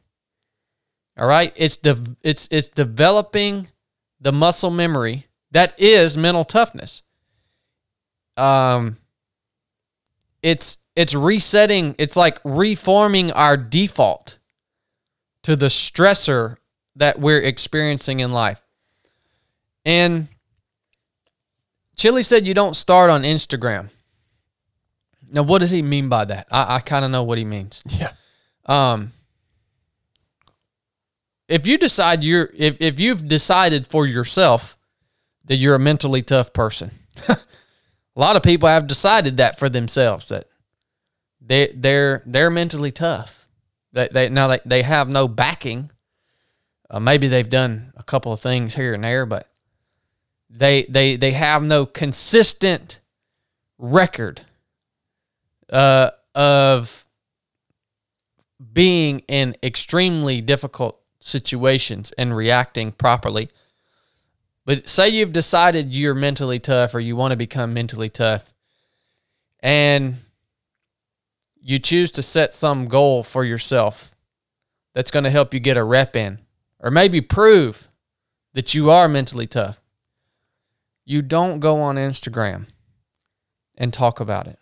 All 1.17 1.27
right, 1.27 1.53
it's 1.55 1.77
de- 1.77 2.15
it's 2.23 2.47
it's 2.49 2.69
developing 2.69 3.67
the 4.19 4.31
muscle 4.31 4.71
memory 4.71 5.27
that 5.51 5.79
is 5.79 6.17
mental 6.17 6.45
toughness. 6.45 7.01
Um, 8.37 8.97
it's 10.41 10.77
it's 10.95 11.13
resetting. 11.13 11.95
It's 11.97 12.15
like 12.15 12.39
reforming 12.43 13.31
our 13.31 13.57
default 13.57 14.37
to 15.43 15.55
the 15.55 15.67
stressor 15.67 16.57
that 16.95 17.19
we're 17.19 17.41
experiencing 17.41 18.19
in 18.19 18.31
life. 18.31 18.61
And 19.85 20.27
Chili 21.95 22.23
said 22.23 22.45
you 22.45 22.53
don't 22.53 22.75
start 22.75 23.09
on 23.09 23.23
Instagram. 23.23 23.89
Now, 25.31 25.43
what 25.43 25.59
did 25.59 25.69
he 25.69 25.81
mean 25.81 26.09
by 26.09 26.25
that? 26.25 26.47
I, 26.51 26.75
I 26.75 26.79
kind 26.79 27.05
of 27.05 27.11
know 27.11 27.23
what 27.23 27.37
he 27.37 27.45
means. 27.45 27.81
Yeah. 27.87 28.11
Um, 28.65 29.13
if 31.47 31.65
you 31.65 31.77
decide 31.77 32.23
you're, 32.23 32.49
if, 32.55 32.77
if 32.79 32.99
you've 32.99 33.27
decided 33.27 33.87
for 33.87 34.05
yourself 34.05 34.77
that 35.45 35.57
you're 35.57 35.75
a 35.75 35.79
mentally 35.79 36.21
tough 36.21 36.53
person, 36.53 36.91
a 37.27 37.37
lot 38.15 38.35
of 38.35 38.43
people 38.43 38.69
have 38.69 38.87
decided 38.87 39.37
that 39.37 39.57
for 39.59 39.69
themselves 39.69 40.27
that 40.27 40.45
they 41.41 41.73
they're 41.75 42.23
they're 42.25 42.49
mentally 42.49 42.91
tough. 42.91 43.47
They, 43.93 44.07
they 44.11 44.29
now 44.29 44.47
they, 44.47 44.59
they 44.65 44.81
have 44.83 45.09
no 45.09 45.27
backing. 45.27 45.89
Uh, 46.89 46.99
maybe 46.99 47.27
they've 47.27 47.49
done 47.49 47.93
a 47.95 48.03
couple 48.03 48.31
of 48.31 48.39
things 48.39 48.75
here 48.75 48.93
and 48.93 49.03
there, 49.03 49.25
but 49.25 49.49
they 50.49 50.83
they 50.83 51.15
they 51.15 51.31
have 51.31 51.63
no 51.63 51.85
consistent 51.85 52.99
record 53.77 54.41
uh, 55.71 56.11
of 56.35 57.07
being 58.73 59.19
in 59.27 59.55
extremely 59.63 60.41
difficult 60.41 60.99
situations 61.19 62.11
and 62.17 62.35
reacting 62.35 62.91
properly. 62.91 63.49
But 64.71 64.87
say 64.87 65.09
you've 65.09 65.33
decided 65.33 65.93
you're 65.93 66.15
mentally 66.15 66.57
tough 66.57 66.95
or 66.95 67.01
you 67.01 67.17
want 67.17 67.31
to 67.31 67.35
become 67.35 67.73
mentally 67.73 68.07
tough, 68.07 68.53
and 69.59 70.15
you 71.61 71.77
choose 71.77 72.09
to 72.11 72.21
set 72.21 72.53
some 72.53 72.87
goal 72.87 73.21
for 73.21 73.43
yourself 73.43 74.15
that's 74.93 75.11
going 75.11 75.25
to 75.25 75.29
help 75.29 75.53
you 75.53 75.59
get 75.59 75.75
a 75.75 75.83
rep 75.83 76.15
in, 76.15 76.39
or 76.79 76.89
maybe 76.89 77.19
prove 77.19 77.89
that 78.53 78.73
you 78.73 78.89
are 78.89 79.09
mentally 79.09 79.45
tough. 79.45 79.81
You 81.03 81.21
don't 81.21 81.59
go 81.59 81.81
on 81.81 81.97
Instagram 81.97 82.69
and 83.77 83.91
talk 83.91 84.21
about 84.21 84.47
it. 84.47 84.57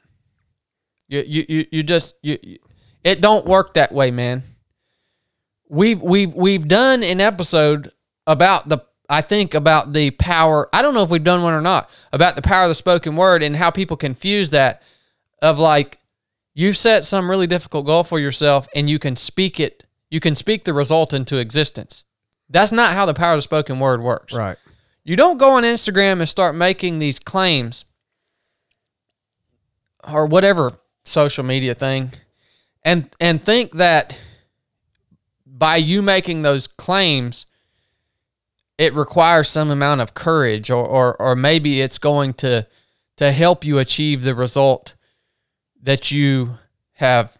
You 1.08 1.24
you 1.28 1.46
you, 1.48 1.66
you 1.72 1.84
just 1.84 2.16
you, 2.24 2.40
you 2.42 2.58
it 3.04 3.22
don't 3.22 3.46
work 3.46 3.76
that 3.76 3.92
way, 3.92 4.10
man. 4.10 4.42
We've 5.68 6.02
we've 6.02 6.34
we've 6.34 6.68
done 6.68 7.04
an 7.04 7.22
episode 7.22 7.92
about 8.26 8.70
the 8.70 8.89
I 9.10 9.22
think 9.22 9.56
about 9.56 9.94
the 9.94 10.12
power. 10.12 10.70
I 10.72 10.82
don't 10.82 10.94
know 10.94 11.02
if 11.02 11.10
we've 11.10 11.24
done 11.24 11.42
one 11.42 11.54
or 11.54 11.62
not 11.62 11.90
about 12.14 12.36
the 12.36 12.42
power 12.44 12.64
of 12.66 12.70
the 12.70 12.76
spoken 12.76 13.16
word 13.16 13.42
and 13.42 13.56
how 13.56 13.72
people 13.72 13.98
confuse 13.98 14.52
that 14.52 14.84
of 15.42 15.58
like 15.58 15.98
you 16.54 16.74
set 16.74 17.06
some 17.06 17.30
really 17.30 17.48
difficult 17.48 17.86
goal 17.86 18.04
for 18.04 18.20
yourself 18.20 18.68
and 18.76 18.90
you 18.90 19.00
can 19.00 19.16
speak 19.16 19.60
it 19.60 19.86
you 20.10 20.20
can 20.20 20.36
speak 20.36 20.64
the 20.64 20.74
result 20.74 21.14
into 21.14 21.38
existence. 21.38 22.04
That's 22.50 22.72
not 22.72 22.94
how 22.94 23.06
the 23.06 23.14
power 23.14 23.34
of 23.34 23.38
the 23.38 23.44
spoken 23.44 23.80
word 23.80 24.02
works. 24.02 24.34
Right. 24.34 24.58
You 25.04 25.16
don't 25.16 25.38
go 25.38 25.52
on 25.52 25.64
Instagram 25.64 26.20
and 26.20 26.28
start 26.28 26.56
making 26.56 27.00
these 27.00 27.20
claims 27.20 27.86
or 30.12 30.26
whatever 30.26 30.80
social 31.04 31.44
media 31.44 31.74
thing 31.74 32.12
and 32.84 33.10
and 33.20 33.44
think 33.44 33.74
that 33.74 34.18
by 35.46 35.76
you 35.76 36.02
making 36.02 36.42
those 36.42 36.68
claims 36.68 37.46
it 38.80 38.94
requires 38.94 39.50
some 39.50 39.70
amount 39.70 40.00
of 40.02 40.16
courage 40.16 40.72
or 40.72 40.84
or, 40.84 41.22
or 41.22 41.36
maybe 41.36 41.82
it's 41.82 42.00
going 42.00 42.34
to 42.34 42.66
to 43.18 43.32
help 43.32 43.66
you 43.66 43.78
achieve 43.78 44.24
the 44.24 44.34
result 44.34 44.96
that 45.84 46.10
you 46.10 46.58
have 46.94 47.38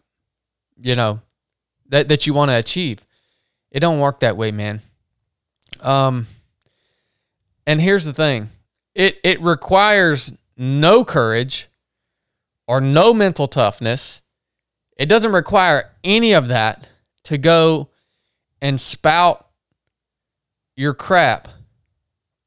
you 0.78 0.96
know 0.96 1.22
that 1.88 2.10
that 2.10 2.28
you 2.28 2.34
want 2.34 2.52
to 2.52 2.58
achieve. 2.58 3.06
It 3.72 3.80
don't 3.80 4.00
work 4.00 4.20
that 4.20 4.38
way 4.38 4.52
man. 4.52 4.82
Um 5.82 6.28
and 7.66 7.80
here's 7.80 8.06
the 8.06 8.14
thing. 8.14 8.50
It 8.94 9.18
it 9.24 9.42
requires 9.42 10.34
no 10.58 11.06
courage 11.06 11.70
or 12.68 12.82
no 12.82 13.14
mental 13.14 13.48
toughness. 13.48 14.22
It 14.98 15.08
doesn't 15.08 15.32
require 15.32 15.92
any 16.04 16.34
of 16.34 16.50
that 16.50 16.86
to 17.24 17.38
go 17.38 17.90
and 18.62 18.82
spout 18.82 19.49
your 20.80 20.94
crap 20.94 21.50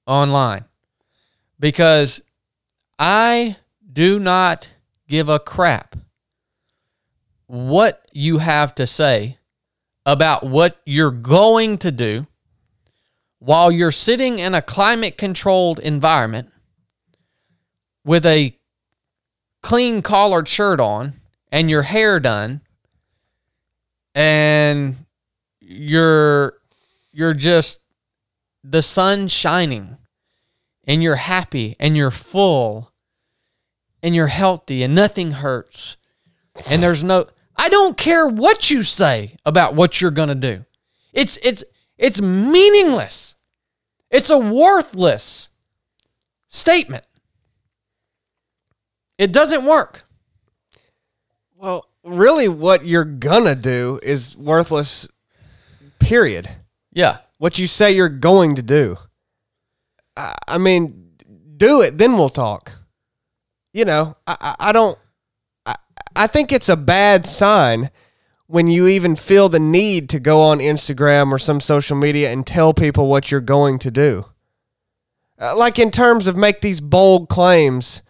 online. 0.07 0.65
Because 1.61 2.23
I 2.99 3.57
do 3.93 4.19
not 4.19 4.71
give 5.07 5.29
a 5.29 5.39
crap 5.39 5.97
what 7.47 8.09
you 8.15 8.39
have 8.39 8.75
to 8.77 8.87
say 8.87 9.37
about 10.07 10.45
what 10.45 10.81
you're 10.87 11.11
going 11.11 11.77
to 11.77 11.93
do 11.93 12.27
while 13.39 13.71
you're 13.71 13.93
sitting 13.93 14.39
in 14.39 14.55
a 14.55 14.63
climate 14.63 15.19
controlled 15.19 15.79
environment 15.81 16.51
with 18.03 18.25
a 18.25 18.57
clean 19.61 20.01
collared 20.01 20.49
shirt 20.49 20.81
on 20.81 21.13
and 21.53 21.69
your 21.69 21.83
hair 21.83 22.19
done 22.19 22.63
and 24.15 24.97
you're 25.61 26.55
you're 27.13 27.35
just 27.35 27.83
the 28.65 28.83
sun 28.83 29.29
shining 29.29 29.97
and 30.85 31.03
you're 31.03 31.17
happy 31.17 31.77
and 31.79 31.97
you're 31.97 32.11
full 32.11 32.93
and 34.03 34.15
you're 34.15 34.29
healthy 34.29 34.83
and 34.83 34.95
nothing 34.95 35.33
hurts 35.33 35.97
and 36.69 36.83
there's 36.83 37.05
no 37.05 37.27
I 37.57 37.69
don't 37.69 37.97
care 37.97 38.27
what 38.27 38.71
you 38.71 38.83
say 38.83 39.37
about 39.45 39.75
what 39.75 40.01
you're 40.01 40.11
going 40.11 40.31
to 40.31 40.35
do. 40.35 40.65
It's 41.13 41.39
it's 41.43 41.63
it's 41.99 42.21
meaningless. 42.21 43.37
It's 44.11 44.31
a 44.31 44.39
worthless 44.39 45.51
statement. 46.49 47.05
It 49.19 49.33
doesn't 49.33 49.65
work. 49.65 50.05
Well, 51.57 51.87
really, 52.03 52.49
what 52.49 52.85
you're 52.85 53.05
gonna 53.05 53.55
do 53.55 54.01
is 54.03 54.37
worthless. 54.37 55.09
Period. 55.99 56.49
Yeah. 56.93 57.19
What 57.43 57.59
you 57.59 57.67
say 57.67 57.91
you're 57.91 58.09
going 58.09 58.55
to 58.55 58.63
do. 58.63 58.99
I, 60.17 60.33
I 60.47 60.59
mean, 60.59 61.11
do 61.57 61.83
it, 61.83 61.99
then 61.99 62.13
we'll 62.17 62.29
talk. 62.29 62.71
You 63.73 63.85
know, 63.85 64.17
I, 64.29 64.55
I, 64.61 64.71
don't. 64.71 64.97
I, 65.67 65.75
I 66.15 66.29
think 66.29 66.53
it's 66.53 66.69
a 66.69 66.77
bad 66.77 67.27
sign 67.27 67.91
when 68.47 68.69
you 68.69 68.87
even 68.87 69.17
feel 69.17 69.49
the 69.49 69.59
need 69.59 70.09
to 70.11 70.21
go 70.21 70.41
on 70.41 70.61
Instagram 70.61 71.33
or 71.33 71.39
some 71.41 71.61
social 71.61 71.97
media 71.97 72.31
and 72.31 72.47
tell 72.47 72.73
people 72.73 73.09
what 73.09 73.33
you're 73.33 73.41
going 73.41 73.81
to 73.81 73.91
do. 73.91 74.25
Uh, 75.37 75.57
like 75.57 75.81
in 75.81 75.91
terms 75.91 76.29
of 76.29 76.37
make 76.37 76.61
these 76.61 76.81
bold 76.81 77.29
claims 77.29 78.03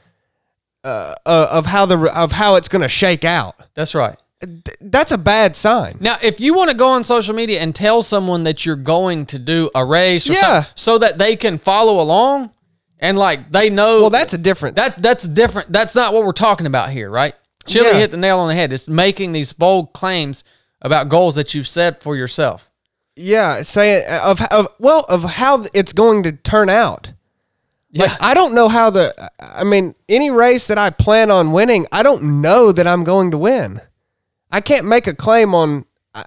uh, 0.84 1.14
uh, 1.24 1.48
of 1.50 1.64
how 1.64 1.86
the 1.86 2.12
of 2.14 2.32
how 2.32 2.56
it's 2.56 2.68
going 2.68 2.82
to 2.82 2.88
shake 2.88 3.24
out. 3.24 3.54
That's 3.72 3.94
right. 3.94 4.18
Th- 4.43 4.76
That's 4.80 5.12
a 5.12 5.18
bad 5.18 5.57
sign. 5.57 5.97
Now, 6.01 6.18
if 6.22 6.40
you 6.40 6.55
want 6.55 6.70
to 6.70 6.76
go 6.76 6.88
on 6.90 7.05
social 7.05 7.34
media 7.34 7.61
and 7.61 7.74
tell 7.74 8.03
someone 8.03 8.45
that 8.45 8.66
you're 8.66 8.76
going 8.76 9.26
to 9.26 9.38
do 9.38 9.70
a 9.74 9.84
race 9.84 10.28
or 10.28 10.32
Yeah. 10.32 10.64
so 10.74 10.99
that 10.99 11.18
they 11.18 11.36
can 11.36 11.59
follow 11.59 12.01
along 12.01 12.51
and 12.99 13.16
like 13.18 13.51
they 13.53 13.70
know 13.70 14.01
Well, 14.03 14.11
that's 14.11 14.32
a 14.34 14.38
different. 14.38 14.76
that 14.76 15.01
that's 15.03 15.24
different. 15.28 15.72
That's 15.72 15.95
not 15.95 16.12
what 16.12 16.24
we're 16.24 16.32
talking 16.32 16.66
about 16.66 16.90
here, 16.90 17.09
right? 17.11 17.34
Chili 17.66 17.86
Yeah. 17.88 17.99
hit 17.99 18.11
the 18.11 18.16
nail 18.16 18.38
on 18.40 18.49
the 18.49 18.55
head. 18.55 18.72
It's 18.72 18.88
making 18.88 19.32
these 19.32 19.53
bold 19.53 19.93
claims 19.93 20.43
about 20.80 21.09
goals 21.09 21.36
that 21.36 21.55
you've 21.55 21.68
set 21.68 22.03
for 22.03 22.16
yourself. 22.16 22.68
Yeah, 23.14 23.62
saying 23.62 24.05
of 24.24 24.40
of 24.51 24.66
well 24.80 25.05
of 25.09 25.22
how 25.24 25.66
it's 25.74 25.93
going 25.93 26.22
to 26.24 26.32
turn 26.32 26.68
out. 26.68 27.12
Yeah. 27.90 28.05
Like 28.07 28.16
I 28.22 28.34
don't 28.34 28.55
know 28.55 28.68
how 28.68 28.88
the 28.90 29.14
I 29.38 29.64
mean 29.64 29.95
any 30.09 30.30
race 30.30 30.66
that 30.68 30.78
I 30.78 30.90
plan 30.90 31.30
on 31.30 31.53
winning, 31.53 31.86
I 31.93 32.03
don't 32.03 32.40
know 32.40 32.72
that 32.72 32.86
I'm 32.86 33.05
going 33.05 33.30
to 33.32 33.38
win. 33.38 33.80
I 34.53 34.61
can't 34.61 34.86
make 34.86 35.07
a 35.07 35.14
claim 35.14 35.55
on 35.55 35.86
I, 36.14 36.24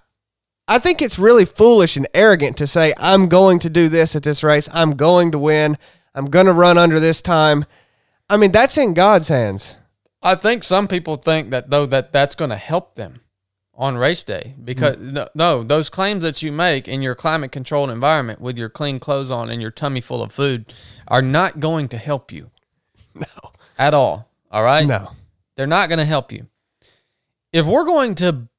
I 0.67 0.80
think 0.80 1.01
it's 1.01 1.19
really 1.19 1.45
foolish 1.45 1.95
and 1.95 2.07
arrogant 2.13 2.57
to 2.57 2.67
say, 2.67 2.93
I'm 2.97 3.30
going 3.30 3.59
to 3.59 3.69
do 3.69 3.88
this 3.88 4.15
at 4.15 4.23
this 4.23 4.43
race. 4.43 4.67
I'm 4.73 4.95
going 4.97 5.32
to 5.32 5.39
win. 5.39 5.78
I'm 6.15 6.26
going 6.26 6.47
to 6.47 6.53
run 6.53 6.78
under 6.78 6.99
this 6.99 7.21
time. 7.21 7.65
I 8.30 8.38
mean, 8.38 8.51
that's 8.51 8.78
in 8.78 8.93
God's 8.95 9.28
hands. 9.28 9.78
I 10.23 10.34
think 10.34 10.63
some 10.63 10.88
people 10.88 11.17
think 11.17 11.51
that 11.51 11.69
though 11.69 11.86
that 11.86 12.11
that's 12.11 12.34
going 12.34 12.49
to 12.49 12.57
help 12.57 12.95
them 12.95 13.21
on 13.78 13.97
race 13.97 14.23
day 14.23 14.55
because 14.63 14.95
hmm. 14.95 15.13
no, 15.13 15.28
no, 15.36 15.63
those 15.63 15.89
claims 15.89 16.23
that 16.23 16.41
you 16.41 16.51
make 16.51 16.88
in 16.88 17.01
your 17.01 17.13
climate 17.13 17.51
controlled 17.51 17.91
environment 17.91 18.41
with 18.41 18.57
your 18.57 18.69
clean 18.69 18.99
clothes 18.99 19.30
on 19.30 19.49
and 19.49 19.61
your 19.61 19.71
tummy 19.71 20.01
full 20.01 20.23
of 20.23 20.32
food 20.32 20.73
are 21.07 21.21
not 21.21 21.59
going 21.59 21.88
to 21.89 21.97
help 21.97 22.32
you. 22.32 22.49
No. 23.17 23.51
At 23.78 23.93
all. 23.93 24.30
All 24.51 24.61
right? 24.61 24.86
No. 24.86 25.11
They're 25.55 25.67
not 25.67 25.88
going 25.88 25.99
to 25.99 26.05
help 26.05 26.34
you. 26.34 26.47
If 27.55 27.65
we're 27.65 27.85
going 27.85 28.15
to 28.15 28.49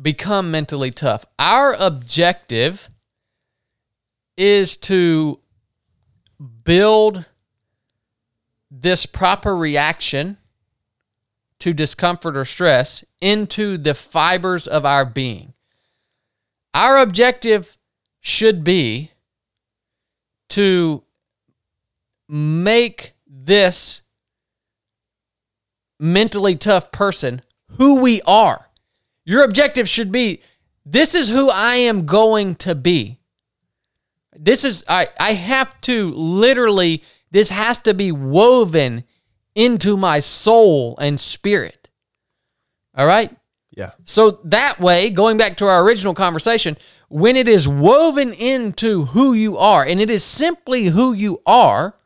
become 0.00 0.50
mentally 0.50 0.90
tough, 0.90 1.26
our 1.38 1.74
objective 1.74 2.88
is 4.38 4.74
to 4.78 5.38
build 6.64 7.28
this 8.70 9.04
proper 9.04 9.54
reaction 9.54 10.38
to 11.58 11.74
discomfort 11.74 12.38
or 12.38 12.46
stress 12.46 13.04
into 13.20 13.76
the 13.76 13.92
fibers 13.92 14.66
of 14.66 14.86
our 14.86 15.04
being. 15.04 15.52
Our 16.72 16.96
objective 16.96 17.76
should 18.18 18.64
be 18.64 19.10
to 20.48 21.02
make 22.30 23.12
this 23.26 24.00
mentally 26.00 26.56
tough 26.56 26.90
person 26.90 27.42
who 27.76 28.00
we 28.00 28.22
are. 28.22 28.68
Your 29.24 29.44
objective 29.44 29.88
should 29.88 30.12
be 30.12 30.40
this 30.84 31.14
is 31.14 31.30
who 31.30 31.50
I 31.50 31.76
am 31.76 32.04
going 32.06 32.56
to 32.56 32.74
be. 32.74 33.20
This 34.36 34.64
is 34.64 34.84
I 34.88 35.08
I 35.18 35.32
have 35.32 35.80
to 35.82 36.10
literally 36.12 37.02
this 37.30 37.50
has 37.50 37.78
to 37.80 37.94
be 37.94 38.12
woven 38.12 39.04
into 39.54 39.96
my 39.96 40.20
soul 40.20 40.96
and 40.98 41.18
spirit. 41.18 41.90
All 42.96 43.06
right? 43.06 43.34
Yeah. 43.70 43.90
So 44.04 44.38
that 44.44 44.78
way, 44.78 45.10
going 45.10 45.36
back 45.36 45.56
to 45.56 45.66
our 45.66 45.82
original 45.82 46.14
conversation, 46.14 46.76
when 47.08 47.36
it 47.36 47.48
is 47.48 47.66
woven 47.66 48.32
into 48.32 49.06
who 49.06 49.32
you 49.32 49.58
are 49.58 49.84
and 49.84 50.00
it 50.00 50.10
is 50.10 50.22
simply 50.22 50.86
who 50.86 51.12
you 51.12 51.42
are, 51.44 51.96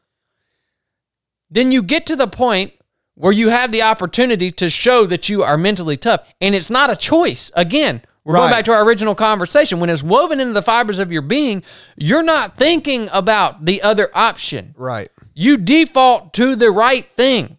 then 1.50 1.72
you 1.72 1.82
get 1.82 2.06
to 2.06 2.16
the 2.16 2.26
point 2.26 2.72
where 3.18 3.32
you 3.32 3.48
have 3.48 3.72
the 3.72 3.82
opportunity 3.82 4.52
to 4.52 4.70
show 4.70 5.04
that 5.04 5.28
you 5.28 5.42
are 5.42 5.58
mentally 5.58 5.96
tough. 5.96 6.26
And 6.40 6.54
it's 6.54 6.70
not 6.70 6.88
a 6.88 6.94
choice. 6.94 7.50
Again, 7.54 8.00
we're 8.24 8.36
going 8.36 8.50
back 8.50 8.64
to 8.66 8.72
our 8.72 8.84
original 8.84 9.16
conversation. 9.16 9.80
When 9.80 9.90
it's 9.90 10.04
woven 10.04 10.38
into 10.38 10.52
the 10.52 10.62
fibers 10.62 11.00
of 11.00 11.10
your 11.10 11.22
being, 11.22 11.64
you're 11.96 12.22
not 12.22 12.56
thinking 12.56 13.08
about 13.12 13.64
the 13.64 13.82
other 13.82 14.08
option. 14.14 14.72
Right. 14.76 15.08
You 15.34 15.56
default 15.56 16.32
to 16.34 16.54
the 16.54 16.70
right 16.70 17.10
thing. 17.12 17.58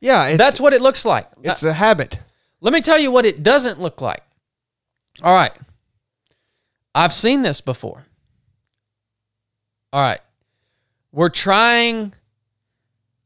Yeah. 0.00 0.28
It's, 0.28 0.38
That's 0.38 0.60
what 0.60 0.72
it 0.72 0.82
looks 0.82 1.04
like. 1.04 1.26
it's 1.42 1.64
a 1.64 1.72
habit. 1.72 2.20
Let 2.60 2.72
me 2.72 2.80
tell 2.80 2.98
you 2.98 3.10
what 3.10 3.24
it 3.24 3.42
doesn't 3.42 3.80
look 3.80 4.00
like. 4.00 4.22
All 5.22 5.34
right. 5.34 5.52
I've 6.94 7.14
seen 7.14 7.42
this 7.42 7.60
before. 7.60 8.06
All 9.92 10.00
right. 10.00 10.20
We're 11.10 11.28
trying 11.28 12.12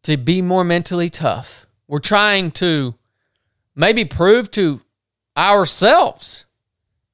to 0.04 0.16
be 0.16 0.40
more 0.40 0.64
mentally 0.64 1.10
tough. 1.10 1.66
We're 1.88 1.98
trying 1.98 2.50
to 2.52 2.94
maybe 3.74 4.04
prove 4.04 4.50
to 4.52 4.80
ourselves 5.36 6.44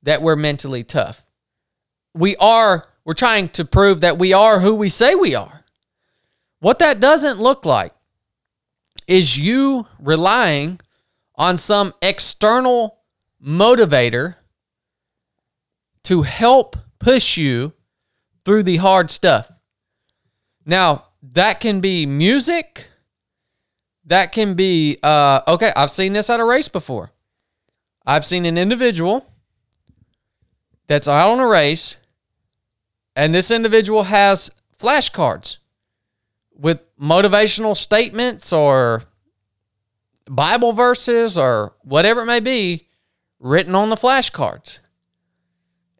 that 0.02 0.22
we're 0.22 0.36
mentally 0.36 0.84
tough. 0.84 1.24
We 2.14 2.36
are, 2.36 2.88
we're 3.04 3.14
trying 3.14 3.48
to 3.50 3.64
prove 3.64 4.00
that 4.02 4.18
we 4.18 4.32
are 4.32 4.60
who 4.60 4.74
we 4.74 4.88
say 4.88 5.14
we 5.14 5.34
are. 5.34 5.64
What 6.58 6.78
that 6.80 7.00
doesn't 7.00 7.40
look 7.40 7.64
like 7.64 7.92
is 9.06 9.38
you 9.38 9.86
relying 9.98 10.78
on 11.36 11.56
some 11.56 11.94
external 12.02 12.98
motivator 13.44 14.36
to 16.04 16.22
help 16.22 16.76
push 16.98 17.36
you 17.36 17.72
through 18.44 18.62
the 18.62 18.76
hard 18.76 19.10
stuff. 19.10 19.50
Now, 20.66 21.06
that 21.22 21.60
can 21.60 21.80
be 21.80 22.06
music. 22.06 22.86
That 24.04 24.32
can 24.32 24.54
be, 24.54 24.98
uh, 25.02 25.42
okay, 25.46 25.72
I've 25.76 25.90
seen 25.90 26.14
this 26.14 26.30
at 26.30 26.40
a 26.40 26.44
race 26.44 26.68
before. 26.68 27.10
I've 28.06 28.24
seen 28.24 28.46
an 28.46 28.58
individual 28.58 29.26
that's 30.86 31.06
out 31.06 31.30
on 31.30 31.38
a 31.38 31.46
race, 31.46 31.98
and 33.14 33.34
this 33.34 33.50
individual 33.50 34.04
has 34.04 34.50
flashcards 34.78 35.58
with 36.52 36.80
motivational 36.98 37.76
statements 37.76 38.52
or 38.52 39.02
Bible 40.26 40.72
verses 40.72 41.36
or 41.36 41.74
whatever 41.82 42.22
it 42.22 42.26
may 42.26 42.40
be 42.40 42.88
written 43.38 43.74
on 43.74 43.90
the 43.90 43.96
flashcards. 43.96 44.78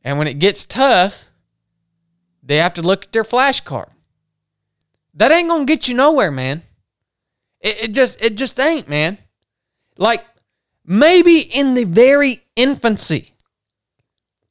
And 0.03 0.19
when 0.19 0.27
it 0.27 0.39
gets 0.39 0.65
tough, 0.65 1.27
they 2.43 2.57
have 2.57 2.75
to 2.75 2.83
look 2.83 3.05
at 3.05 3.13
their 3.13 3.25
flashcard. 3.25 3.91
That 5.15 5.33
ain't 5.33 5.49
gonna 5.49 5.65
get 5.65 5.89
you 5.89 5.95
nowhere, 5.95 6.31
man. 6.31 6.63
It, 7.61 7.85
it 7.85 7.95
just 7.95 8.23
it 8.23 8.37
just 8.37 8.59
ain't, 8.61 8.89
man. 8.89 9.19
Like 9.97 10.25
maybe 10.85 11.41
in 11.41 11.75
the 11.75 11.85
very 11.85 12.43
infancy 12.57 13.33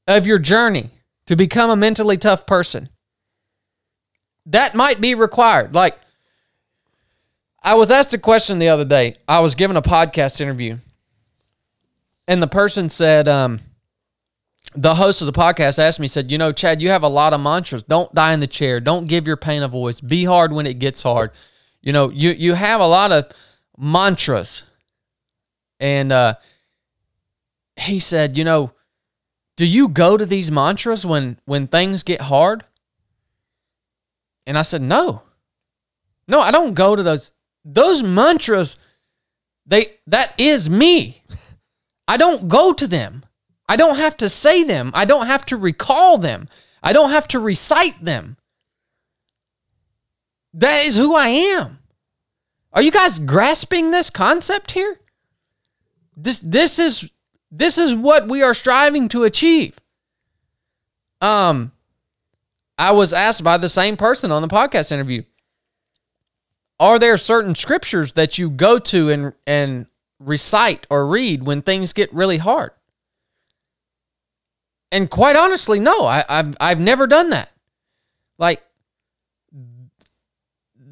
of 0.08 0.28
your 0.28 0.40
journey 0.40 0.90
to 1.26 1.36
become 1.36 1.70
a 1.70 1.76
mentally 1.76 2.18
tough 2.18 2.46
person, 2.46 2.90
that 4.46 4.76
might 4.76 5.00
be 5.00 5.16
required. 5.16 5.74
Like 5.74 5.98
I 7.62 7.76
was 7.76 7.92
asked 7.92 8.14
a 8.14 8.18
question 8.18 8.60
the 8.60 8.70
other 8.70 8.86
day. 8.86 9.18
I 9.28 9.40
was 9.40 9.56
given 9.56 9.78
a 9.78 9.82
podcast 9.82 10.42
interview, 10.42 10.78
and 12.28 12.42
the 12.42 12.48
person 12.48 12.90
said, 12.90 13.28
um, 13.28 13.60
the 14.82 14.96
host 14.96 15.22
of 15.22 15.26
the 15.26 15.34
podcast 15.34 15.78
asked 15.78 16.00
me, 16.00 16.08
said, 16.08 16.32
You 16.32 16.38
know, 16.38 16.52
Chad, 16.54 16.82
you 16.82 16.90
have 16.90 17.04
a 17.04 17.10
lot 17.10 17.34
of 17.34 17.42
mantras. 17.42 17.84
Don't 17.84 18.14
die 18.16 18.34
in 18.34 18.40
the 18.40 18.48
chair. 18.48 18.80
Don't 18.80 19.08
give 19.08 19.28
your 19.28 19.36
pain 19.36 19.62
a 19.62 19.68
voice. 19.68 20.00
Be 20.00 20.24
hard 20.24 20.54
when 20.54 20.66
it 20.66 20.80
gets 20.80 21.04
hard. 21.04 21.32
You 21.82 21.92
know, 21.92 22.10
you, 22.10 22.32
you 22.32 22.54
have 22.54 22.80
a 22.80 22.88
lot 22.88 23.12
of 23.12 23.30
mantras. 23.78 24.64
And 25.82 26.12
uh, 26.12 26.36
he 27.76 28.00
said, 28.00 28.38
You 28.38 28.46
know, 28.46 28.72
do 29.58 29.66
you 29.66 29.90
go 29.90 30.16
to 30.16 30.26
these 30.26 30.50
mantras 30.50 31.06
when 31.06 31.40
when 31.46 31.68
things 31.68 32.04
get 32.04 32.22
hard? 32.22 32.64
And 34.48 34.58
I 34.58 34.62
said, 34.62 34.82
No. 34.82 35.24
No, 36.28 36.40
I 36.40 36.52
don't 36.52 36.74
go 36.74 36.96
to 36.96 37.04
those 37.04 37.32
those 37.66 38.02
mantras 38.02 38.78
they 39.66 39.98
that 40.08 40.34
is 40.38 40.70
me. 40.70 41.24
I 42.08 42.16
don't 42.18 42.48
go 42.48 42.72
to 42.72 42.88
them. 42.88 43.24
I 43.70 43.76
don't 43.76 43.98
have 43.98 44.18
to 44.18 44.28
say 44.28 44.64
them. 44.64 44.92
I 44.96 45.06
don't 45.06 45.28
have 45.28 45.46
to 45.46 45.56
recall 45.56 46.18
them. 46.18 46.48
I 46.82 46.92
don't 46.92 47.12
have 47.12 47.28
to 47.30 47.40
recite 47.40 48.04
them. 48.04 48.36
That 50.56 50.88
is 50.88 50.98
who 50.98 51.14
I 51.14 51.28
am. 51.28 51.78
Are 52.74 52.82
you 52.82 52.90
guys 52.90 53.20
grasping 53.20 53.92
this 53.92 54.10
concept 54.10 54.72
here? 54.72 55.00
This 56.18 56.40
this 56.40 56.80
is 56.80 57.12
this 57.52 57.78
is 57.78 57.94
what 57.94 58.28
we 58.28 58.42
are 58.42 58.56
striving 58.56 59.08
to 59.10 59.24
achieve. 59.24 59.78
Um 61.22 61.72
I 62.80 62.92
was 62.92 63.14
asked 63.14 63.44
by 63.44 63.58
the 63.58 63.70
same 63.70 63.98
person 63.98 64.32
on 64.32 64.42
the 64.42 64.48
podcast 64.48 64.92
interview. 64.92 65.24
Are 66.80 66.98
there 66.98 67.18
certain 67.18 67.54
scriptures 67.54 68.14
that 68.14 68.40
you 68.40 68.50
go 68.50 68.80
to 68.80 69.10
and 69.10 69.34
and 69.46 69.86
recite 70.20 70.88
or 70.90 71.08
read 71.08 71.44
when 71.44 71.62
things 71.62 71.94
get 71.94 72.12
really 72.12 72.38
hard? 72.38 72.72
And 74.92 75.10
quite 75.10 75.36
honestly, 75.36 75.80
no, 75.80 76.06
I, 76.06 76.24
I've 76.28 76.56
I've 76.60 76.80
never 76.80 77.06
done 77.08 77.30
that. 77.30 77.52
Like 78.38 78.64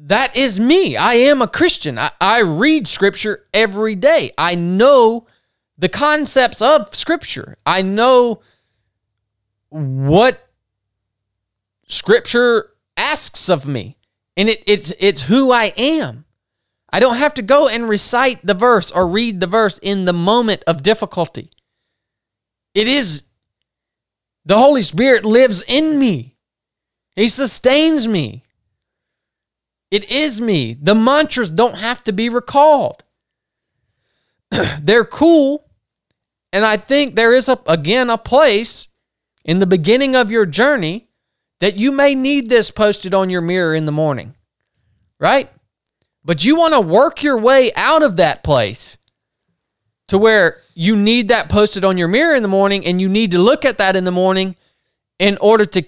that 0.08 0.36
is 0.36 0.58
me. 0.58 0.96
I 0.96 1.14
am 1.14 1.42
a 1.42 1.48
Christian. 1.48 1.98
I, 1.98 2.10
I 2.20 2.40
read 2.40 2.88
scripture 2.88 3.44
every 3.52 3.94
day. 3.94 4.32
I 4.38 4.54
know 4.54 5.26
the 5.76 5.88
concepts 5.88 6.62
of 6.62 6.94
scripture. 6.94 7.56
I 7.66 7.82
know 7.82 8.40
what 9.68 10.48
scripture 11.88 12.70
asks 12.96 13.48
of 13.48 13.66
me. 13.66 13.96
And 14.36 14.48
it, 14.48 14.62
it's 14.66 14.92
it's 14.98 15.22
who 15.24 15.50
I 15.50 15.72
am. 15.76 16.24
I 16.90 17.00
don't 17.00 17.16
have 17.16 17.34
to 17.34 17.42
go 17.42 17.68
and 17.68 17.88
recite 17.88 18.44
the 18.46 18.54
verse 18.54 18.90
or 18.90 19.06
read 19.06 19.40
the 19.40 19.46
verse 19.46 19.78
in 19.82 20.04
the 20.04 20.12
moment 20.12 20.62
of 20.66 20.82
difficulty. 20.82 21.50
It 22.72 22.88
is 22.88 23.22
the 24.48 24.56
Holy 24.56 24.80
Spirit 24.82 25.26
lives 25.26 25.62
in 25.68 25.98
me. 25.98 26.34
He 27.14 27.28
sustains 27.28 28.08
me. 28.08 28.44
It 29.90 30.10
is 30.10 30.40
me. 30.40 30.72
The 30.72 30.94
mantras 30.94 31.50
don't 31.50 31.76
have 31.76 32.02
to 32.04 32.12
be 32.12 32.30
recalled. 32.30 33.02
They're 34.80 35.04
cool 35.04 35.66
And 36.50 36.64
I 36.64 36.78
think 36.78 37.14
there 37.14 37.34
is 37.34 37.50
a 37.50 37.60
again 37.66 38.08
a 38.08 38.16
place 38.16 38.88
in 39.44 39.58
the 39.58 39.66
beginning 39.66 40.16
of 40.16 40.30
your 40.30 40.46
journey 40.46 41.08
that 41.60 41.76
you 41.76 41.92
may 41.92 42.14
need 42.14 42.48
this 42.48 42.70
posted 42.70 43.12
on 43.12 43.28
your 43.28 43.42
mirror 43.42 43.74
in 43.74 43.84
the 43.84 43.92
morning. 43.92 44.34
Right? 45.20 45.50
But 46.24 46.44
you 46.44 46.56
want 46.56 46.72
to 46.72 46.80
work 46.80 47.22
your 47.22 47.36
way 47.36 47.70
out 47.74 48.02
of 48.02 48.16
that 48.16 48.42
place 48.42 48.96
to 50.08 50.18
where 50.18 50.58
you 50.74 50.96
need 50.96 51.28
that 51.28 51.48
posted 51.48 51.84
on 51.84 51.96
your 51.96 52.08
mirror 52.08 52.34
in 52.34 52.42
the 52.42 52.48
morning 52.48 52.84
and 52.84 53.00
you 53.00 53.08
need 53.08 53.30
to 53.30 53.38
look 53.38 53.64
at 53.64 53.78
that 53.78 53.96
in 53.96 54.04
the 54.04 54.10
morning 54.10 54.56
in 55.18 55.38
order 55.40 55.64
to 55.66 55.84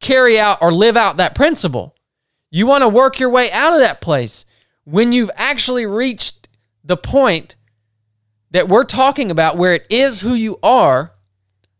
carry 0.00 0.38
out 0.38 0.58
or 0.60 0.72
live 0.72 0.96
out 0.96 1.16
that 1.16 1.34
principle. 1.34 1.94
You 2.50 2.66
want 2.66 2.82
to 2.82 2.88
work 2.88 3.18
your 3.18 3.30
way 3.30 3.50
out 3.50 3.72
of 3.72 3.78
that 3.78 4.00
place 4.00 4.44
when 4.84 5.12
you've 5.12 5.30
actually 5.36 5.86
reached 5.86 6.48
the 6.84 6.96
point 6.96 7.56
that 8.50 8.68
we're 8.68 8.84
talking 8.84 9.30
about 9.30 9.56
where 9.56 9.74
it 9.74 9.86
is 9.88 10.20
who 10.20 10.34
you 10.34 10.58
are. 10.62 11.12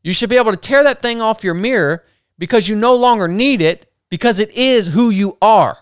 You 0.02 0.12
should 0.12 0.30
be 0.30 0.36
able 0.36 0.52
to 0.52 0.56
tear 0.56 0.82
that 0.84 1.02
thing 1.02 1.20
off 1.20 1.44
your 1.44 1.54
mirror 1.54 2.04
because 2.38 2.68
you 2.68 2.76
no 2.76 2.94
longer 2.94 3.28
need 3.28 3.60
it 3.60 3.90
because 4.08 4.38
it 4.38 4.50
is 4.52 4.88
who 4.88 5.10
you 5.10 5.36
are. 5.42 5.78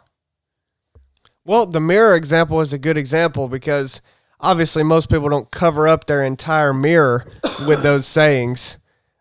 Well, 1.45 1.67
the 1.67 1.81
mirror 1.81 2.15
example 2.15 2.61
is 2.61 2.73
a 2.73 2.79
good 2.79 2.97
example 2.97 3.49
because 3.49 4.03
obviously 4.41 4.83
most 4.83 5.11
people 5.11 5.29
don't 5.29 5.51
cover 5.51 5.87
up 5.87 6.07
their 6.07 6.23
entire 6.23 6.73
mirror 6.73 7.25
with 7.67 7.83
those 7.83 8.07
sayings. 8.07 8.79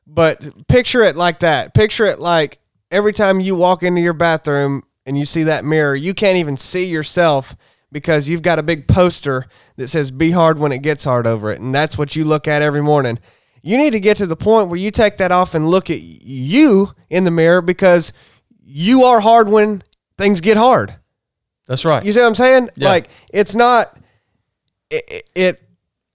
But 0.08 0.68
picture 0.68 1.04
it 1.04 1.16
like 1.16 1.40
that. 1.40 1.74
Picture 1.74 2.06
it 2.06 2.20
like 2.20 2.60
every 2.92 3.14
time 3.14 3.40
you 3.40 3.56
walk 3.56 3.84
into 3.84 4.02
your 4.02 4.14
bathroom 4.14 4.84
and 5.06 5.18
you 5.18 5.26
see 5.26 5.44
that 5.44 5.64
mirror, 5.64 5.96
you 5.96 6.14
can't 6.14 6.38
even 6.38 6.58
see 6.58 6.86
yourself 6.86 7.56
because 7.92 8.30
you've 8.30 8.42
got 8.42 8.60
a 8.60 8.64
big 8.64 8.88
poster 8.88 9.46
that 9.78 9.88
says 9.88 10.12
be 10.12 10.32
hard 10.32 10.60
when 10.60 10.72
it 10.72 10.82
gets 10.82 11.04
hard 11.04 11.28
over 11.28 11.52
it. 11.52 11.60
And 11.60 11.74
that's 11.74 11.98
what 11.98 12.16
you 12.16 12.26
look 12.26 12.48
at 12.48 12.62
every 12.62 12.82
morning. 12.82 13.20
You 13.62 13.78
need 13.78 13.94
to 13.94 14.00
get 14.00 14.18
to 14.18 14.26
the 14.26 14.36
point 14.36 14.70
where 14.70 14.80
you 14.80 14.92
take 14.92 15.18
that 15.18 15.32
off 15.32 15.54
and 15.54 15.68
look 15.68 15.90
at 15.90 16.02
you 16.02 16.90
in 17.10 17.24
the 17.24 17.32
mirror 17.32 17.62
because 17.62 18.14
you 18.64 19.04
are 19.04 19.20
hard 19.20 19.50
when 19.50 19.84
things 20.18 20.42
get 20.42 20.58
hard. 20.58 20.96
That's 21.68 21.86
right. 21.86 22.04
You 22.04 22.12
see 22.12 22.20
what 22.20 22.28
I'm 22.28 22.36
saying? 22.36 22.70
Yeah. 22.76 22.90
Like 22.90 23.10
it's 23.32 23.56
not 23.56 23.98
it, 24.90 25.24
it 25.36 25.62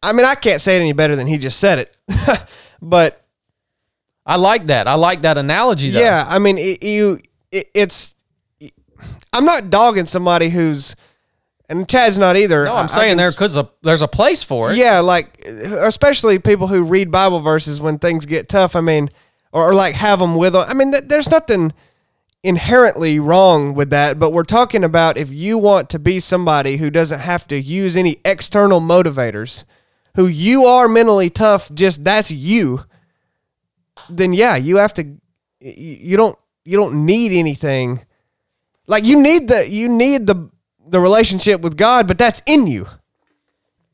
I 0.02 0.12
mean 0.12 0.26
I 0.26 0.34
can't 0.34 0.60
say 0.60 0.76
it 0.76 0.80
any 0.80 0.92
better 0.92 1.16
than 1.16 1.26
he 1.26 1.38
just 1.38 1.58
said 1.58 1.78
it. 1.78 1.96
but 2.82 3.24
I 4.26 4.36
like 4.36 4.66
that. 4.66 4.88
I 4.88 4.94
like 4.94 5.22
that 5.22 5.38
analogy 5.38 5.90
though. 5.90 6.00
yeah, 6.00 6.24
I 6.26 6.38
mean 6.38 6.58
it, 6.58 6.82
you 6.82 7.18
it, 7.50 7.70
it's 7.74 8.14
I'm 9.32 9.44
not 9.44 9.70
dogging 9.70 10.06
somebody 10.06 10.48
who's 10.48 10.96
and 11.68 11.88
Chad's 11.88 12.18
not 12.18 12.36
either. 12.36 12.66
No, 12.66 12.76
I'm 12.76 12.88
saying 12.88 13.16
there 13.16 13.30
because 13.30 13.58
there's 13.82 14.02
a 14.02 14.08
place 14.08 14.42
for 14.42 14.72
it. 14.72 14.76
Yeah, 14.76 15.00
like 15.00 15.40
especially 15.46 16.38
people 16.38 16.66
who 16.66 16.84
read 16.84 17.10
Bible 17.10 17.40
verses 17.40 17.80
when 17.80 17.98
things 17.98 18.26
get 18.26 18.48
tough. 18.48 18.76
I 18.76 18.80
mean, 18.80 19.08
or, 19.50 19.70
or 19.70 19.74
like 19.74 19.94
have 19.94 20.18
them 20.18 20.34
with 20.34 20.52
them. 20.52 20.64
I 20.68 20.74
mean, 20.74 20.92
th- 20.92 21.04
there's 21.06 21.30
nothing 21.30 21.72
inherently 22.44 23.18
wrong 23.18 23.74
with 23.74 23.90
that. 23.90 24.18
But 24.20 24.32
we're 24.32 24.44
talking 24.44 24.84
about 24.84 25.16
if 25.16 25.32
you 25.32 25.58
want 25.58 25.90
to 25.90 25.98
be 25.98 26.20
somebody 26.20 26.76
who 26.76 26.90
doesn't 26.90 27.20
have 27.20 27.48
to 27.48 27.60
use 27.60 27.96
any 27.96 28.18
external 28.24 28.80
motivators, 28.80 29.64
who 30.14 30.26
you 30.26 30.66
are 30.66 30.86
mentally 30.86 31.30
tough, 31.30 31.74
just 31.74 32.04
that's 32.04 32.30
you. 32.30 32.84
Then 34.08 34.32
yeah, 34.32 34.54
you 34.54 34.76
have 34.76 34.94
to. 34.94 35.16
You 35.58 36.16
don't. 36.16 36.38
You 36.66 36.76
don't 36.76 37.04
need 37.04 37.32
anything. 37.32 38.04
Like 38.86 39.04
you 39.04 39.20
need 39.20 39.48
the 39.48 39.68
you 39.68 39.88
need 39.88 40.26
the 40.26 40.50
the 40.86 41.00
relationship 41.00 41.62
with 41.62 41.76
God, 41.76 42.06
but 42.06 42.18
that's 42.18 42.42
in 42.46 42.66
you 42.66 42.86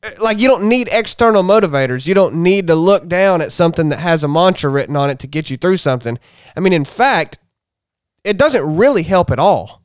uh, 0.03 0.09
like 0.21 0.39
you 0.39 0.47
don't 0.47 0.67
need 0.67 0.89
external 0.91 1.43
motivators. 1.43 2.07
You 2.07 2.13
don't 2.13 2.43
need 2.43 2.67
to 2.67 2.75
look 2.75 3.07
down 3.07 3.41
at 3.41 3.51
something 3.51 3.89
that 3.89 3.99
has 3.99 4.23
a 4.23 4.27
mantra 4.27 4.69
written 4.69 4.95
on 4.95 5.09
it 5.09 5.19
to 5.19 5.27
get 5.27 5.49
you 5.49 5.57
through 5.57 5.77
something. 5.77 6.19
I 6.55 6.59
mean, 6.59 6.73
in 6.73 6.85
fact, 6.85 7.37
it 8.23 8.37
doesn't 8.37 8.77
really 8.77 9.03
help 9.03 9.31
at 9.31 9.39
all. 9.39 9.81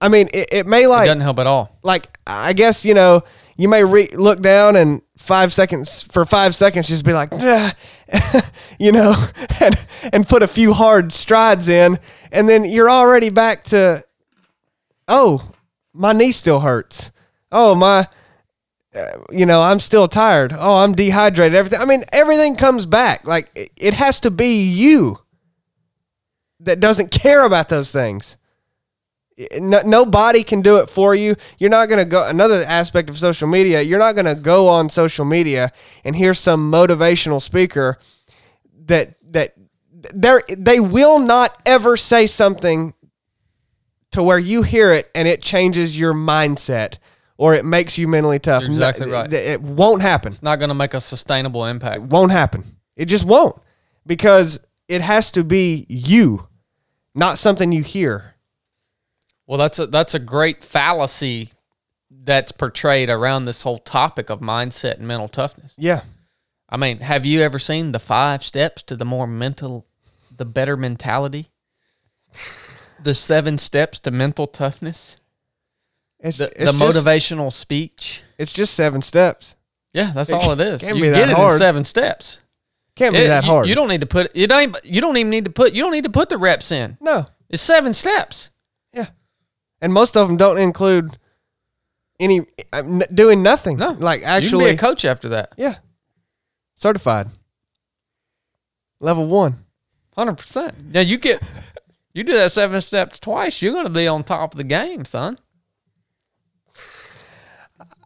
I 0.00 0.08
mean, 0.08 0.28
it, 0.34 0.48
it 0.52 0.66
may 0.66 0.84
It 0.84 0.88
like 0.88 1.06
doesn't 1.06 1.20
help 1.20 1.38
at 1.38 1.46
all. 1.46 1.78
like 1.82 2.06
I 2.26 2.52
guess 2.52 2.84
you 2.84 2.94
know 2.94 3.22
you 3.56 3.68
may 3.68 3.82
re- 3.82 4.08
look 4.12 4.42
down 4.42 4.76
and 4.76 5.00
five 5.16 5.50
seconds 5.52 6.02
for 6.02 6.26
five 6.26 6.54
seconds 6.54 6.88
just 6.88 7.04
be 7.06 7.14
like, 7.14 7.32
you 8.78 8.92
know, 8.92 9.14
and 9.60 9.74
and 10.12 10.28
put 10.28 10.42
a 10.42 10.48
few 10.48 10.72
hard 10.74 11.12
strides 11.12 11.66
in, 11.68 11.98
and 12.30 12.48
then 12.48 12.64
you're 12.66 12.90
already 12.90 13.30
back 13.30 13.64
to, 13.64 14.04
oh, 15.08 15.52
my 15.94 16.12
knee 16.12 16.32
still 16.32 16.60
hurts. 16.60 17.10
Oh 17.50 17.74
my, 17.74 18.06
uh, 18.94 19.00
you 19.30 19.46
know, 19.46 19.62
I'm 19.62 19.80
still 19.80 20.08
tired. 20.08 20.52
Oh, 20.52 20.76
I'm 20.76 20.94
dehydrated. 20.94 21.54
Everything. 21.54 21.80
I 21.80 21.86
mean, 21.86 22.04
everything 22.12 22.56
comes 22.56 22.84
back. 22.84 23.26
Like 23.26 23.50
it, 23.54 23.70
it 23.76 23.94
has 23.94 24.20
to 24.20 24.30
be 24.30 24.62
you 24.64 25.18
that 26.60 26.80
doesn't 26.80 27.10
care 27.10 27.44
about 27.44 27.68
those 27.68 27.90
things 27.90 28.36
no, 29.60 29.82
nobody 29.84 30.42
can 30.42 30.62
do 30.62 30.78
it 30.78 30.88
for 30.88 31.14
you. 31.14 31.34
You're 31.58 31.70
not 31.70 31.88
going 31.88 31.98
to 31.98 32.08
go 32.08 32.26
another 32.26 32.62
aspect 32.66 33.10
of 33.10 33.18
social 33.18 33.48
media. 33.48 33.82
You're 33.82 33.98
not 33.98 34.14
going 34.14 34.26
to 34.26 34.34
go 34.34 34.68
on 34.68 34.88
social 34.88 35.24
media 35.24 35.72
and 36.04 36.16
hear 36.16 36.32
some 36.32 36.70
motivational 36.72 37.40
speaker 37.40 37.98
that 38.86 39.16
that 39.32 39.54
they 40.14 40.38
they 40.56 40.80
will 40.80 41.18
not 41.18 41.60
ever 41.66 41.96
say 41.96 42.26
something 42.26 42.94
to 44.12 44.22
where 44.22 44.38
you 44.38 44.62
hear 44.62 44.92
it 44.92 45.10
and 45.14 45.28
it 45.28 45.42
changes 45.42 45.98
your 45.98 46.14
mindset 46.14 46.98
or 47.36 47.54
it 47.54 47.64
makes 47.66 47.98
you 47.98 48.08
mentally 48.08 48.38
tough. 48.38 48.62
You're 48.62 48.70
exactly 48.70 49.06
No, 49.06 49.12
right. 49.12 49.32
It 49.32 49.60
won't 49.60 50.00
happen. 50.00 50.32
It's 50.32 50.42
not 50.42 50.58
going 50.58 50.70
to 50.70 50.74
make 50.74 50.94
a 50.94 51.00
sustainable 51.00 51.66
impact. 51.66 51.96
It 51.96 52.02
won't 52.04 52.32
happen. 52.32 52.64
It 52.96 53.06
just 53.06 53.26
won't 53.26 53.60
because 54.06 54.60
it 54.88 55.00
has 55.02 55.30
to 55.32 55.44
be 55.44 55.86
you, 55.88 56.48
not 57.14 57.38
something 57.38 57.72
you 57.72 57.82
hear. 57.82 58.34
Well, 59.46 59.58
that's 59.58 59.78
a 59.78 59.86
that's 59.86 60.14
a 60.14 60.18
great 60.18 60.64
fallacy 60.64 61.50
that's 62.10 62.52
portrayed 62.52 63.08
around 63.10 63.44
this 63.44 63.62
whole 63.62 63.78
topic 63.78 64.30
of 64.30 64.40
mindset 64.40 64.98
and 64.98 65.06
mental 65.06 65.28
toughness. 65.28 65.72
Yeah. 65.78 66.00
I 66.68 66.76
mean, 66.76 66.98
have 66.98 67.24
you 67.24 67.42
ever 67.42 67.58
seen 67.60 67.92
the 67.92 68.00
five 68.00 68.42
steps 68.42 68.82
to 68.84 68.96
the 68.96 69.04
more 69.04 69.26
mental, 69.28 69.86
the 70.36 70.44
better 70.44 70.76
mentality? 70.76 71.50
The 73.02 73.14
seven 73.14 73.58
steps 73.58 74.00
to 74.00 74.10
mental 74.10 74.46
toughness. 74.48 75.16
It's, 76.18 76.38
The, 76.38 76.46
it's 76.46 76.58
the 76.58 76.72
just- 76.72 76.78
motivational 77.06 77.52
speech. 77.52 78.22
It's 78.38 78.52
just 78.52 78.74
seven 78.74 79.02
steps. 79.02 79.54
Yeah, 79.92 80.12
that's 80.14 80.32
all 80.32 80.50
it 80.52 80.60
is. 80.60 80.80
can't 80.82 80.96
you 80.96 81.02
be 81.04 81.08
get 81.08 81.14
that 81.14 81.28
it 81.28 81.30
in 81.30 81.36
hard. 81.36 81.56
seven 81.58 81.84
steps. 81.84 82.38
Can't 82.96 83.14
be 83.14 83.20
It- 83.20 83.28
that 83.28 83.44
hard. 83.44 83.68
You 83.68 83.74
don't 83.76 83.88
need 83.88 84.00
to 84.00 84.06
put 84.06 84.30
it 84.34 84.50
ain't. 84.52 84.76
You 84.84 85.00
don't 85.00 85.16
even 85.16 85.30
need 85.30 85.44
to 85.44 85.50
put. 85.52 85.72
You 85.74 85.82
don't 85.82 85.92
need 85.92 86.04
to 86.04 86.10
put 86.10 86.28
the 86.28 86.38
reps 86.38 86.72
in. 86.72 86.96
no. 87.00 87.26
It's 87.48 87.62
seven 87.62 87.92
steps. 87.92 88.48
Yeah. 88.92 89.06
And 89.80 89.92
most 89.94 90.16
of 90.16 90.26
them 90.26 90.36
don't 90.36 90.58
include 90.58 91.16
any 92.18 92.44
uh, 92.72 92.82
doing 93.14 93.42
nothing. 93.44 93.76
No, 93.76 93.90
Like 93.92 94.20
you 94.20 94.26
can 94.26 94.42
actually, 94.42 94.64
be 94.64 94.70
a 94.72 94.76
coach 94.76 95.04
after 95.04 95.28
that. 95.28 95.50
yeah, 95.56 95.76
certified, 96.74 97.28
level 98.98 99.26
one. 99.28 99.64
Hundred 100.16 100.38
percent. 100.38 100.74
Now 100.92 101.00
you 101.00 101.18
get 101.18 101.40
you 102.14 102.24
do 102.24 102.32
that 102.34 102.50
seven 102.50 102.80
steps 102.80 103.20
twice, 103.20 103.60
you're 103.62 103.74
gonna 103.74 103.90
be 103.90 104.08
on 104.08 104.24
top 104.24 104.54
of 104.54 104.56
the 104.58 104.64
game, 104.64 105.04
son. 105.04 105.38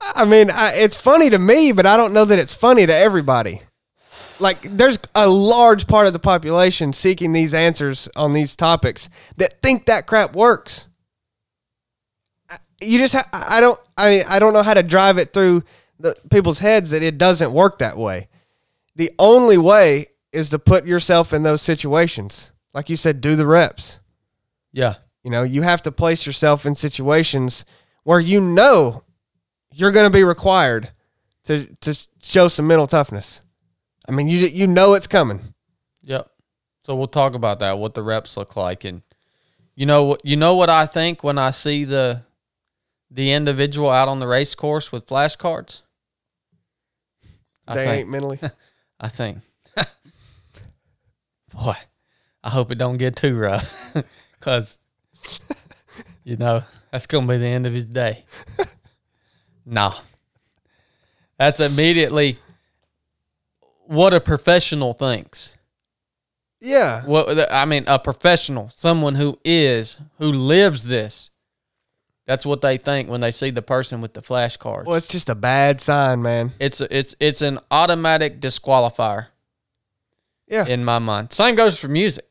I 0.02 0.24
mean, 0.24 0.50
I, 0.50 0.74
it's 0.74 0.96
funny 0.96 1.30
to 1.30 1.38
me, 1.38 1.72
but 1.72 1.86
I 1.86 1.96
don't 1.96 2.12
know 2.12 2.24
that 2.24 2.38
it's 2.38 2.52
funny 2.54 2.84
to 2.86 2.94
everybody. 2.94 3.62
Like, 4.40 4.62
there's 4.62 4.98
a 5.14 5.28
large 5.28 5.86
part 5.86 6.06
of 6.06 6.12
the 6.12 6.18
population 6.18 6.92
seeking 6.92 7.32
these 7.32 7.54
answers 7.54 8.08
on 8.16 8.32
these 8.32 8.56
topics 8.56 9.10
that 9.36 9.60
think 9.60 9.86
that 9.86 10.06
crap 10.06 10.34
works. 10.34 10.88
You 12.80 12.98
just, 12.98 13.14
ha- 13.14 13.28
I 13.32 13.58
I 13.58 13.60
don't, 13.60 13.78
I 13.96 14.10
mean, 14.10 14.22
I 14.28 14.38
don't 14.38 14.54
know 14.54 14.62
how 14.62 14.74
to 14.74 14.82
drive 14.82 15.18
it 15.18 15.32
through 15.32 15.62
the 15.98 16.14
people's 16.30 16.58
heads 16.58 16.90
that 16.90 17.02
it 17.02 17.18
doesn't 17.18 17.52
work 17.52 17.78
that 17.78 17.98
way. 17.98 18.28
The 18.96 19.10
only 19.18 19.58
way 19.58 20.06
is 20.32 20.50
to 20.50 20.58
put 20.58 20.86
yourself 20.86 21.32
in 21.32 21.42
those 21.42 21.60
situations. 21.62 22.50
Like 22.72 22.88
you 22.88 22.96
said, 22.96 23.20
do 23.20 23.36
the 23.36 23.46
reps. 23.46 24.00
Yeah. 24.72 24.94
You 25.22 25.30
know, 25.30 25.42
you 25.42 25.62
have 25.62 25.82
to 25.82 25.92
place 25.92 26.26
yourself 26.26 26.64
in 26.64 26.74
situations 26.74 27.64
where 28.04 28.20
you 28.20 28.40
know 28.40 29.04
you're 29.74 29.92
going 29.92 30.06
to 30.06 30.12
be 30.12 30.24
required 30.24 30.90
to 31.44 31.66
to 31.80 32.08
show 32.22 32.48
some 32.48 32.66
mental 32.66 32.86
toughness. 32.86 33.42
I 34.10 34.12
mean, 34.12 34.26
you 34.26 34.38
you 34.48 34.66
know 34.66 34.94
it's 34.94 35.06
coming. 35.06 35.40
Yep. 36.02 36.28
So 36.82 36.96
we'll 36.96 37.06
talk 37.06 37.34
about 37.34 37.60
that, 37.60 37.78
what 37.78 37.94
the 37.94 38.02
reps 38.02 38.36
look 38.36 38.56
like, 38.56 38.82
and 38.82 39.02
you 39.76 39.86
know 39.86 40.02
what 40.02 40.20
you 40.24 40.36
know 40.36 40.56
what 40.56 40.68
I 40.68 40.86
think 40.86 41.22
when 41.22 41.38
I 41.38 41.52
see 41.52 41.84
the 41.84 42.24
the 43.08 43.30
individual 43.30 43.88
out 43.88 44.08
on 44.08 44.18
the 44.18 44.26
race 44.26 44.56
course 44.56 44.90
with 44.90 45.06
flashcards. 45.06 45.82
They 47.68 47.74
think, 47.74 47.98
ain't 48.00 48.08
mentally. 48.08 48.40
I 49.00 49.08
think, 49.08 49.38
boy, 51.54 51.74
I 52.42 52.50
hope 52.50 52.72
it 52.72 52.78
don't 52.78 52.96
get 52.96 53.14
too 53.14 53.38
rough, 53.38 53.94
because 54.40 54.78
you 56.24 56.36
know 56.36 56.64
that's 56.90 57.06
gonna 57.06 57.28
be 57.28 57.36
the 57.36 57.46
end 57.46 57.64
of 57.64 57.72
his 57.72 57.84
day. 57.84 58.24
no, 59.64 59.94
that's 61.38 61.60
immediately 61.60 62.38
what 63.90 64.14
a 64.14 64.20
professional 64.20 64.92
thinks. 64.92 65.56
Yeah. 66.60 67.02
What 67.06 67.52
I 67.52 67.64
mean, 67.64 67.84
a 67.88 67.98
professional, 67.98 68.70
someone 68.74 69.16
who 69.16 69.38
is 69.44 69.98
who 70.18 70.30
lives 70.30 70.84
this. 70.84 71.30
That's 72.26 72.46
what 72.46 72.60
they 72.60 72.76
think 72.76 73.08
when 73.08 73.20
they 73.20 73.32
see 73.32 73.50
the 73.50 73.62
person 73.62 74.00
with 74.00 74.14
the 74.14 74.22
flashcards. 74.22 74.84
Well, 74.84 74.94
it's 74.94 75.08
just 75.08 75.28
a 75.28 75.34
bad 75.34 75.80
sign, 75.80 76.22
man. 76.22 76.52
It's 76.60 76.80
a, 76.80 76.96
it's 76.96 77.16
it's 77.18 77.42
an 77.42 77.58
automatic 77.72 78.40
disqualifier 78.40 79.26
Yeah. 80.46 80.66
in 80.66 80.84
my 80.84 81.00
mind. 81.00 81.32
Same 81.32 81.56
goes 81.56 81.76
for 81.78 81.88
music. 81.88 82.26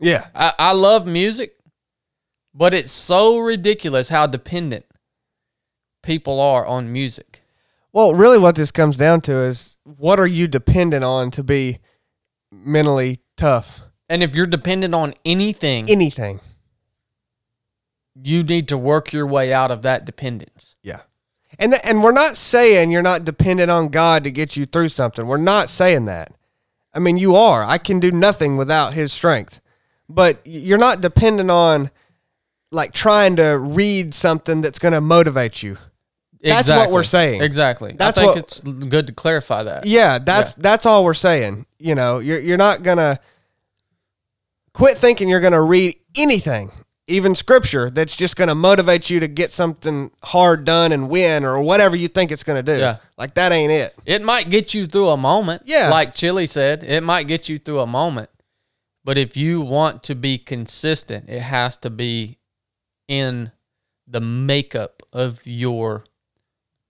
Yeah. 0.00 0.26
I, 0.34 0.52
I 0.58 0.72
love 0.72 1.06
music, 1.06 1.56
but 2.52 2.74
it's 2.74 2.92
so 2.92 3.38
ridiculous 3.38 4.10
how 4.10 4.26
dependent 4.26 4.84
people 6.02 6.38
are 6.40 6.66
on 6.66 6.92
music. 6.92 7.40
Well, 7.94 8.12
really, 8.12 8.38
what 8.38 8.56
this 8.56 8.72
comes 8.72 8.96
down 8.96 9.20
to 9.22 9.34
is 9.36 9.78
what 9.84 10.18
are 10.18 10.26
you 10.26 10.48
dependent 10.48 11.04
on 11.04 11.30
to 11.30 11.44
be 11.44 11.78
mentally 12.50 13.20
tough? 13.36 13.82
And 14.08 14.20
if 14.20 14.34
you're 14.34 14.46
dependent 14.46 14.94
on 14.94 15.14
anything, 15.24 15.88
Anything. 15.88 16.40
you 18.20 18.42
need 18.42 18.66
to 18.66 18.76
work 18.76 19.12
your 19.12 19.28
way 19.28 19.52
out 19.52 19.70
of 19.70 19.82
that 19.82 20.04
dependence. 20.04 20.74
Yeah. 20.82 21.02
And 21.56 21.70
th- 21.70 21.82
and 21.84 22.02
we're 22.02 22.10
not 22.10 22.36
saying 22.36 22.90
you're 22.90 23.00
not 23.00 23.24
dependent 23.24 23.70
on 23.70 23.90
God 23.90 24.24
to 24.24 24.32
get 24.32 24.56
you 24.56 24.66
through 24.66 24.88
something. 24.88 25.24
We're 25.28 25.36
not 25.36 25.68
saying 25.68 26.06
that. 26.06 26.32
I 26.92 26.98
mean, 26.98 27.16
you 27.16 27.36
are. 27.36 27.64
I 27.64 27.78
can 27.78 28.00
do 28.00 28.10
nothing 28.10 28.56
without 28.56 28.94
his 28.94 29.12
strength. 29.12 29.60
But 30.08 30.40
you're 30.44 30.78
not 30.78 31.00
dependent 31.00 31.48
on 31.48 31.92
like 32.72 32.92
trying 32.92 33.36
to 33.36 33.56
read 33.56 34.14
something 34.14 34.62
that's 34.62 34.80
going 34.80 34.94
to 34.94 35.00
motivate 35.00 35.62
you. 35.62 35.78
That's 36.44 36.68
what 36.68 36.90
we're 36.90 37.04
saying. 37.04 37.42
Exactly. 37.42 37.94
That's 37.96 38.18
I 38.18 38.22
think 38.22 38.34
what- 38.36 38.44
it's 38.44 38.60
good 38.60 39.06
to 39.08 39.12
clarify 39.12 39.62
that. 39.64 39.86
Yeah, 39.86 40.18
that's 40.18 40.50
Yeah. 40.50 40.56
that's 40.58 40.86
all 40.86 41.04
we're 41.04 41.14
saying. 41.14 41.66
You 41.78 41.94
know, 41.94 42.18
you're 42.18 42.38
you're 42.40 42.58
not 42.58 42.82
gonna 42.82 43.18
quit 44.72 44.98
thinking 44.98 45.28
you're 45.28 45.40
gonna 45.40 45.62
read 45.62 45.96
anything, 46.16 46.70
even 47.06 47.34
scripture, 47.34 47.90
that's 47.90 48.16
just 48.16 48.36
gonna 48.36 48.54
motivate 48.54 49.10
you 49.10 49.20
to 49.20 49.28
get 49.28 49.52
something 49.52 50.10
hard 50.24 50.64
done 50.64 50.92
and 50.92 51.08
win 51.08 51.44
or 51.44 51.60
whatever 51.60 51.96
you 51.96 52.08
think 52.08 52.30
it's 52.30 52.44
gonna 52.44 52.62
do. 52.62 52.78
Yeah. 52.78 52.96
Like 53.16 53.34
that 53.34 53.52
ain't 53.52 53.72
it. 53.72 53.94
It 54.06 54.22
might 54.22 54.50
get 54.50 54.74
you 54.74 54.86
through 54.86 55.10
a 55.10 55.16
moment. 55.16 55.62
Yeah. 55.66 55.88
Like 55.90 56.14
Chili 56.14 56.46
said, 56.46 56.82
it 56.82 57.02
might 57.02 57.24
get 57.28 57.48
you 57.48 57.58
through 57.58 57.80
a 57.80 57.86
moment. 57.86 58.30
But 59.04 59.18
if 59.18 59.36
you 59.36 59.60
want 59.60 60.02
to 60.04 60.14
be 60.14 60.38
consistent, 60.38 61.28
it 61.28 61.40
has 61.40 61.76
to 61.78 61.90
be 61.90 62.38
in 63.06 63.52
the 64.06 64.20
makeup 64.20 65.02
of 65.12 65.40
your 65.44 66.04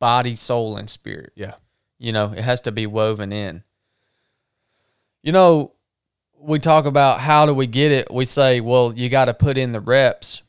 body, 0.04 0.36
soul, 0.36 0.76
and 0.76 0.90
spirit. 0.90 1.32
Yeah. 1.34 1.54
You 1.98 2.12
know, 2.12 2.34
it 2.36 2.40
has 2.40 2.60
to 2.60 2.72
be 2.72 2.86
woven 2.86 3.32
in. 3.32 3.64
You 5.22 5.32
know, 5.32 5.72
we 6.38 6.58
talk 6.58 6.84
about 6.84 7.20
how 7.20 7.46
do 7.46 7.54
we 7.54 7.66
get 7.66 7.90
it? 7.90 8.12
We 8.12 8.26
say, 8.26 8.60
well, 8.60 8.92
you 8.94 9.08
got 9.08 9.24
to 9.24 9.32
put 9.32 9.56
in 9.56 9.72
the 9.72 9.80
reps. 9.80 10.42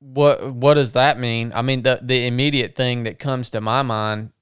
What 0.00 0.54
what 0.54 0.74
does 0.74 0.94
that 0.94 1.20
mean? 1.20 1.52
I 1.54 1.62
mean, 1.62 1.82
the 1.82 2.00
the 2.02 2.26
immediate 2.26 2.74
thing 2.74 3.04
that 3.04 3.20
comes 3.20 3.48
to 3.50 3.60
my 3.60 3.82
mind 3.82 4.32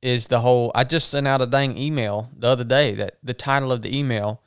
is 0.00 0.28
the 0.28 0.38
whole 0.38 0.70
I 0.72 0.84
just 0.84 1.10
sent 1.10 1.26
out 1.26 1.42
a 1.42 1.46
dang 1.46 1.76
email 1.76 2.30
the 2.38 2.46
other 2.46 2.62
day 2.62 2.94
that 2.94 3.16
the 3.24 3.34
title 3.34 3.72
of 3.72 3.82
the 3.82 3.98
email 3.98 4.40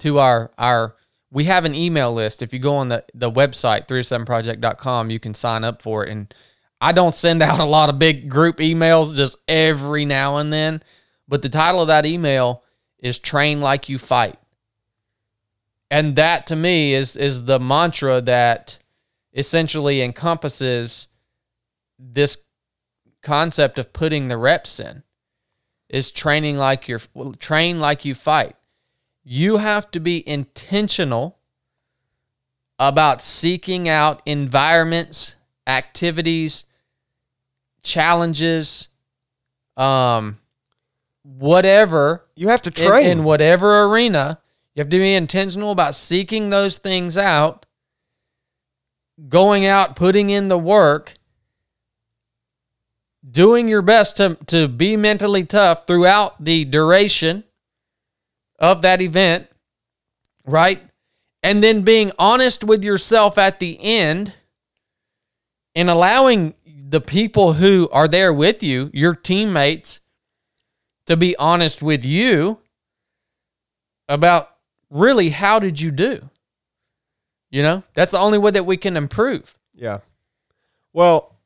to 0.00 0.18
our 0.18 0.50
our 0.58 0.94
we 1.30 1.44
have 1.44 1.64
an 1.64 1.74
email 1.74 2.12
list. 2.12 2.42
If 2.42 2.52
you 2.52 2.58
go 2.58 2.76
on 2.76 2.88
the, 2.88 3.02
the 3.14 3.30
website, 3.30 3.88
37project.com, 3.88 5.08
you 5.08 5.20
can 5.20 5.32
sign 5.32 5.64
up 5.64 5.80
for 5.80 6.04
it. 6.04 6.10
And 6.10 6.34
I 6.80 6.92
don't 6.92 7.14
send 7.14 7.42
out 7.42 7.58
a 7.58 7.64
lot 7.64 7.88
of 7.88 7.98
big 7.98 8.28
group 8.28 8.58
emails 8.58 9.16
just 9.16 9.36
every 9.48 10.04
now 10.04 10.36
and 10.36 10.52
then. 10.52 10.82
But 11.28 11.42
the 11.42 11.48
title 11.48 11.80
of 11.80 11.88
that 11.88 12.06
email 12.06 12.62
is 12.98 13.18
Train 13.18 13.60
Like 13.60 13.88
You 13.88 13.98
Fight. 13.98 14.38
And 15.90 16.16
that 16.16 16.46
to 16.48 16.56
me 16.56 16.94
is 16.94 17.16
is 17.16 17.44
the 17.44 17.60
mantra 17.60 18.20
that 18.20 18.78
essentially 19.32 20.02
encompasses 20.02 21.06
this 21.98 22.38
concept 23.22 23.78
of 23.78 23.92
putting 23.92 24.28
the 24.28 24.36
reps 24.36 24.80
in 24.80 25.02
is 25.88 26.10
training 26.10 26.56
like 26.56 26.88
you're 26.88 27.00
train 27.38 27.80
like 27.80 28.04
you 28.04 28.14
fight 28.14 28.56
you 29.24 29.56
have 29.56 29.90
to 29.90 29.98
be 29.98 30.26
intentional 30.28 31.38
about 32.78 33.22
seeking 33.22 33.88
out 33.88 34.22
environments 34.26 35.36
activities 35.66 36.64
challenges 37.82 38.88
um 39.76 40.38
whatever 41.22 42.24
You 42.36 42.48
have 42.48 42.62
to 42.62 42.70
in- 42.70 42.88
train. 42.88 43.06
in, 43.06 43.24
whatever 43.24 43.82
arena. 43.84 44.40
You 44.74 44.80
have 44.80 44.90
to 44.90 44.98
be 44.98 45.14
intentional 45.14 45.70
about 45.72 45.94
seeking 45.94 46.50
those 46.50 46.78
things 46.78 47.16
out, 47.18 47.64
going 49.28 49.64
out, 49.66 49.96
putting 49.96 50.30
in 50.30 50.48
the 50.48 50.58
work, 50.58 51.14
doing 53.28 53.68
your 53.68 53.82
best 53.82 54.16
to, 54.18 54.36
to 54.46 54.68
be 54.68 54.96
mentally 54.96 55.44
tough 55.44 55.86
throughout 55.86 56.42
the 56.44 56.64
duration 56.64 57.44
of 58.58 58.82
that 58.82 59.00
event, 59.00 59.48
right? 60.44 60.82
And 61.42 61.62
then 61.62 61.82
being 61.82 62.12
honest 62.18 62.62
with 62.64 62.84
yourself 62.84 63.38
at 63.38 63.58
the 63.58 63.78
end 63.82 64.34
and 65.76 65.90
allowing 65.90 66.54
the 66.64 67.02
people 67.02 67.52
who 67.52 67.88
are 67.92 68.08
there 68.08 68.32
with 68.32 68.62
you, 68.62 68.90
your 68.94 69.14
teammates, 69.14 70.00
to 71.04 71.16
be 71.16 71.36
honest 71.36 71.82
with 71.82 72.04
you 72.04 72.58
about 74.08 74.50
really 74.90 75.28
how 75.28 75.58
did 75.58 75.78
you 75.78 75.90
do? 75.90 76.30
You 77.50 77.62
know, 77.62 77.82
that's 77.94 78.12
the 78.12 78.18
only 78.18 78.38
way 78.38 78.50
that 78.52 78.64
we 78.64 78.78
can 78.78 78.96
improve. 78.96 79.56
Yeah. 79.74 79.98
Well, 80.92 81.36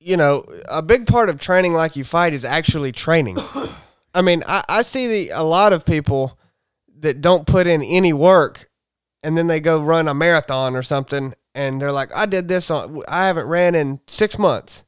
you 0.00 0.16
know, 0.16 0.44
a 0.68 0.82
big 0.82 1.06
part 1.06 1.28
of 1.28 1.38
training 1.38 1.74
like 1.74 1.94
you 1.94 2.02
fight 2.02 2.32
is 2.32 2.44
actually 2.44 2.90
training. 2.90 3.38
I 4.14 4.20
mean, 4.20 4.42
I, 4.46 4.64
I 4.68 4.82
see 4.82 5.06
the 5.06 5.30
a 5.30 5.44
lot 5.44 5.72
of 5.72 5.86
people 5.86 6.38
that 6.98 7.20
don't 7.20 7.46
put 7.46 7.68
in 7.68 7.82
any 7.82 8.12
work 8.12 8.66
and 9.22 9.38
then 9.38 9.46
they 9.46 9.60
go 9.60 9.80
run 9.80 10.08
a 10.08 10.14
marathon 10.14 10.74
or 10.74 10.82
something 10.82 11.34
and 11.54 11.80
they're 11.80 11.92
like, 11.92 12.14
I 12.16 12.26
did 12.26 12.48
this 12.48 12.70
on 12.70 13.02
I 13.08 13.26
haven't 13.26 13.46
ran 13.46 13.74
in 13.74 14.00
six 14.06 14.38
months 14.38 14.84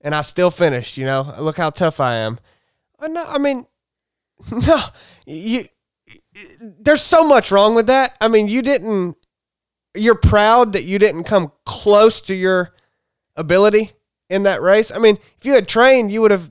and 0.00 0.14
I 0.14 0.22
still 0.22 0.50
finished, 0.50 0.96
you 0.96 1.04
know. 1.04 1.34
Look 1.38 1.56
how 1.56 1.70
tough 1.70 2.00
I 2.00 2.16
am. 2.16 2.38
Uh, 2.98 3.08
No, 3.08 3.24
I 3.26 3.38
mean, 3.38 3.66
no, 4.66 4.78
you 5.26 5.64
there's 6.60 7.02
so 7.02 7.24
much 7.24 7.50
wrong 7.50 7.74
with 7.74 7.86
that. 7.88 8.16
I 8.20 8.28
mean, 8.28 8.48
you 8.48 8.62
didn't 8.62 9.16
you're 9.94 10.14
proud 10.14 10.72
that 10.74 10.84
you 10.84 10.98
didn't 10.98 11.24
come 11.24 11.52
close 11.64 12.20
to 12.22 12.34
your 12.34 12.74
ability 13.36 13.92
in 14.28 14.44
that 14.44 14.62
race. 14.62 14.94
I 14.94 14.98
mean, 14.98 15.18
if 15.38 15.44
you 15.44 15.54
had 15.54 15.66
trained, 15.66 16.12
you 16.12 16.22
would 16.22 16.30
have 16.30 16.50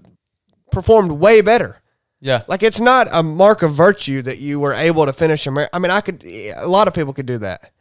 performed 0.71 1.11
way 1.13 1.41
better. 1.41 1.81
Yeah. 2.19 2.43
Like 2.47 2.63
it's 2.63 2.81
not 2.81 3.07
a 3.11 3.23
mark 3.23 3.61
of 3.63 3.73
virtue 3.73 4.21
that 4.23 4.39
you 4.39 4.59
were 4.59 4.73
able 4.73 5.05
to 5.05 5.13
finish 5.13 5.47
a 5.47 5.51
mar- 5.51 5.69
I 5.71 5.79
mean, 5.79 5.91
I 5.91 6.01
could 6.01 6.23
a 6.25 6.67
lot 6.67 6.87
of 6.87 6.93
people 6.93 7.13
could 7.13 7.25
do 7.25 7.37
that. 7.39 7.71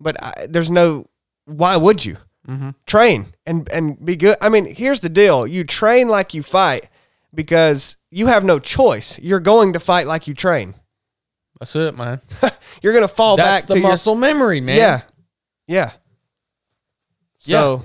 But 0.00 0.16
I, 0.22 0.46
there's 0.48 0.70
no 0.70 1.06
why 1.46 1.76
would 1.76 2.04
you? 2.04 2.16
Mm-hmm. 2.48 2.70
Train 2.86 3.26
and 3.46 3.68
and 3.70 4.04
be 4.04 4.16
good. 4.16 4.36
I 4.40 4.48
mean, 4.48 4.64
here's 4.66 5.00
the 5.00 5.08
deal. 5.08 5.46
You 5.46 5.64
train 5.64 6.08
like 6.08 6.32
you 6.34 6.42
fight 6.42 6.88
because 7.34 7.96
you 8.10 8.26
have 8.28 8.44
no 8.44 8.58
choice. 8.58 9.18
You're 9.18 9.40
going 9.40 9.74
to 9.74 9.80
fight 9.80 10.06
like 10.06 10.26
you 10.28 10.34
train. 10.34 10.74
That's 11.58 11.74
it, 11.76 11.96
man. 11.96 12.20
You're 12.82 12.92
going 12.92 13.02
to 13.06 13.12
fall 13.12 13.36
That's 13.36 13.62
back 13.62 13.68
the 13.68 13.74
to 13.74 13.80
your- 13.80 13.88
muscle 13.90 14.14
memory, 14.14 14.60
man. 14.60 14.76
Yeah. 14.76 15.00
Yeah. 15.66 15.90
So 17.40 17.82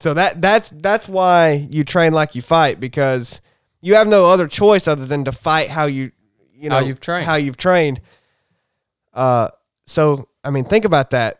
So 0.00 0.14
that 0.14 0.40
that's 0.42 0.70
that's 0.70 1.08
why 1.08 1.66
you 1.70 1.84
train 1.84 2.12
like 2.12 2.34
you 2.34 2.42
fight 2.42 2.80
because 2.80 3.40
you 3.80 3.94
have 3.94 4.08
no 4.08 4.26
other 4.26 4.48
choice 4.48 4.88
other 4.88 5.06
than 5.06 5.24
to 5.24 5.32
fight 5.32 5.68
how 5.68 5.84
you 5.84 6.10
you 6.54 6.68
know 6.68 6.76
How 6.76 6.84
you've 6.84 7.00
trained. 7.00 7.24
How 7.24 7.34
you've 7.36 7.56
trained. 7.56 8.00
Uh 9.14 9.48
so 9.86 10.28
I 10.44 10.50
mean 10.50 10.64
think 10.64 10.84
about 10.84 11.10
that. 11.10 11.38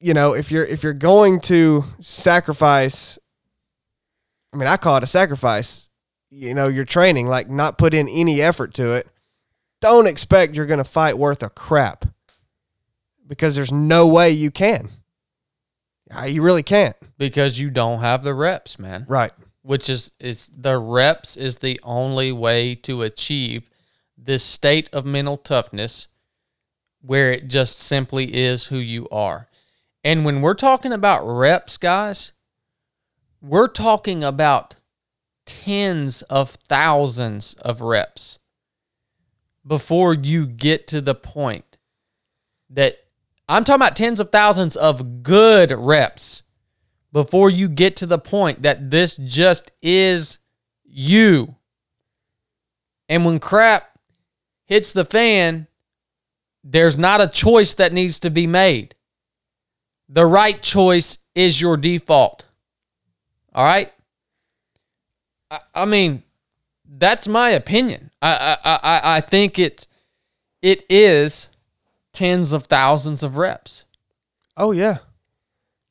You 0.00 0.14
know, 0.14 0.34
if 0.34 0.50
you're 0.50 0.64
if 0.64 0.82
you're 0.82 0.92
going 0.92 1.40
to 1.42 1.84
sacrifice 2.00 3.18
I 4.52 4.56
mean, 4.56 4.68
I 4.68 4.76
call 4.76 4.98
it 4.98 5.02
a 5.02 5.06
sacrifice. 5.06 5.88
You 6.30 6.54
know, 6.54 6.68
you're 6.68 6.84
training 6.84 7.26
like 7.26 7.48
not 7.48 7.78
put 7.78 7.94
in 7.94 8.08
any 8.08 8.40
effort 8.40 8.74
to 8.74 8.92
it. 8.94 9.06
Don't 9.80 10.06
expect 10.06 10.54
you're 10.54 10.66
going 10.66 10.78
to 10.78 10.84
fight 10.84 11.18
worth 11.18 11.42
a 11.42 11.50
crap 11.50 12.04
because 13.26 13.56
there's 13.56 13.72
no 13.72 14.06
way 14.06 14.30
you 14.30 14.50
can. 14.50 14.88
You 16.26 16.42
really 16.42 16.62
can't. 16.62 16.96
Because 17.16 17.58
you 17.58 17.70
don't 17.70 18.00
have 18.00 18.22
the 18.22 18.34
reps, 18.34 18.78
man. 18.78 19.06
Right. 19.08 19.32
Which 19.62 19.88
is 19.88 20.10
is 20.20 20.50
the 20.54 20.78
reps 20.78 21.36
is 21.36 21.58
the 21.58 21.80
only 21.82 22.32
way 22.32 22.74
to 22.76 23.02
achieve 23.02 23.70
this 24.18 24.42
state 24.42 24.90
of 24.92 25.06
mental 25.06 25.36
toughness 25.36 26.08
where 27.02 27.30
it 27.32 27.48
just 27.48 27.78
simply 27.78 28.34
is 28.34 28.66
who 28.66 28.78
you 28.78 29.08
are. 29.10 29.48
And 30.04 30.24
when 30.24 30.40
we're 30.40 30.54
talking 30.54 30.92
about 30.92 31.24
reps, 31.24 31.76
guys, 31.76 32.32
we're 33.40 33.68
talking 33.68 34.24
about 34.24 34.76
tens 35.44 36.22
of 36.22 36.50
thousands 36.68 37.54
of 37.54 37.80
reps 37.80 38.38
before 39.66 40.14
you 40.14 40.46
get 40.46 40.86
to 40.88 41.00
the 41.00 41.14
point 41.14 41.78
that 42.70 42.98
I'm 43.48 43.64
talking 43.64 43.82
about 43.82 43.96
tens 43.96 44.20
of 44.20 44.30
thousands 44.30 44.76
of 44.76 45.22
good 45.22 45.72
reps 45.72 46.42
before 47.12 47.50
you 47.50 47.68
get 47.68 47.96
to 47.96 48.06
the 48.06 48.18
point 48.18 48.62
that 48.62 48.90
this 48.90 49.16
just 49.16 49.72
is 49.82 50.38
you. 50.84 51.56
And 53.08 53.24
when 53.24 53.40
crap 53.40 53.98
hits 54.64 54.92
the 54.92 55.04
fan, 55.04 55.66
there's 56.64 56.96
not 56.96 57.20
a 57.20 57.28
choice 57.28 57.74
that 57.74 57.92
needs 57.92 58.18
to 58.20 58.30
be 58.30 58.46
made. 58.46 58.94
The 60.08 60.26
right 60.26 60.60
choice 60.62 61.18
is 61.34 61.60
your 61.60 61.76
default. 61.76 62.44
All 63.54 63.64
right? 63.64 63.92
I, 65.50 65.60
I 65.74 65.84
mean, 65.84 66.22
that's 66.86 67.26
my 67.26 67.50
opinion. 67.50 68.10
I, 68.20 68.56
I 68.64 68.78
I 68.82 69.16
I 69.16 69.20
think 69.20 69.58
it 69.58 69.86
it 70.60 70.84
is 70.88 71.48
tens 72.12 72.52
of 72.52 72.64
thousands 72.64 73.22
of 73.22 73.36
reps. 73.36 73.84
Oh 74.56 74.72
yeah, 74.72 74.98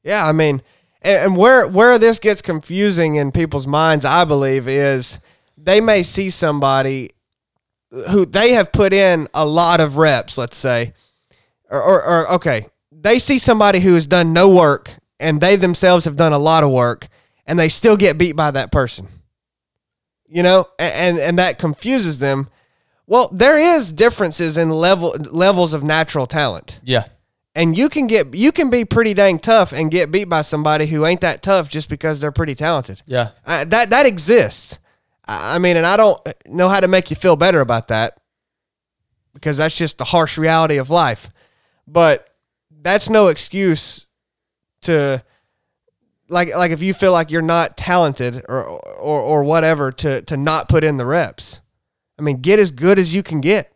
yeah. 0.03 0.25
I 0.25 0.31
mean, 0.31 0.61
and, 1.01 1.35
where 1.35 1.67
where 1.67 1.97
this 1.97 2.19
gets 2.19 2.41
confusing 2.41 3.15
in 3.15 3.31
people's 3.31 3.67
minds, 3.67 4.05
I 4.05 4.25
believe, 4.25 4.67
is 4.67 5.19
they 5.57 5.81
may 5.81 6.03
see 6.03 6.29
somebody 6.29 7.11
who 8.09 8.25
they 8.25 8.53
have 8.53 8.71
put 8.71 8.93
in 8.93 9.27
a 9.33 9.45
lot 9.45 9.79
of 9.79 9.97
reps, 9.97 10.37
let's 10.37 10.57
say, 10.57 10.93
or, 11.69 11.81
or, 11.81 12.03
or 12.05 12.31
okay, 12.35 12.65
they 12.91 13.19
see 13.19 13.37
somebody 13.37 13.79
who 13.79 13.93
has 13.95 14.07
done 14.07 14.33
no 14.33 14.49
work 14.49 14.91
and 15.19 15.39
they 15.41 15.55
themselves 15.55 16.05
have 16.05 16.15
done 16.15 16.33
a 16.33 16.37
lot 16.39 16.63
of 16.63 16.71
work, 16.71 17.07
and 17.45 17.59
they 17.59 17.69
still 17.69 17.95
get 17.97 18.17
beat 18.17 18.35
by 18.35 18.49
that 18.51 18.71
person. 18.71 19.07
You 20.27 20.43
know, 20.43 20.65
and 20.79 20.93
and, 20.93 21.19
and 21.19 21.39
that 21.39 21.59
confuses 21.59 22.19
them. 22.19 22.49
Well, 23.07 23.29
there 23.33 23.57
is 23.57 23.91
differences 23.91 24.57
in 24.57 24.69
level 24.69 25.13
levels 25.31 25.73
of 25.73 25.83
natural 25.83 26.25
talent 26.27 26.79
Yeah. 26.83 27.05
and 27.53 27.77
you 27.77 27.89
can 27.89 28.07
get 28.07 28.33
you 28.33 28.53
can 28.53 28.69
be 28.69 28.85
pretty 28.85 29.13
dang 29.13 29.37
tough 29.39 29.73
and 29.73 29.91
get 29.91 30.09
beat 30.11 30.29
by 30.29 30.41
somebody 30.43 30.85
who 30.85 31.05
ain't 31.05 31.19
that 31.21 31.41
tough 31.41 31.67
just 31.67 31.89
because 31.89 32.21
they're 32.21 32.31
pretty 32.31 32.55
talented. 32.55 33.01
Yeah. 33.05 33.31
Uh, 33.45 33.65
that 33.65 33.89
that 33.89 34.05
exists. 34.05 34.79
I 35.25 35.59
mean, 35.59 35.77
and 35.77 35.85
I 35.85 35.97
don't 35.97 36.19
know 36.47 36.67
how 36.67 36.79
to 36.79 36.87
make 36.87 37.09
you 37.09 37.15
feel 37.15 37.35
better 37.35 37.61
about 37.61 37.89
that 37.89 38.17
because 39.33 39.57
that's 39.57 39.75
just 39.75 39.97
the 39.97 40.03
harsh 40.03 40.37
reality 40.37 40.77
of 40.77 40.89
life. 40.89 41.29
But 41.87 42.27
that's 42.81 43.09
no 43.09 43.27
excuse 43.27 44.07
to 44.81 45.23
like 46.27 46.55
like 46.55 46.71
if 46.71 46.81
you 46.81 46.93
feel 46.93 47.11
like 47.11 47.29
you're 47.29 47.41
not 47.41 47.77
talented 47.77 48.43
or 48.49 48.63
or 48.65 49.21
or 49.21 49.43
whatever 49.43 49.91
to 49.91 50.21
to 50.23 50.37
not 50.37 50.69
put 50.69 50.83
in 50.83 50.97
the 50.97 51.05
reps. 51.05 51.61
I 52.17 52.23
mean, 52.23 52.41
get 52.41 52.59
as 52.59 52.71
good 52.71 52.99
as 52.99 53.15
you 53.15 53.23
can 53.23 53.41
get 53.41 53.71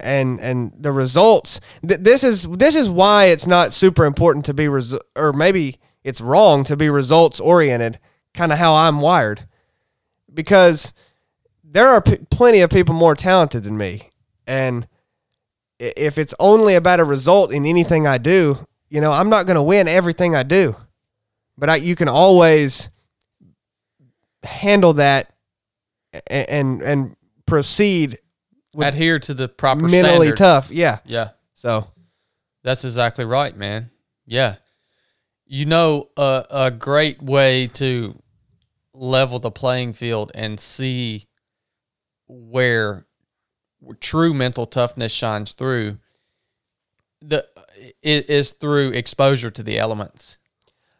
and 0.00 0.40
and 0.40 0.72
the 0.78 0.92
results 0.92 1.60
th- 1.86 2.00
this 2.00 2.24
is 2.24 2.48
this 2.48 2.76
is 2.76 2.88
why 2.88 3.26
it's 3.26 3.46
not 3.46 3.74
super 3.74 4.04
important 4.04 4.44
to 4.46 4.54
be 4.54 4.68
res- 4.68 4.98
or 5.16 5.32
maybe 5.32 5.78
it's 6.04 6.20
wrong 6.20 6.64
to 6.64 6.76
be 6.76 6.88
results 6.88 7.40
oriented 7.40 7.98
kind 8.34 8.52
of 8.52 8.58
how 8.58 8.74
I'm 8.74 9.00
wired 9.00 9.46
because 10.32 10.92
there 11.64 11.88
are 11.88 12.00
p- 12.00 12.18
plenty 12.30 12.60
of 12.60 12.70
people 12.70 12.94
more 12.94 13.14
talented 13.14 13.64
than 13.64 13.76
me 13.76 14.10
and 14.46 14.86
if 15.78 16.18
it's 16.18 16.34
only 16.38 16.74
about 16.74 17.00
a 17.00 17.04
result 17.04 17.52
in 17.52 17.66
anything 17.66 18.06
I 18.06 18.18
do 18.18 18.56
you 18.88 19.00
know 19.00 19.12
I'm 19.12 19.28
not 19.28 19.46
going 19.46 19.56
to 19.56 19.62
win 19.62 19.88
everything 19.88 20.34
I 20.36 20.42
do 20.42 20.76
but 21.56 21.70
I, 21.70 21.76
you 21.76 21.96
can 21.96 22.08
always 22.08 22.90
handle 24.42 24.94
that 24.94 25.32
and 26.28 26.82
and 26.82 27.16
proceed 27.46 28.18
with 28.74 28.88
Adhere 28.88 29.18
to 29.20 29.34
the 29.34 29.48
proper 29.48 29.82
mentally 29.82 30.28
standard. 30.28 30.36
tough. 30.36 30.70
Yeah. 30.70 30.98
Yeah. 31.04 31.30
So 31.54 31.86
That's 32.62 32.84
exactly 32.84 33.24
right, 33.24 33.56
man. 33.56 33.90
Yeah. 34.26 34.56
You 35.46 35.66
know, 35.66 36.08
a 36.16 36.46
a 36.50 36.70
great 36.70 37.22
way 37.22 37.66
to 37.74 38.20
level 38.94 39.38
the 39.38 39.50
playing 39.50 39.92
field 39.94 40.30
and 40.34 40.58
see 40.60 41.26
where 42.26 43.06
true 44.00 44.32
mental 44.34 44.66
toughness 44.66 45.12
shines 45.12 45.52
through 45.52 45.98
the 47.20 47.46
i- 47.78 47.92
is 48.02 48.50
through 48.50 48.90
exposure 48.90 49.50
to 49.50 49.62
the 49.62 49.78
elements. 49.78 50.38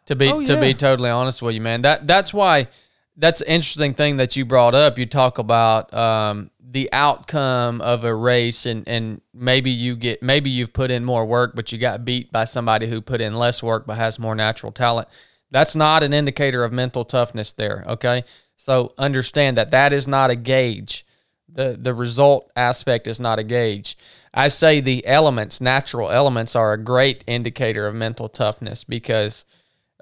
To 0.07 0.17
be 0.17 0.29
Oh, 0.31 0.45
to 0.45 0.61
be 0.61 0.75
totally 0.75 1.11
honest 1.11 1.43
with 1.43 1.55
you, 1.55 1.61
man. 1.61 1.83
That 1.83 2.07
that's 2.07 2.35
why 2.35 2.69
that's 3.17 3.41
an 3.41 3.49
interesting 3.49 3.95
thing 3.95 4.17
that 4.17 4.37
you 4.37 4.45
brought 4.45 4.75
up. 4.75 4.99
You 4.99 5.07
talk 5.07 5.39
about 5.39 5.93
um, 5.95 6.51
the 6.61 6.89
outcome 6.93 7.81
of 7.81 8.03
a 8.05 8.15
race, 8.15 8.67
and 8.67 8.87
and 8.89 9.21
maybe 9.33 9.71
you 9.71 9.95
get 9.95 10.23
maybe 10.23 10.51
you've 10.51 10.73
put 10.73 10.91
in 10.91 11.05
more 11.05 11.25
work, 11.25 11.53
but 11.55 11.71
you 11.71 11.79
got 11.79 12.05
beat 12.05 12.33
by 12.33 12.45
somebody 12.47 12.89
who 12.89 13.01
put 13.01 13.21
in 13.21 13.35
less 13.35 13.63
work 13.63 13.87
but 13.87 13.97
has 13.97 14.19
more 14.19 14.35
natural 14.35 14.73
talent. 14.73 15.09
That's 15.53 15.77
not 15.77 16.03
an 16.03 16.15
indicator 16.15 16.65
of 16.65 16.73
mental 16.73 17.05
toughness. 17.05 17.53
There, 17.53 17.85
okay. 17.87 18.25
So 18.57 18.95
understand 18.99 19.57
that 19.59 19.71
that 19.71 19.93
is 19.93 20.09
not 20.09 20.31
a 20.31 20.37
gauge. 20.37 21.07
the 21.49 21.77
The 21.79 21.95
result 21.95 22.51
aspect 22.57 23.07
is 23.07 23.21
not 23.21 23.39
a 23.39 23.45
gauge. 23.45 23.97
I 24.35 24.49
say 24.49 24.81
the 24.81 25.07
elements, 25.07 25.61
natural 25.61 26.11
elements, 26.11 26.57
are 26.57 26.73
a 26.73 26.83
great 26.83 27.23
indicator 27.27 27.87
of 27.87 27.95
mental 27.95 28.31
toughness 28.31 28.83
because, 28.83 29.45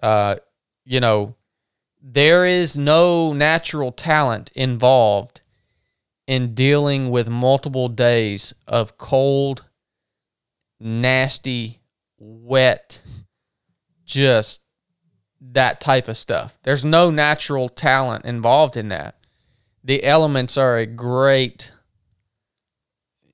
uh, 0.02 0.36
you 0.84 1.00
know, 1.00 1.34
there 2.00 2.46
is 2.46 2.76
no 2.76 3.32
natural 3.32 3.90
talent 3.90 4.52
involved 4.54 5.40
in 6.28 6.54
dealing 6.54 7.10
with 7.10 7.28
multiple 7.28 7.88
days 7.88 8.54
of 8.68 8.96
cold, 8.98 9.64
nasty, 10.78 11.80
wet, 12.18 13.00
just 14.04 14.60
that 15.40 15.80
type 15.80 16.08
of 16.08 16.16
stuff. 16.16 16.58
There's 16.62 16.84
no 16.84 17.10
natural 17.10 17.68
talent 17.68 18.24
involved 18.24 18.76
in 18.76 18.88
that. 18.88 19.16
The 19.82 20.04
elements 20.04 20.56
are 20.58 20.76
a 20.76 20.86
great 20.86 21.72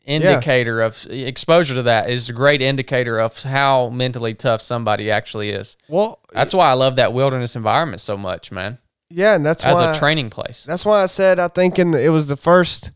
indicator 0.05 0.81
of 0.81 1.05
exposure 1.11 1.75
to 1.75 1.83
that 1.83 2.09
is 2.09 2.29
a 2.29 2.33
great 2.33 2.63
indicator 2.63 3.19
of 3.21 3.43
how 3.43 3.89
mentally 3.89 4.35
tough 4.35 4.63
somebody 4.63 5.11
actually 5.11 5.51
is. 5.51 5.77
well, 5.89 6.21
That's 6.33 6.55
why 6.55 6.71
I 6.71 6.75
love 6.75 6.95
that 6.97 7.13
wilderness 7.13 7.57
environment 7.57 8.01
so 8.01 8.17
much, 8.17 8.53
man. 8.53 8.79
yeah, 9.11 9.35
and 9.35 9.45
that's 9.45 9.65
As 9.65 9.81
a 9.81 9.99
training 9.99 10.31
place. 10.31 10.65
that's 10.65 10.87
why 10.87 11.03
I 11.03 11.07
said 11.07 11.41
I 11.41 11.49
think 11.49 11.79
in 11.81 11.91
the, 11.91 12.01
it 12.05 12.11
was 12.11 12.29
the 12.29 12.37
first 12.37 12.93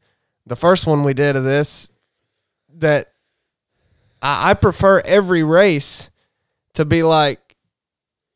the 0.47 0.55
first 0.57 0.87
one 0.87 1.03
we 1.03 1.13
did 1.15 1.35
of 1.37 1.43
this 1.45 1.91
that 2.77 3.13
I, 4.23 4.51
I 4.51 4.55
prefer 4.55 5.01
every 5.05 5.43
race 5.43 6.11
to 6.75 6.85
be 6.85 7.03
like 7.03 7.50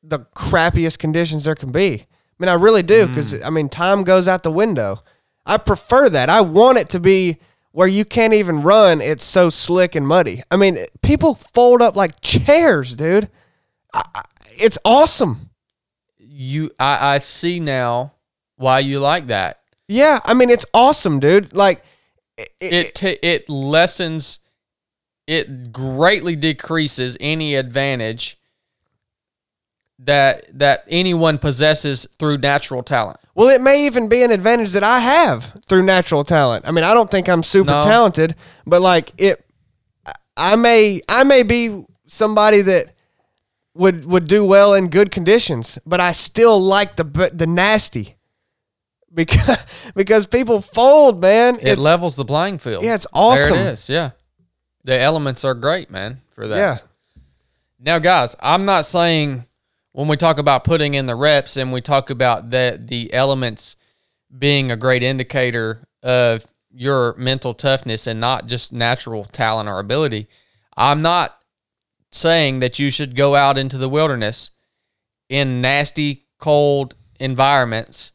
the 0.06 0.20
crappiest 0.36 0.98
conditions 0.98 1.44
there 1.44 1.54
can 1.54 1.72
be. 1.72 1.94
I 1.94 2.36
mean, 2.38 2.48
I 2.48 2.54
really 2.54 2.82
do 2.82 3.06
because 3.06 3.32
mm. 3.32 3.44
I 3.44 3.50
mean, 3.50 3.68
time 3.68 4.04
goes 4.04 4.28
out 4.28 4.42
the 4.42 4.50
window. 4.50 5.02
I 5.46 5.56
prefer 5.56 6.08
that. 6.10 6.28
I 6.28 6.40
want 6.40 6.78
it 6.78 6.88
to 6.90 7.00
be 7.00 7.38
where 7.72 7.88
you 7.88 8.04
can't 8.04 8.34
even 8.34 8.62
run. 8.62 9.00
It's 9.00 9.24
so 9.24 9.50
slick 9.50 9.94
and 9.94 10.06
muddy. 10.06 10.42
I 10.50 10.56
mean, 10.56 10.78
people 11.02 11.34
fold 11.34 11.82
up 11.82 11.96
like 11.96 12.20
chairs, 12.20 12.94
dude. 12.94 13.28
I, 13.92 14.02
I, 14.14 14.22
it's 14.60 14.78
awesome. 14.84 15.50
You 16.18 16.70
I, 16.78 17.14
I 17.14 17.18
see 17.18 17.60
now 17.60 18.14
why 18.56 18.80
you 18.80 19.00
like 19.00 19.28
that. 19.28 19.60
Yeah, 19.88 20.20
I 20.24 20.34
mean, 20.34 20.50
it's 20.50 20.66
awesome, 20.72 21.20
dude. 21.20 21.52
Like, 21.52 21.84
it, 22.36 22.50
It 22.60 22.94
t- 22.94 23.18
it 23.22 23.48
lessens 23.48 24.40
it 25.26 25.72
greatly 25.72 26.36
decreases 26.36 27.16
any 27.20 27.54
advantage 27.54 28.38
that 30.00 30.44
that 30.58 30.84
anyone 30.88 31.38
possesses 31.38 32.06
through 32.18 32.38
natural 32.38 32.82
talent. 32.82 33.18
Well, 33.34 33.48
it 33.48 33.60
may 33.60 33.86
even 33.86 34.08
be 34.08 34.22
an 34.22 34.30
advantage 34.30 34.72
that 34.72 34.84
I 34.84 34.98
have 35.00 35.60
through 35.68 35.82
natural 35.84 36.24
talent. 36.24 36.66
I 36.68 36.70
mean, 36.72 36.84
I 36.84 36.94
don't 36.94 37.10
think 37.10 37.28
I'm 37.28 37.42
super 37.42 37.70
No. 37.72 37.82
talented, 37.82 38.34
but 38.66 38.80
like 38.82 39.12
it, 39.18 39.44
I 40.36 40.56
may, 40.56 41.00
I 41.08 41.24
may 41.24 41.42
be 41.42 41.84
somebody 42.08 42.60
that 42.62 42.94
would 43.74 44.04
would 44.04 44.26
do 44.28 44.44
well 44.44 44.74
in 44.74 44.88
good 44.88 45.10
conditions, 45.10 45.78
but 45.86 46.00
I 46.00 46.12
still 46.12 46.60
like 46.60 46.96
the 46.96 47.04
the 47.32 47.46
nasty 47.46 48.16
because 49.12 49.64
because 49.94 50.26
people 50.26 50.60
fold, 50.60 51.20
man. 51.20 51.58
It 51.62 51.78
levels 51.78 52.14
the 52.16 52.24
playing 52.24 52.58
field. 52.58 52.84
Yeah, 52.84 52.94
it's 52.94 53.06
awesome. 53.12 53.56
There 53.56 53.68
it 53.68 53.72
is. 53.72 53.88
Yeah. 53.88 54.10
The 54.84 55.00
elements 55.00 55.44
are 55.44 55.54
great, 55.54 55.90
man, 55.90 56.18
for 56.32 56.46
that. 56.46 56.56
yeah, 56.56 56.78
Now, 57.80 57.98
guys, 57.98 58.36
I'm 58.40 58.66
not 58.66 58.84
saying 58.84 59.44
when 59.94 60.08
we 60.08 60.16
talk 60.16 60.38
about 60.38 60.64
putting 60.64 60.92
in 60.94 61.06
the 61.06 61.14
reps 61.14 61.56
and 61.56 61.72
we 61.72 61.80
talk 61.80 62.10
about 62.10 62.50
the 62.50 62.78
the 62.82 63.12
elements 63.14 63.76
being 64.36 64.70
a 64.70 64.76
great 64.76 65.02
indicator 65.02 65.86
of 66.02 66.44
your 66.70 67.14
mental 67.16 67.54
toughness 67.54 68.06
and 68.06 68.20
not 68.20 68.46
just 68.46 68.72
natural 68.72 69.24
talent 69.26 69.68
or 69.68 69.78
ability. 69.78 70.26
I'm 70.76 71.00
not 71.00 71.40
saying 72.10 72.58
that 72.60 72.78
you 72.80 72.90
should 72.90 73.14
go 73.14 73.36
out 73.36 73.56
into 73.56 73.78
the 73.78 73.88
wilderness 73.88 74.50
in 75.28 75.60
nasty, 75.60 76.26
cold 76.38 76.94
environments 77.20 78.10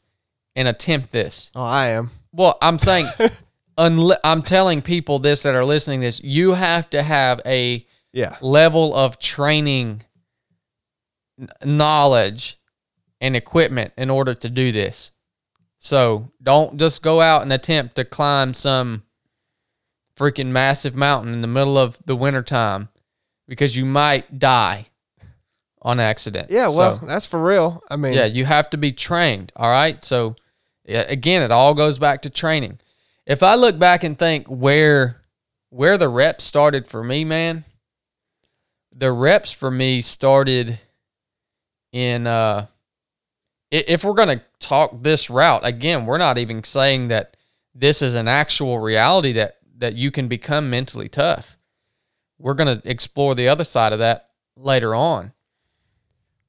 and 0.56 0.68
attempt 0.68 1.12
this. 1.12 1.50
Oh, 1.56 1.64
I 1.64 1.88
am. 1.88 2.10
Well, 2.34 2.58
I'm 2.62 2.78
saying, 2.80 3.08
unle- 3.78 4.20
I'm 4.26 4.42
telling 4.42 4.82
people 4.82 5.20
this 5.20 5.44
that 5.44 5.56
are 5.56 5.66
listening 5.66 6.02
this, 6.02 6.22
you 6.22 6.54
have 6.56 6.90
to 6.90 7.02
have 7.02 7.40
a 7.46 7.86
Yeah. 8.12 8.36
level 8.42 8.94
of 8.94 9.20
training, 9.20 10.04
knowledge, 11.64 12.58
and 13.22 13.36
equipment 13.36 13.94
in 13.98 14.10
order 14.10 14.34
to 14.34 14.50
do 14.50 14.72
this. 14.72 15.12
So 15.80 16.32
don't 16.42 16.78
just 16.78 17.02
go 17.02 17.22
out 17.22 17.42
and 17.42 17.52
attempt 17.54 17.96
to 17.96 18.06
climb 18.06 18.54
some 18.54 19.04
freaking 20.18 20.48
massive 20.48 20.96
mountain 20.96 21.34
in 21.34 21.42
the 21.42 21.48
middle 21.48 21.78
of 21.78 21.98
the 22.06 22.16
wintertime 22.16 22.90
because 23.48 23.78
you 23.78 23.86
might 23.86 24.40
die 24.40 24.88
on 25.82 26.00
accident. 26.00 26.52
Yeah, 26.52 26.68
well, 26.68 27.00
So- 27.00 27.06
that's 27.06 27.26
for 27.26 27.42
real. 27.42 27.82
I 27.90 27.96
mean, 27.96 28.14
yeah, 28.14 28.26
you 28.26 28.46
have 28.46 28.70
to 28.72 28.78
be 28.78 28.92
trained. 28.92 29.52
All 29.56 29.70
right. 29.70 30.04
So, 30.04 30.36
yeah, 30.86 31.06
again, 31.08 31.42
it 31.42 31.52
all 31.52 31.74
goes 31.74 31.98
back 32.00 32.22
to 32.24 32.30
training. 32.30 32.80
If 33.26 33.44
I 33.44 33.56
look 33.56 33.80
back 33.80 34.04
and 34.04 34.18
think 34.18 34.48
where 34.48 35.22
where 35.70 35.98
the 35.98 36.10
reps 36.10 36.44
started 36.44 36.88
for 36.88 37.04
me, 37.04 37.24
man, 37.24 37.64
the 38.92 39.12
reps 39.12 39.52
for 39.52 39.70
me 39.70 40.02
started 40.02 40.80
in 41.92 42.28
uh 42.28 42.66
if 43.72 44.04
we're 44.04 44.14
going 44.14 44.40
to 44.40 44.44
talk 44.60 45.04
this 45.04 45.30
route 45.30 45.62
again 45.64 46.06
we're 46.06 46.18
not 46.18 46.38
even 46.38 46.64
saying 46.64 47.08
that 47.08 47.36
this 47.74 48.02
is 48.02 48.16
an 48.16 48.28
actual 48.28 48.80
reality 48.80 49.32
that 49.34 49.58
that 49.80 49.96
you 49.96 50.12
can 50.12 50.28
become 50.28 50.70
mentally 50.70 51.08
tough. 51.08 51.58
We're 52.38 52.54
going 52.54 52.80
to 52.80 52.90
explore 52.90 53.34
the 53.34 53.48
other 53.48 53.64
side 53.64 53.94
of 53.94 54.00
that 54.00 54.30
later 54.56 54.94
on. 54.94 55.34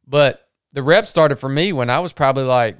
But 0.06 0.48
the 0.72 0.82
rep 0.82 1.06
started 1.06 1.36
for 1.36 1.48
me 1.48 1.72
when 1.72 1.90
i 1.90 1.98
was 1.98 2.12
probably 2.12 2.44
like 2.44 2.76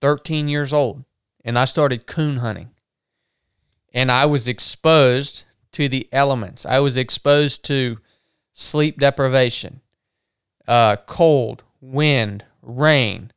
13 0.00 0.48
years 0.48 0.72
old 0.72 1.04
and 1.44 1.58
i 1.58 1.64
started 1.64 2.06
coon 2.06 2.38
hunting. 2.38 2.70
And 3.92 4.12
i 4.12 4.26
was 4.26 4.46
exposed 4.46 5.44
to 5.72 5.88
the 5.88 6.08
elements. 6.12 6.66
I 6.66 6.78
was 6.80 6.96
exposed 6.96 7.64
to 7.64 7.98
sleep 8.52 8.98
deprivation 8.98 9.80
uh, 10.68 10.96
cold, 11.06 11.64
wind, 11.80 12.44
rain, 12.62 13.32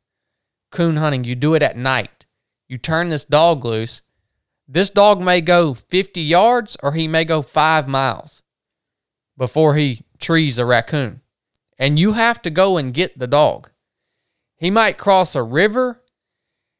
coon 0.70 0.96
hunting. 0.96 1.24
You 1.24 1.34
do 1.34 1.54
it 1.54 1.62
at 1.62 1.76
night. 1.76 2.26
You 2.68 2.78
turn 2.78 3.08
this 3.08 3.24
dog 3.24 3.64
loose. 3.64 4.02
This 4.68 4.90
dog 4.90 5.20
may 5.20 5.40
go 5.40 5.74
50 5.74 6.20
yards 6.20 6.76
or 6.82 6.92
he 6.92 7.08
may 7.08 7.24
go 7.24 7.42
five 7.42 7.88
miles 7.88 8.42
before 9.36 9.74
he 9.74 10.02
trees 10.20 10.58
a 10.58 10.64
raccoon. 10.64 11.22
And 11.78 11.98
you 11.98 12.12
have 12.12 12.40
to 12.42 12.50
go 12.50 12.76
and 12.76 12.94
get 12.94 13.18
the 13.18 13.26
dog. 13.26 13.70
He 14.56 14.70
might 14.70 14.98
cross 14.98 15.34
a 15.34 15.42
river. 15.42 16.02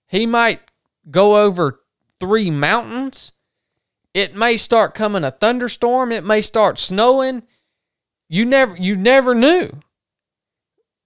He 0.06 0.26
might 0.26 0.60
go 1.10 1.42
over 1.42 1.80
three 2.20 2.50
mountains. 2.50 3.32
It 4.14 4.36
may 4.36 4.56
start 4.56 4.94
coming 4.94 5.24
a 5.24 5.30
thunderstorm. 5.30 6.12
It 6.12 6.24
may 6.24 6.40
start 6.40 6.78
snowing. 6.78 7.42
You 8.28 8.44
never 8.44 8.76
you 8.76 8.94
never 8.94 9.34
knew 9.34 9.80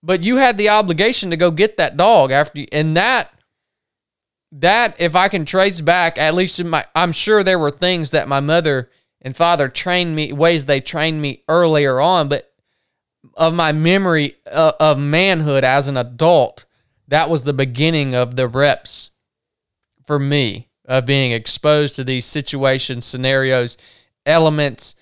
but 0.06 0.22
you 0.22 0.36
had 0.36 0.56
the 0.56 0.68
obligation 0.68 1.30
to 1.30 1.36
go 1.36 1.50
get 1.50 1.76
that 1.76 1.96
dog 1.96 2.30
after 2.30 2.60
you, 2.60 2.66
and 2.70 2.96
that 2.96 3.32
that 4.52 4.94
if 5.00 5.16
I 5.16 5.26
can 5.26 5.44
trace 5.44 5.80
back 5.80 6.16
at 6.16 6.34
least 6.34 6.60
in 6.60 6.68
my 6.68 6.84
I'm 6.94 7.12
sure 7.12 7.42
there 7.42 7.58
were 7.58 7.72
things 7.72 8.10
that 8.10 8.28
my 8.28 8.38
mother 8.38 8.88
and 9.20 9.36
father 9.36 9.68
trained 9.68 10.14
me 10.14 10.32
ways 10.32 10.64
they 10.64 10.80
trained 10.80 11.20
me 11.20 11.42
earlier 11.48 12.00
on 12.00 12.28
but 12.28 12.52
of 13.34 13.52
my 13.52 13.72
memory 13.72 14.36
uh, 14.50 14.72
of 14.78 14.98
manhood 14.98 15.64
as 15.64 15.88
an 15.88 15.96
adult 15.96 16.64
that 17.08 17.28
was 17.28 17.42
the 17.42 17.52
beginning 17.52 18.14
of 18.14 18.36
the 18.36 18.46
reps 18.46 19.10
for 20.06 20.20
me 20.20 20.68
of 20.84 21.04
being 21.04 21.32
exposed 21.32 21.96
to 21.96 22.04
these 22.04 22.24
situations 22.24 23.04
scenarios 23.04 23.76
elements 24.24 24.94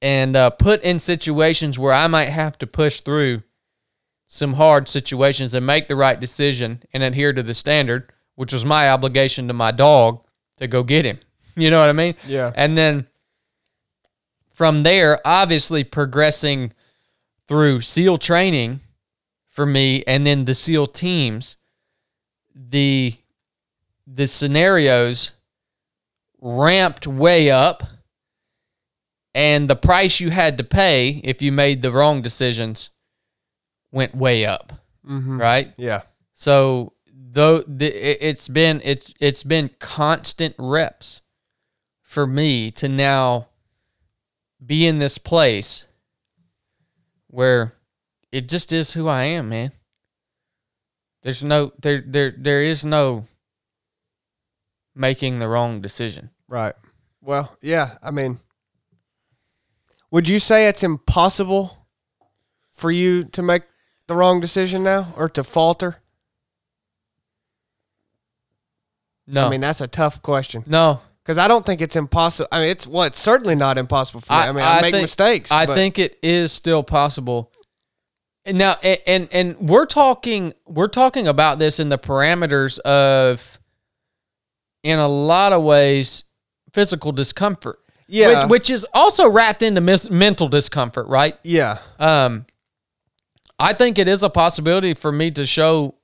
and 0.00 0.36
uh, 0.36 0.50
put 0.50 0.80
in 0.82 1.00
situations 1.00 1.78
where 1.78 1.92
I 1.92 2.06
might 2.06 2.28
have 2.28 2.56
to 2.58 2.66
push 2.66 3.00
through 3.00 3.42
some 4.32 4.52
hard 4.52 4.88
situations 4.88 5.56
and 5.56 5.66
make 5.66 5.88
the 5.88 5.96
right 5.96 6.20
decision 6.20 6.80
and 6.92 7.02
adhere 7.02 7.32
to 7.32 7.42
the 7.42 7.52
standard, 7.52 8.12
which 8.36 8.52
was 8.52 8.64
my 8.64 8.88
obligation 8.88 9.48
to 9.48 9.52
my 9.52 9.72
dog 9.72 10.24
to 10.58 10.68
go 10.68 10.82
get 10.82 11.04
him. 11.04 11.18
You 11.56 11.68
know 11.68 11.80
what 11.80 11.88
I 11.88 11.92
mean? 11.92 12.14
Yeah. 12.28 12.52
And 12.54 12.78
then 12.78 13.08
from 14.54 14.84
there, 14.84 15.18
obviously 15.26 15.82
progressing 15.82 16.72
through 17.48 17.80
SEAL 17.80 18.18
training 18.18 18.80
for 19.48 19.66
me 19.66 20.04
and 20.06 20.24
then 20.24 20.44
the 20.44 20.54
SEAL 20.54 20.86
teams, 20.86 21.56
the 22.54 23.16
the 24.06 24.28
scenarios 24.28 25.32
ramped 26.40 27.06
way 27.06 27.50
up 27.50 27.82
and 29.34 29.68
the 29.68 29.76
price 29.76 30.20
you 30.20 30.30
had 30.30 30.56
to 30.56 30.64
pay 30.64 31.20
if 31.24 31.42
you 31.42 31.50
made 31.50 31.82
the 31.82 31.90
wrong 31.90 32.22
decisions 32.22 32.90
went 33.92 34.14
way 34.14 34.44
up, 34.46 34.72
Mm-hmm. 35.08 35.40
right? 35.40 35.72
Yeah. 35.76 36.02
So 36.34 36.92
though 37.12 37.62
the, 37.62 37.86
it- 37.86 38.18
it's 38.20 38.48
been 38.48 38.80
it's 38.84 39.12
it's 39.20 39.42
been 39.44 39.70
constant 39.78 40.54
reps 40.58 41.22
for 42.02 42.26
me 42.26 42.70
to 42.72 42.88
now 42.88 43.48
be 44.64 44.86
in 44.86 44.98
this 44.98 45.16
place 45.18 45.86
where 47.28 47.74
it 48.32 48.48
just 48.48 48.72
is 48.72 48.92
who 48.92 49.08
I 49.08 49.24
am, 49.24 49.48
man. 49.48 49.72
There's 51.22 51.42
no 51.44 51.72
there 51.80 52.02
there 52.06 52.34
there 52.36 52.62
is 52.62 52.84
no 52.84 53.24
making 54.94 55.38
the 55.38 55.48
wrong 55.48 55.80
decision. 55.80 56.30
Right. 56.48 56.74
Well, 57.20 57.56
yeah. 57.62 57.96
I 58.02 58.10
mean, 58.10 58.40
would 60.10 60.28
you 60.28 60.38
say 60.38 60.66
it's 60.66 60.82
impossible 60.82 61.86
for 62.70 62.90
you 62.90 63.24
to 63.24 63.42
make 63.42 63.62
the 64.10 64.16
wrong 64.16 64.40
decision 64.40 64.82
now 64.82 65.14
or 65.16 65.28
to 65.30 65.42
falter? 65.42 65.96
No. 69.26 69.46
I 69.46 69.50
mean, 69.50 69.60
that's 69.60 69.80
a 69.80 69.86
tough 69.86 70.20
question 70.22 70.64
no. 70.66 71.00
because 71.22 71.38
I 71.38 71.46
don't 71.46 71.64
think 71.64 71.80
it's 71.80 71.94
impossible. 71.94 72.48
I 72.50 72.60
mean, 72.60 72.70
it's 72.70 72.86
well, 72.86 73.04
it's 73.04 73.18
certainly 73.20 73.54
not 73.54 73.78
impossible 73.78 74.20
for 74.20 74.32
me. 74.32 74.38
I, 74.38 74.52
mean, 74.52 74.64
I, 74.64 74.80
make 74.82 74.92
think- 74.92 75.04
mistakes. 75.04 75.52
I 75.52 75.66
but- 75.66 75.74
think 75.74 75.98
it 75.98 76.18
is 76.22 76.52
still 76.52 76.82
possible. 76.82 77.52
And 78.44 78.58
now, 78.58 78.76
and, 78.82 78.98
and 79.06 79.28
and 79.32 79.58
we're 79.58 79.86
talking 79.86 80.54
we're 80.66 80.88
talking 80.88 81.28
about 81.28 81.58
this 81.58 81.78
in 81.78 81.90
the 81.90 81.98
parameters 81.98 82.78
of, 82.80 83.60
in 84.82 84.98
a 84.98 85.06
lot 85.06 85.52
of 85.52 85.62
ways, 85.62 86.24
physical 86.72 87.12
discomfort. 87.12 87.78
Yeah. 88.08 88.42
which, 88.42 88.50
which 88.50 88.70
is 88.70 88.86
also 88.92 89.30
wrapped 89.30 89.62
into 89.62 89.80
mis- 89.80 90.10
mental 90.10 90.48
discomfort, 90.48 91.06
right? 91.06 91.36
Yeah. 91.44 91.78
Um, 92.00 92.46
I 93.60 93.72
think 93.74 93.98
it 93.98 94.08
is 94.08 94.22
a 94.22 94.30
possibility 94.30 94.94
for 94.94 95.12
me 95.12 95.30
to 95.32 95.46
show 95.46 95.94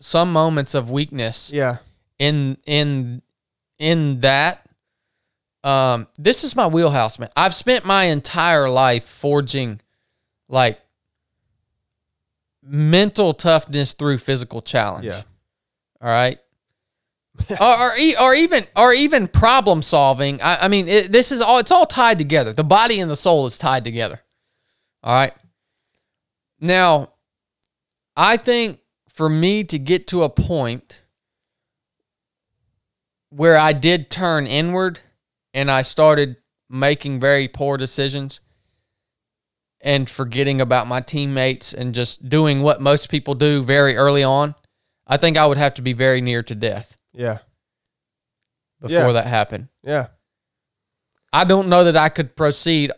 some 0.00 0.32
moments 0.32 0.74
of 0.74 0.90
weakness 0.90 1.50
Yeah. 1.52 1.76
in 2.18 2.58
in 2.66 3.22
in 3.78 4.20
that. 4.20 4.60
Um 5.62 6.08
this 6.18 6.44
is 6.44 6.54
my 6.56 6.66
wheelhouse 6.66 7.18
man. 7.18 7.30
I've 7.36 7.54
spent 7.54 7.84
my 7.86 8.04
entire 8.04 8.68
life 8.68 9.04
forging 9.04 9.80
like 10.48 10.80
mental 12.62 13.34
toughness 13.34 13.92
through 13.92 14.18
physical 14.18 14.62
challenge. 14.62 15.06
Yeah. 15.06 15.22
all 16.00 16.08
right? 16.10 16.38
Or, 17.60 17.66
or, 17.66 17.92
or 18.20 18.34
even 18.34 18.66
or 18.76 18.92
even 18.92 19.26
problem 19.26 19.82
solving. 19.82 20.40
I, 20.40 20.64
I 20.64 20.68
mean 20.68 20.86
it, 20.86 21.10
this 21.12 21.32
is 21.32 21.40
all 21.40 21.58
it's 21.58 21.72
all 21.72 21.86
tied 21.86 22.18
together. 22.18 22.52
The 22.52 22.62
body 22.64 23.00
and 23.00 23.10
the 23.10 23.16
soul 23.16 23.46
is 23.46 23.58
tied 23.58 23.84
together. 23.84 24.20
All 25.02 25.12
right 25.14 25.32
now 26.64 27.12
i 28.16 28.36
think 28.36 28.80
for 29.08 29.28
me 29.28 29.62
to 29.62 29.78
get 29.78 30.06
to 30.08 30.24
a 30.24 30.28
point 30.28 31.04
where 33.30 33.56
I 33.58 33.72
did 33.72 34.10
turn 34.10 34.46
inward 34.46 35.00
and 35.52 35.68
I 35.70 35.82
started 35.82 36.36
making 36.70 37.18
very 37.18 37.48
poor 37.48 37.76
decisions 37.76 38.40
and 39.80 40.08
forgetting 40.08 40.60
about 40.60 40.86
my 40.86 41.00
teammates 41.00 41.72
and 41.74 41.94
just 41.94 42.28
doing 42.28 42.62
what 42.62 42.80
most 42.80 43.08
people 43.08 43.34
do 43.34 43.62
very 43.62 43.96
early 43.96 44.22
on, 44.22 44.54
I 45.06 45.16
think 45.16 45.36
I 45.36 45.46
would 45.46 45.58
have 45.58 45.74
to 45.74 45.82
be 45.82 45.92
very 45.92 46.20
near 46.20 46.42
to 46.44 46.54
death 46.54 46.96
Yeah. 47.12 47.38
before 48.80 48.96
Yeah. 48.98 49.12
that 49.12 49.26
happened. 49.26 49.68
Yeah. 49.82 50.08
I 51.32 51.42
don't 51.44 51.68
know 51.68 51.82
that 51.84 51.96
I 51.96 52.08
could 52.08 52.36
proceed 52.36 52.92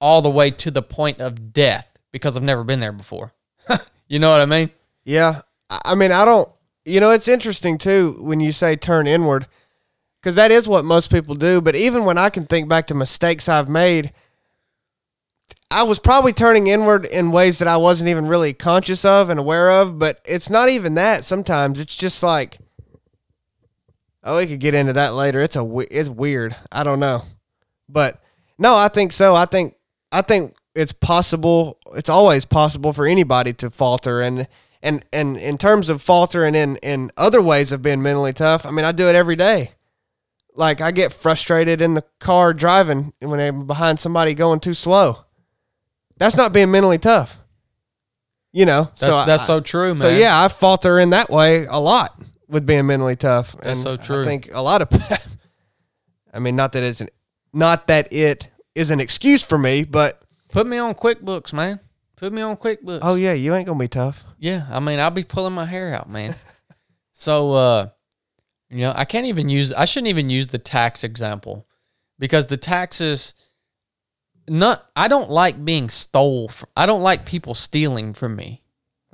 all 0.00 0.22
the 0.22 0.30
way 0.30 0.52
to 0.52 0.70
the 0.70 0.82
point 0.82 1.20
of 1.20 1.52
death 1.52 1.95
because 2.16 2.36
I've 2.36 2.42
never 2.42 2.64
been 2.64 2.80
there 2.80 2.92
before. 2.92 3.32
you 4.08 4.18
know 4.18 4.30
what 4.30 4.40
I 4.40 4.46
mean? 4.46 4.70
Yeah. 5.04 5.42
I 5.84 5.94
mean, 5.94 6.12
I 6.12 6.24
don't, 6.24 6.48
you 6.84 7.00
know, 7.00 7.10
it's 7.10 7.28
interesting 7.28 7.78
too 7.78 8.16
when 8.20 8.40
you 8.40 8.52
say 8.52 8.76
turn 8.76 9.06
inward 9.06 9.46
because 10.20 10.36
that 10.36 10.50
is 10.50 10.68
what 10.68 10.84
most 10.84 11.10
people 11.10 11.34
do. 11.34 11.60
But 11.60 11.76
even 11.76 12.04
when 12.04 12.18
I 12.18 12.30
can 12.30 12.44
think 12.44 12.68
back 12.68 12.86
to 12.88 12.94
mistakes 12.94 13.48
I've 13.48 13.68
made, 13.68 14.12
I 15.70 15.82
was 15.82 15.98
probably 15.98 16.32
turning 16.32 16.68
inward 16.68 17.04
in 17.04 17.32
ways 17.32 17.58
that 17.58 17.68
I 17.68 17.76
wasn't 17.76 18.10
even 18.10 18.26
really 18.26 18.52
conscious 18.52 19.04
of 19.04 19.30
and 19.30 19.38
aware 19.38 19.70
of, 19.70 19.98
but 19.98 20.20
it's 20.24 20.48
not 20.48 20.68
even 20.68 20.94
that. 20.94 21.24
Sometimes 21.24 21.80
it's 21.80 21.96
just 21.96 22.22
like, 22.22 22.58
oh, 24.22 24.38
we 24.38 24.46
could 24.46 24.60
get 24.60 24.74
into 24.74 24.92
that 24.94 25.14
later. 25.14 25.40
It's 25.40 25.56
a 25.56 25.78
it's 25.90 26.08
weird. 26.08 26.54
I 26.70 26.84
don't 26.84 27.00
know, 27.00 27.22
but 27.88 28.22
no, 28.58 28.76
I 28.76 28.88
think 28.88 29.12
so. 29.12 29.34
I 29.34 29.44
think 29.44 29.74
I 30.12 30.22
think 30.22 30.54
it's 30.76 30.92
possible. 30.92 31.78
It's 31.94 32.08
always 32.10 32.44
possible 32.44 32.92
for 32.92 33.06
anybody 33.06 33.52
to 33.54 33.70
falter, 33.70 34.20
and 34.20 34.46
and 34.82 35.04
and 35.12 35.36
in 35.36 35.58
terms 35.58 35.88
of 35.88 36.02
faltering 36.02 36.54
in 36.54 36.76
in 36.76 37.10
other 37.16 37.40
ways 37.42 37.72
of 37.72 37.82
being 37.82 38.02
mentally 38.02 38.32
tough. 38.32 38.64
I 38.66 38.70
mean, 38.70 38.84
I 38.84 38.92
do 38.92 39.08
it 39.08 39.14
every 39.14 39.36
day. 39.36 39.72
Like 40.54 40.80
I 40.80 40.90
get 40.90 41.12
frustrated 41.12 41.82
in 41.82 41.94
the 41.94 42.04
car 42.20 42.54
driving 42.54 43.12
when 43.20 43.40
I'm 43.40 43.66
behind 43.66 44.00
somebody 44.00 44.34
going 44.34 44.60
too 44.60 44.74
slow. 44.74 45.24
That's 46.18 46.36
not 46.36 46.52
being 46.52 46.70
mentally 46.70 46.98
tough. 46.98 47.38
You 48.52 48.64
know, 48.64 48.84
That's, 48.84 49.00
so 49.06 49.16
I- 49.16 49.26
that's 49.26 49.46
so 49.46 49.60
true, 49.60 49.88
man. 49.88 49.98
so 49.98 50.08
yeah, 50.08 50.42
I 50.42 50.48
falter 50.48 50.98
in 50.98 51.10
that 51.10 51.28
way 51.28 51.66
a 51.68 51.78
lot 51.78 52.18
with 52.48 52.64
being 52.64 52.86
mentally 52.86 53.16
tough. 53.16 53.54
That's 53.60 53.82
so 53.82 53.98
true. 53.98 54.22
I 54.22 54.24
think 54.24 54.48
a 54.54 54.62
lot 54.62 54.80
of, 54.80 54.88
I 56.32 56.38
mean, 56.38 56.56
not 56.56 56.72
that 56.72 56.82
it's 56.82 57.02
an, 57.02 57.08
not 57.52 57.88
that 57.88 58.10
it 58.14 58.48
is 58.74 58.90
an 58.90 58.98
excuse 59.00 59.42
for 59.42 59.58
me, 59.58 59.84
but 59.84 60.22
Put 60.56 60.66
me 60.66 60.78
on 60.78 60.94
QuickBooks, 60.94 61.52
man. 61.52 61.80
Put 62.16 62.32
me 62.32 62.40
on 62.40 62.56
QuickBooks. 62.56 63.00
oh 63.02 63.14
yeah, 63.14 63.34
you 63.34 63.54
ain't 63.54 63.66
gonna 63.66 63.78
be 63.78 63.88
tough. 63.88 64.24
Yeah, 64.38 64.66
I 64.70 64.80
mean, 64.80 64.98
I'll 64.98 65.10
be 65.10 65.22
pulling 65.22 65.52
my 65.52 65.66
hair 65.66 65.92
out, 65.92 66.08
man. 66.08 66.34
so, 67.12 67.52
uh, 67.52 67.88
you 68.70 68.78
know, 68.78 68.94
I 68.96 69.04
can't 69.04 69.26
even 69.26 69.50
use. 69.50 69.74
I 69.74 69.84
shouldn't 69.84 70.08
even 70.08 70.30
use 70.30 70.46
the 70.46 70.56
tax 70.56 71.04
example 71.04 71.66
because 72.18 72.46
the 72.46 72.56
taxes. 72.56 73.34
Not. 74.48 74.88
I 74.96 75.08
don't 75.08 75.28
like 75.28 75.62
being 75.62 75.90
stole. 75.90 76.48
From, 76.48 76.70
I 76.74 76.86
don't 76.86 77.02
like 77.02 77.26
people 77.26 77.54
stealing 77.54 78.14
from 78.14 78.34
me. 78.34 78.62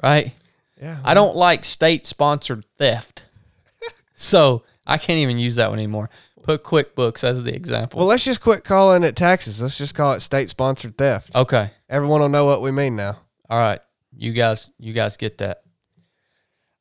Right. 0.00 0.32
Yeah, 0.80 0.98
I 1.04 1.12
don't 1.12 1.34
like 1.34 1.64
state 1.64 2.06
sponsored 2.06 2.64
theft. 2.78 3.26
so 4.14 4.62
I 4.86 4.96
can't 4.96 5.18
even 5.18 5.38
use 5.38 5.56
that 5.56 5.70
one 5.70 5.80
anymore. 5.80 6.08
Put 6.42 6.64
QuickBooks 6.64 7.22
as 7.24 7.42
the 7.42 7.54
example. 7.54 7.98
Well, 7.98 8.08
let's 8.08 8.24
just 8.24 8.40
quit 8.40 8.64
calling 8.64 9.04
it 9.04 9.14
taxes. 9.16 9.62
Let's 9.62 9.78
just 9.78 9.94
call 9.94 10.12
it 10.12 10.20
state 10.20 10.48
sponsored 10.48 10.98
theft. 10.98 11.34
okay. 11.34 11.70
Everyone 11.88 12.20
will 12.20 12.28
know 12.28 12.44
what 12.44 12.62
we 12.62 12.70
mean 12.70 12.96
now. 12.96 13.18
All 13.48 13.60
right. 13.60 13.80
You 14.16 14.32
guys 14.32 14.70
you 14.78 14.92
guys 14.92 15.16
get 15.16 15.38
that. 15.38 15.62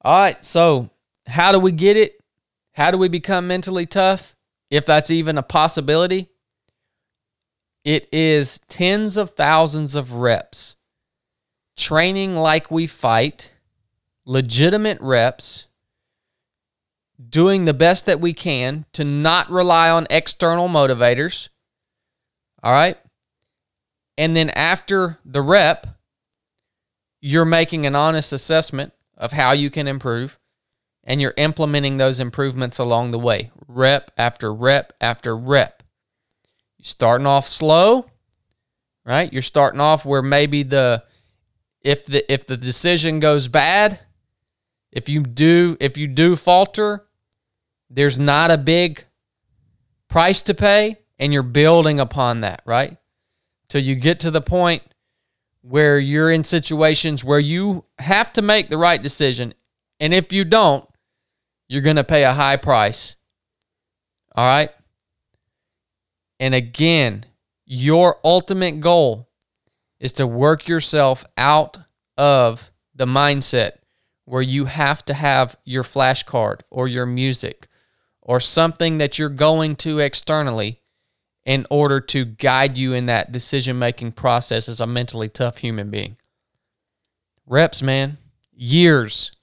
All 0.01 0.17
right. 0.17 0.43
So, 0.43 0.89
how 1.27 1.51
do 1.51 1.59
we 1.59 1.71
get 1.71 1.97
it? 1.97 2.19
How 2.73 2.91
do 2.91 2.97
we 2.97 3.07
become 3.07 3.47
mentally 3.47 3.85
tough? 3.85 4.35
If 4.69 4.85
that's 4.85 5.11
even 5.11 5.37
a 5.37 5.43
possibility, 5.43 6.29
it 7.83 8.07
is 8.11 8.59
tens 8.67 9.17
of 9.17 9.31
thousands 9.31 9.95
of 9.95 10.13
reps. 10.13 10.75
Training 11.75 12.35
like 12.35 12.71
we 12.71 12.87
fight, 12.87 13.51
legitimate 14.25 14.99
reps, 15.01 15.67
doing 17.29 17.65
the 17.65 17.73
best 17.73 18.05
that 18.05 18.19
we 18.19 18.33
can 18.33 18.85
to 18.93 19.03
not 19.03 19.49
rely 19.49 19.89
on 19.89 20.07
external 20.09 20.67
motivators. 20.67 21.49
All 22.63 22.71
right? 22.71 22.97
And 24.17 24.35
then 24.35 24.49
after 24.51 25.19
the 25.25 25.41
rep, 25.41 25.87
you're 27.21 27.45
making 27.45 27.85
an 27.85 27.95
honest 27.95 28.33
assessment 28.33 28.93
of 29.17 29.33
how 29.33 29.51
you 29.51 29.69
can 29.69 29.87
improve 29.87 30.39
and 31.03 31.21
you're 31.21 31.33
implementing 31.37 31.97
those 31.97 32.19
improvements 32.19 32.77
along 32.77 33.11
the 33.11 33.19
way, 33.19 33.51
rep 33.67 34.11
after 34.17 34.53
rep 34.53 34.93
after 35.01 35.35
rep. 35.35 35.83
You're 36.77 36.85
starting 36.85 37.27
off 37.27 37.47
slow, 37.47 38.05
right? 39.05 39.31
You're 39.31 39.41
starting 39.41 39.79
off 39.79 40.05
where 40.05 40.21
maybe 40.21 40.63
the 40.63 41.03
if 41.81 42.05
the 42.05 42.31
if 42.31 42.45
the 42.45 42.57
decision 42.57 43.19
goes 43.19 43.47
bad, 43.47 43.99
if 44.91 45.09
you 45.09 45.23
do 45.23 45.77
if 45.79 45.97
you 45.97 46.07
do 46.07 46.35
falter, 46.35 47.07
there's 47.93 48.17
not 48.17 48.51
a 48.51 48.57
big 48.57 49.03
price 50.07 50.41
to 50.43 50.53
pay 50.53 50.97
and 51.19 51.33
you're 51.33 51.43
building 51.43 51.99
upon 51.99 52.41
that, 52.41 52.61
right? 52.65 52.97
Till 53.67 53.83
you 53.83 53.95
get 53.95 54.19
to 54.21 54.31
the 54.31 54.41
point 54.41 54.81
where 55.61 55.99
you're 55.99 56.31
in 56.31 56.43
situations 56.43 57.23
where 57.23 57.39
you 57.39 57.85
have 57.99 58.31
to 58.33 58.41
make 58.41 58.69
the 58.69 58.77
right 58.77 59.01
decision. 59.01 59.53
And 59.99 60.13
if 60.13 60.33
you 60.33 60.43
don't, 60.43 60.87
you're 61.67 61.81
going 61.81 61.97
to 61.97 62.03
pay 62.03 62.23
a 62.23 62.33
high 62.33 62.57
price. 62.57 63.15
All 64.35 64.45
right. 64.45 64.71
And 66.39 66.55
again, 66.55 67.25
your 67.65 68.17
ultimate 68.23 68.79
goal 68.79 69.29
is 69.99 70.13
to 70.13 70.25
work 70.25 70.67
yourself 70.67 71.23
out 71.37 71.77
of 72.17 72.71
the 72.95 73.05
mindset 73.05 73.73
where 74.25 74.41
you 74.41 74.65
have 74.65 75.05
to 75.05 75.13
have 75.13 75.55
your 75.65 75.83
flashcard 75.83 76.61
or 76.71 76.87
your 76.87 77.05
music 77.05 77.67
or 78.31 78.39
something 78.39 78.97
that 78.97 79.19
you're 79.19 79.27
going 79.27 79.75
to 79.75 79.99
externally 79.99 80.79
in 81.43 81.67
order 81.69 81.99
to 81.99 82.23
guide 82.23 82.77
you 82.77 82.93
in 82.93 83.05
that 83.05 83.29
decision 83.29 83.77
making 83.77 84.13
process 84.13 84.69
as 84.69 84.79
a 84.79 84.87
mentally 84.87 85.27
tough 85.27 85.57
human 85.57 85.89
being. 85.89 86.15
Reps, 87.45 87.81
man, 87.81 88.15
years, 88.53 89.33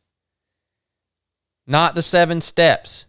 not 1.67 1.97
the 1.97 2.01
seven 2.01 2.41
steps. 2.41 3.05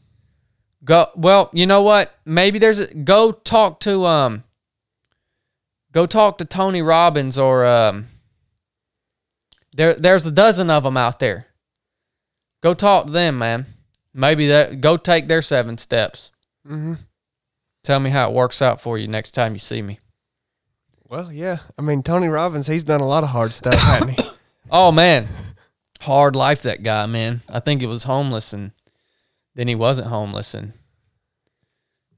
Go 0.84 1.08
well, 1.16 1.50
you 1.54 1.66
know 1.66 1.82
what? 1.82 2.14
Maybe 2.26 2.60
there's 2.60 2.80
a 2.80 2.94
go 2.94 3.32
talk 3.32 3.80
to 3.80 4.06
um 4.06 4.44
go 5.94 6.06
talk 6.06 6.40
to 6.40 6.46
Tony 6.46 6.82
Robbins 6.82 7.38
or 7.38 7.66
um 7.66 8.08
there 9.72 9.94
there's 9.94 10.26
a 10.26 10.32
dozen 10.32 10.70
of 10.70 10.84
them 10.84 10.98
out 10.98 11.20
there. 11.20 11.48
Go 12.62 12.74
talk 12.74 13.06
to 13.06 13.14
them, 13.14 13.38
man. 13.38 13.66
Maybe 14.14 14.48
that 14.48 14.82
go 14.82 14.98
take 14.98 15.28
their 15.28 15.42
seven 15.42 15.78
steps. 15.78 16.32
Mm-hmm. 16.66 16.96
Tell 17.84 18.00
me 18.00 18.10
how 18.10 18.30
it 18.30 18.34
works 18.34 18.62
out 18.62 18.82
for 18.82 18.98
you 18.98 19.08
next 19.08 19.32
time 19.32 19.54
you 19.54 19.60
see 19.60 19.82
me. 19.82 20.00
Well, 21.08 21.32
yeah. 21.32 21.58
I 21.78 21.82
mean, 21.82 22.04
Tony 22.04 22.28
Robbins, 22.28 22.68
he's 22.68 22.84
done 22.84 23.02
a 23.02 23.08
lot 23.08 23.24
of 23.24 23.30
hard 23.30 23.52
stuff, 23.52 23.76
hasn't 23.76 24.20
he? 24.20 24.24
Oh 24.72 24.92
man, 24.92 25.28
hard 26.00 26.36
life 26.36 26.62
that 26.62 26.84
guy, 26.84 27.08
man. 27.08 27.42
I 27.50 27.60
think 27.60 27.82
it 27.82 27.88
was 27.88 28.04
homeless 28.04 28.54
and 28.54 28.72
then 29.56 29.68
he 29.68 29.74
wasn't 29.74 30.10
homeless 30.10 30.54
and 30.54 30.74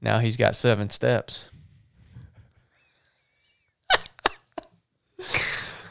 now 0.02 0.18
he's 0.18 0.36
got 0.36 0.54
seven 0.54 0.90
steps. 0.90 1.48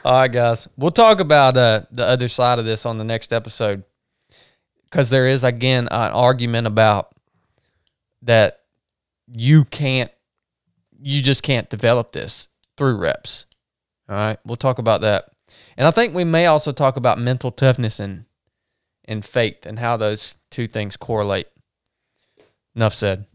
All 0.05 0.11
right, 0.13 0.31
guys. 0.31 0.67
We'll 0.77 0.91
talk 0.91 1.19
about 1.19 1.57
uh, 1.57 1.83
the 1.89 2.05
other 2.05 2.27
side 2.27 2.59
of 2.59 2.65
this 2.65 2.85
on 2.85 2.99
the 2.99 3.03
next 3.03 3.33
episode 3.33 3.83
because 4.91 5.09
there 5.09 5.25
is 5.25 5.43
again 5.43 5.87
an 5.89 6.11
argument 6.11 6.67
about 6.67 7.15
that 8.21 8.59
you 9.33 9.63
can't, 9.65 10.11
you 11.01 11.21
just 11.23 11.41
can't 11.41 11.69
develop 11.69 12.11
this 12.11 12.49
through 12.77 12.97
reps. 12.97 13.45
All 14.09 14.15
right, 14.15 14.37
we'll 14.45 14.57
talk 14.57 14.77
about 14.77 15.01
that. 15.01 15.25
And 15.77 15.87
I 15.87 15.91
think 15.91 16.13
we 16.13 16.25
may 16.25 16.45
also 16.45 16.73
talk 16.73 16.97
about 16.97 17.17
mental 17.17 17.51
toughness 17.51 17.99
and 17.99 18.25
and 19.05 19.25
faith 19.25 19.65
and 19.65 19.79
how 19.79 19.97
those 19.97 20.35
two 20.51 20.67
things 20.67 20.95
correlate. 20.95 21.47
Enough 22.75 22.93
said. 22.93 23.25